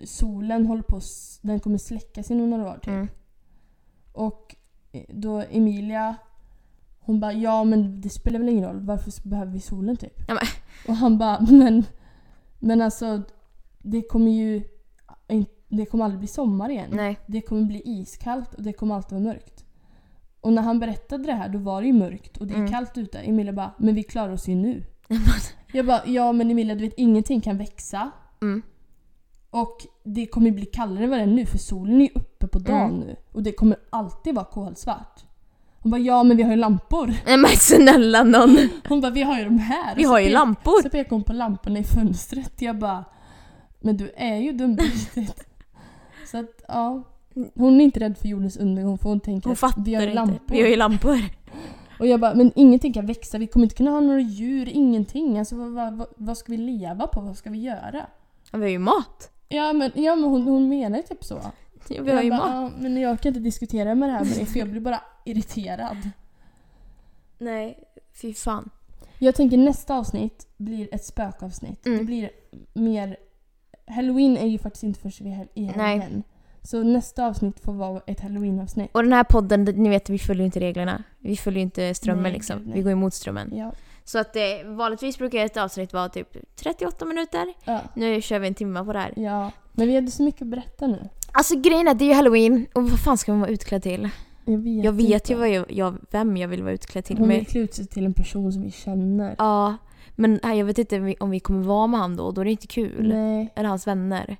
solen 0.03 0.65
håller 0.65 0.83
på, 0.83 0.99
den 1.41 1.59
kommer 1.59 1.77
släckas 1.77 2.31
inom 2.31 2.49
några 2.49 2.69
år 2.69 2.75
typ. 2.75 2.87
Mm. 2.87 3.07
Och 4.13 4.55
då 5.09 5.43
Emilia, 5.49 6.15
hon 6.99 7.19
bara 7.19 7.33
ja 7.33 7.63
men 7.63 8.01
det 8.01 8.09
spelar 8.09 8.39
väl 8.39 8.49
ingen 8.49 8.65
roll, 8.65 8.79
varför 8.79 9.29
behöver 9.29 9.51
vi 9.51 9.59
solen 9.59 9.97
typ? 9.97 10.13
Ja, 10.27 10.39
Och 10.87 10.95
han 10.95 11.17
bara 11.17 11.39
men, 11.49 11.85
men 12.59 12.81
alltså 12.81 13.21
det 13.79 14.01
kommer 14.01 14.31
ju, 14.31 14.63
det 15.67 15.85
kommer 15.85 16.03
aldrig 16.05 16.19
bli 16.19 16.27
sommar 16.27 16.69
igen. 16.69 16.89
Nej. 16.91 17.19
Det 17.27 17.41
kommer 17.41 17.61
bli 17.65 17.81
iskallt 17.85 18.53
och 18.53 18.63
det 18.63 18.73
kommer 18.73 18.95
alltid 18.95 19.11
vara 19.11 19.23
mörkt. 19.33 19.65
Och 20.41 20.53
när 20.53 20.61
han 20.61 20.79
berättade 20.79 21.23
det 21.23 21.33
här 21.33 21.49
då 21.49 21.59
var 21.59 21.81
det 21.81 21.87
ju 21.87 21.93
mörkt 21.93 22.37
och 22.37 22.47
det 22.47 22.53
är 22.53 22.57
Mm. 22.57 22.71
kallt 22.71 22.97
ute. 22.97 23.19
Emilia 23.19 23.53
bara, 23.53 23.71
men 23.77 23.95
vi 23.95 24.03
klarar 24.03 24.33
oss 24.33 24.47
ju 24.47 24.55
nu. 24.55 24.83
Jag 25.73 25.85
bara, 25.85 26.01
ja 26.05 26.31
men 26.31 26.51
Emilia 26.51 26.75
du 26.75 26.81
vet 26.83 26.93
ingenting 26.97 27.41
kan 27.41 27.57
växa. 27.57 28.11
Mm. 28.41 28.61
Och 29.49 29.77
det 30.03 30.25
kommer 30.25 30.47
ju 30.47 30.53
bli 30.55 30.65
kallare 30.65 31.03
än 31.03 31.09
vad 31.09 31.19
det 31.19 31.23
är 31.23 31.27
nu 31.27 31.45
för 31.45 31.57
solen 31.57 32.01
är 32.01 32.09
uppe 32.15 32.47
på 32.47 32.59
dagen 32.59 32.89
Mm. 32.93 32.99
nu. 32.99 33.15
Och 33.31 33.43
det 33.43 33.51
kommer 33.51 33.77
alltid 33.89 34.35
vara 34.35 34.45
kolsvart. 34.45 35.23
Hon 35.81 35.91
bara, 35.91 36.01
ja 36.01 36.23
men 36.23 36.37
vi 36.37 36.43
har 36.43 36.51
ju 36.51 36.55
lampor. 36.57 37.13
Nej 37.25 37.37
men 37.37 37.49
snälla 37.49 38.23
någon! 38.23 38.57
Hon 38.87 39.01
bara, 39.01 39.11
vi 39.11 39.21
har 39.21 39.37
ju 39.39 39.43
de 39.45 39.57
här. 39.59 39.95
Vi 39.95 40.03
har 40.03 40.19
ju 40.19 40.27
pek- 40.27 40.31
lampor! 40.33 40.81
Så 40.83 40.89
pekade 40.89 41.15
hon 41.15 41.23
på 41.23 41.33
lamporna 41.33 41.79
i 41.79 41.83
fönstret. 41.83 42.61
Jag 42.61 42.79
bara, 42.79 43.05
men 43.79 43.97
du 43.97 44.11
är 44.15 44.35
ju 44.35 44.51
dum 44.51 44.77
på 44.77 44.83
riktigt. 44.83 45.45
Så 46.31 46.37
att 46.37 46.63
ja. 46.67 47.03
Hon 47.55 47.81
är 47.81 47.85
inte 47.85 47.99
rädd 47.99 48.17
för 48.17 48.27
jordens 48.27 48.57
undergång 48.57 48.97
för 48.97 49.09
hon 49.09 49.19
tänker 49.19 49.49
Hon 49.49 49.57
att 49.61 49.77
vi 49.77 49.95
har 49.95 50.01
ju 50.01 50.07
inte. 50.07 50.15
lampor. 50.15 50.55
Vi 50.55 50.61
har 50.61 50.67
ju 50.69 50.75
lampor. 50.75 51.17
Och 51.99 52.07
jag 52.07 52.19
bara, 52.19 52.33
men 52.35 52.51
ingenting 52.55 52.93
kan 52.93 53.05
växa. 53.05 53.37
Vi 53.37 53.47
kommer 53.47 53.65
inte 53.65 53.75
kunna 53.75 53.91
ha 53.91 53.99
några 53.99 54.19
djur, 54.19 54.69
ingenting. 54.69 55.39
Alltså 55.39 55.55
vad, 55.55 55.97
vad, 55.97 56.07
vad, 56.17 56.37
ska 56.37 56.51
vi 56.51 56.57
leva 56.57 57.07
på? 57.07 57.21
Vad 57.21 57.37
ska 57.37 57.49
vi 57.49 57.57
göra? 57.57 58.05
Ja, 58.51 58.57
Vi 58.57 58.63
har 58.63 58.69
ju 58.69 58.79
mat. 58.79 59.31
Ja 59.49 59.73
men, 59.73 59.91
ja, 59.95 60.15
men 60.15 60.29
hon, 60.29 60.41
hon 60.43 60.69
menar 60.69 60.97
ju 60.97 61.03
typ 61.03 61.23
så. 61.23 61.41
Ja, 61.89 62.03
Vi 62.03 62.11
har 62.11 62.21
ju 62.21 62.29
bara, 62.29 62.61
mat. 62.61 62.73
ja, 62.75 62.81
men 62.81 62.97
jag 62.97 63.19
kan 63.21 63.29
inte 63.29 63.39
diskutera 63.39 63.95
med 63.95 64.09
det 64.09 64.13
här 64.13 64.25
med 64.25 64.33
dig 64.37 64.45
för 64.45 64.59
jag 64.59 64.69
blir 64.69 64.81
bara 64.81 65.01
irriterad. 65.25 65.97
Nej, 67.37 67.83
fy 68.21 68.33
fan. 68.33 68.69
Jag 69.19 69.35
tänker 69.35 69.57
nästa 69.57 69.95
avsnitt 69.95 70.47
blir 70.57 70.95
ett 70.95 71.05
spökavsnitt. 71.05 71.85
Mm. 71.85 71.97
Det 71.97 72.03
blir 72.05 72.29
mer... 72.73 73.17
Halloween 73.89 74.37
är 74.37 74.47
ju 74.47 74.57
faktiskt 74.57 74.83
inte 74.83 75.09
hel- 75.09 75.47
i 75.53 75.61
Nej. 75.61 75.71
helgen. 75.99 76.23
Så 76.63 76.83
nästa 76.83 77.27
avsnitt 77.27 77.59
får 77.59 77.73
vara 77.73 78.01
ett 78.07 78.19
halloween-avsnitt. 78.19 78.89
Och 78.93 79.03
den 79.03 79.13
här 79.13 79.23
podden, 79.23 79.63
ni 79.63 79.89
vet 79.89 80.09
vi 80.09 80.19
följer 80.19 80.45
inte 80.45 80.59
reglerna. 80.59 81.03
Vi 81.19 81.37
följer 81.37 81.61
inte 81.61 81.93
strömmen 81.93 82.23
Nej, 82.23 82.31
liksom. 82.33 82.59
nej. 82.59 82.73
Vi 82.75 82.81
går 82.81 82.91
emot 82.91 83.13
strömmen. 83.13 83.51
Ja. 83.55 83.71
Så 84.03 84.19
att 84.19 84.33
det, 84.33 84.63
vanligtvis 84.63 85.17
brukar 85.17 85.45
ett 85.45 85.57
avsnitt 85.57 85.93
vara 85.93 86.09
typ 86.09 86.37
38 86.55 87.05
minuter. 87.05 87.53
Ja. 87.65 87.79
Nu 87.93 88.21
kör 88.21 88.39
vi 88.39 88.47
en 88.47 88.53
timme 88.53 88.83
på 88.85 88.93
det 88.93 88.99
här. 88.99 89.13
ja. 89.15 89.51
Men 89.73 89.87
vi 89.87 89.95
hade 89.95 90.11
så 90.11 90.23
mycket 90.23 90.41
att 90.41 90.47
berätta 90.47 90.87
nu. 90.87 91.09
Alltså 91.31 91.59
grejen 91.59 91.87
är, 91.87 91.93
det 91.93 92.05
är 92.05 92.07
ju 92.09 92.13
halloween 92.13 92.65
och 92.73 92.89
vad 92.89 92.99
fan 92.99 93.17
ska 93.17 93.31
man 93.31 93.41
vara 93.41 93.49
utklädd 93.51 93.83
till? 93.83 94.09
Jag 94.45 94.57
vet, 94.57 94.83
Jag 94.85 94.91
vet 94.91 95.11
inte. 95.11 95.33
ju 95.33 95.39
vad 95.39 95.49
jag, 95.49 95.71
jag, 95.71 95.95
vem 96.11 96.37
jag 96.37 96.47
vill 96.47 96.63
vara 96.63 96.73
utklädd 96.73 97.05
till. 97.05 97.17
Hon 97.17 97.27
vill 97.29 97.45
klä 97.45 97.59
ut 97.61 97.73
sig 97.73 97.85
till 97.87 98.05
en 98.05 98.13
person 98.13 98.53
som 98.53 98.61
vi 98.61 98.71
känner. 98.71 99.35
ja, 99.37 99.75
men 100.19 100.39
nej, 100.43 100.57
jag 100.57 100.65
vet 100.65 100.77
inte 100.77 100.95
om 100.99 101.05
vi- 101.05 101.15
om 101.19 101.29
vi 101.29 101.39
kommer 101.39 101.63
vara 101.63 101.87
med 101.87 101.99
han 101.99 102.15
då. 102.15 102.31
Då 102.31 102.41
är 102.41 102.45
det 102.45 102.51
inte 102.51 102.67
kul. 102.67 103.07
Nej, 103.09 103.53
Eller 103.55 103.69
hans 103.69 103.87
vänner. 103.87 104.37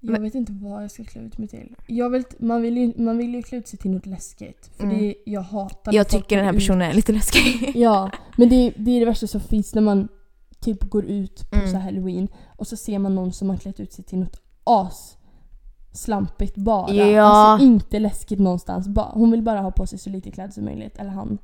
jag 0.00 0.10
Men- 0.12 0.22
vet 0.22 0.34
inte 0.34 0.52
vad 0.52 0.82
jag 0.84 0.90
ska 0.90 1.04
klä 1.04 1.20
ut 1.20 1.38
mig 1.38 1.48
till. 1.48 1.74
Jag 1.86 2.10
vill, 2.10 2.24
man, 2.38 2.62
vill 2.62 2.76
ju, 2.76 2.92
man 3.04 3.18
vill 3.18 3.34
ju 3.34 3.42
klä 3.42 3.58
ut 3.58 3.68
sig 3.68 3.78
till 3.78 3.90
något 3.90 4.06
läskigt. 4.06 4.70
För 4.76 4.84
Mm. 4.84 4.98
det, 4.98 5.14
jag 5.26 5.40
hatar 5.40 5.94
Jag 5.94 6.08
tycker 6.08 6.36
den 6.36 6.44
här 6.44 6.52
går 6.52 6.56
ut- 6.56 6.62
personen 6.66 6.82
är 6.90 6.94
lite 6.94 7.12
läskig. 7.12 7.72
Ja, 7.74 8.10
men 8.36 8.48
det, 8.48 8.72
det 8.76 8.90
är 8.90 9.00
det 9.00 9.06
värsta 9.06 9.26
som 9.26 9.40
finns 9.40 9.74
när 9.74 9.82
man 9.82 10.08
typ 10.60 10.82
går 10.90 11.04
ut 11.04 11.50
på 11.50 11.56
Mm. 11.58 11.70
så 11.70 11.78
halloween 11.78 12.28
och 12.56 12.66
så 12.66 12.76
ser 12.76 12.98
man 12.98 13.14
någon 13.14 13.32
som 13.32 13.50
har 13.50 13.56
klätt 13.56 13.80
ut 13.80 13.92
sig 13.92 14.04
till 14.04 14.18
något 14.18 14.40
as 14.64 15.16
slampigt 15.92 16.54
bara. 16.56 16.92
Ja. 16.94 17.22
Alltså 17.22 17.64
inte 17.66 17.98
läskigt 17.98 18.38
någonstans. 18.38 18.88
Hon 19.12 19.30
vill 19.30 19.42
bara 19.42 19.60
ha 19.60 19.70
på 19.70 19.86
sig 19.86 19.98
så 19.98 20.10
lite 20.10 20.30
kläder 20.30 20.50
som 20.52 20.64
möjligt. 20.64 20.98
Eller 20.98 21.10
han. 21.10 21.38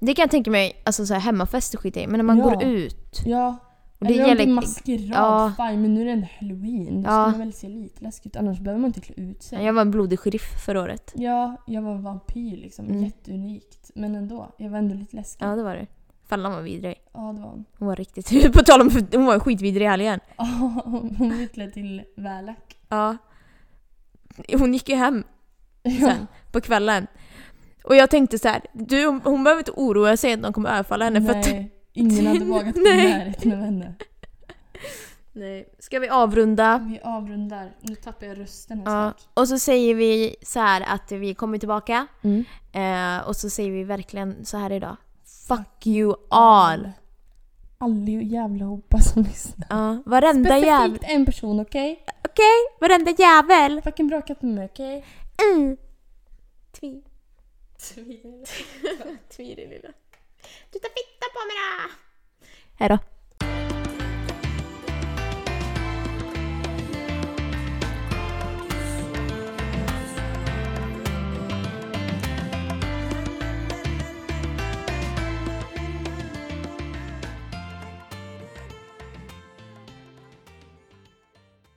Det 0.00 0.14
kan 0.14 0.22
jag 0.22 0.30
tänka 0.30 0.50
mig, 0.50 0.82
alltså 0.86 1.06
så 1.06 1.14
här 1.14 1.20
hemmafest 1.20 1.74
och 1.74 1.80
skit 1.80 1.96
i. 1.96 2.06
Men 2.06 2.16
när 2.18 2.24
man 2.24 2.38
Ja. 2.38 2.44
går 2.44 2.62
ut. 2.62 3.20
Ja. 3.24 3.56
Och 3.98 4.06
det 4.06 4.14
eller 4.14 4.30
om 4.30 4.36
det 4.36 4.42
är 4.42 4.46
maskerad, 4.46 5.00
Ja. 5.14 5.52
fine 5.56 5.82
men 5.82 5.94
nu 5.94 6.00
är 6.00 6.04
det 6.04 6.10
ändå 6.12 6.26
halloween. 6.40 7.02
Då 7.02 7.08
Ja. 7.10 7.12
ska 7.24 7.30
man 7.30 7.38
väl 7.38 7.52
se 7.52 7.68
lite 7.68 8.04
läskigt 8.04 8.26
ut. 8.26 8.36
Annars 8.36 8.58
behöver 8.60 8.80
man 8.80 8.88
inte 8.88 9.00
klä 9.00 9.14
ut 9.16 9.42
sig. 9.42 9.64
Jag 9.64 9.72
var 9.72 9.82
en 9.82 9.90
blodig 9.90 10.18
sheriff 10.20 10.64
förra 10.66 10.80
året. 10.82 11.12
Ja, 11.16 11.56
jag 11.66 11.82
var 11.82 11.94
vampyr 11.94 12.56
liksom. 12.56 12.86
Mm. 12.86 13.04
Jätteunikt. 13.04 13.90
Men 13.94 14.14
ändå, 14.14 14.54
jag 14.58 14.70
var 14.70 14.78
ändå 14.78 14.94
lite 14.94 15.16
läskig. 15.16 15.44
Ja 15.46 15.56
det 15.56 15.62
var 15.62 15.74
det. 15.74 15.86
Fallan 16.28 16.52
var 16.52 16.62
vidrig. 16.62 16.94
Ja, 17.14 17.20
det 17.32 17.40
var 17.42 17.48
hon. 17.48 17.64
Hon 17.78 17.88
var 17.88 17.96
riktigt... 17.96 18.52
På 18.52 18.58
tal 18.62 18.80
om 18.80 18.90
hon 19.12 19.26
var 19.26 19.38
skitvidrig 19.38 19.84
i 19.86 19.88
helgen. 19.88 20.20
Ja, 20.36 20.44
hon 20.84 21.16
var 21.18 21.36
utklädd 21.42 21.72
till 21.72 22.02
Välack. 22.16 22.76
Ja. 22.88 23.16
Hon 24.58 24.72
gick 24.72 24.88
ju 24.88 24.94
hem 24.94 25.24
sen 26.00 26.26
på 26.52 26.60
kvällen. 26.60 27.06
Och 27.88 27.96
jag 27.96 28.10
tänkte 28.10 28.38
så 28.38 28.48
här, 28.48 28.62
du, 28.72 29.06
hon, 29.06 29.44
behöver 29.44 29.60
inte 29.60 29.70
oroa 29.70 30.16
sig 30.16 30.32
att 30.32 30.40
någon 30.40 30.52
kommer 30.52 30.70
överfalla 30.70 31.04
henne 31.04 31.22
för 31.22 31.30
att... 31.38 31.46
Nej, 31.46 31.70
ingen 31.92 32.26
hade 32.26 32.44
vågat 32.44 32.74
gå 32.74 32.80
i 32.80 32.84
Nej. 32.84 33.12
närheten 33.12 33.52
av 33.52 33.58
henne. 33.58 33.94
Nej. 35.32 35.68
Ska 35.78 35.98
vi 35.98 36.08
avrunda? 36.08 36.86
Vi 36.90 37.00
avrundar. 37.02 37.72
Nu 37.80 37.94
tappar 37.94 38.26
jag 38.26 38.40
rösten 38.40 38.78
här 38.78 38.84
Ja. 38.84 38.90
snart. 38.90 39.28
Och 39.34 39.48
så 39.48 39.58
säger 39.58 39.94
vi 39.94 40.36
så 40.42 40.60
här 40.60 40.84
att 40.88 41.12
vi 41.12 41.34
kommer 41.34 41.58
tillbaka. 41.58 42.06
Mm. 42.22 42.44
Eh, 42.72 43.28
och 43.28 43.36
så 43.36 43.50
säger 43.50 43.70
vi 43.70 43.84
verkligen 43.84 44.44
så 44.44 44.56
här 44.56 44.72
idag. 44.72 44.96
Fuck 45.48 45.86
you 45.86 46.14
all! 46.30 46.90
Alli 47.78 48.24
jävla 48.24 48.64
hopa 48.64 48.98
som 49.00 49.22
lyssnar. 49.22 49.66
Ja, 49.70 50.02
varenda 50.06 50.58
jävel. 50.58 50.90
Specifikt 50.90 51.12
en 51.14 51.26
person, 51.26 51.60
okej? 51.60 52.04
Okej? 52.24 52.78
Varenda 52.80 53.10
jävel! 53.18 53.82
Fucking 53.82 54.08
bråkat 54.08 54.42
med 54.42 54.54
mig, 54.54 54.64
okej? 54.64 55.04
Mm. 55.54 55.76
Tvi. 56.80 57.02
Tvi. 57.82 58.44
Tvi 59.28 59.54
det 59.54 59.66
lilla. 59.66 59.92
Du 60.70 60.78
tar 60.78 60.88
fitta 60.88 61.26
på 61.34 61.46
mig 61.46 61.56
då! 61.56 61.90
Hejdå. 62.78 62.98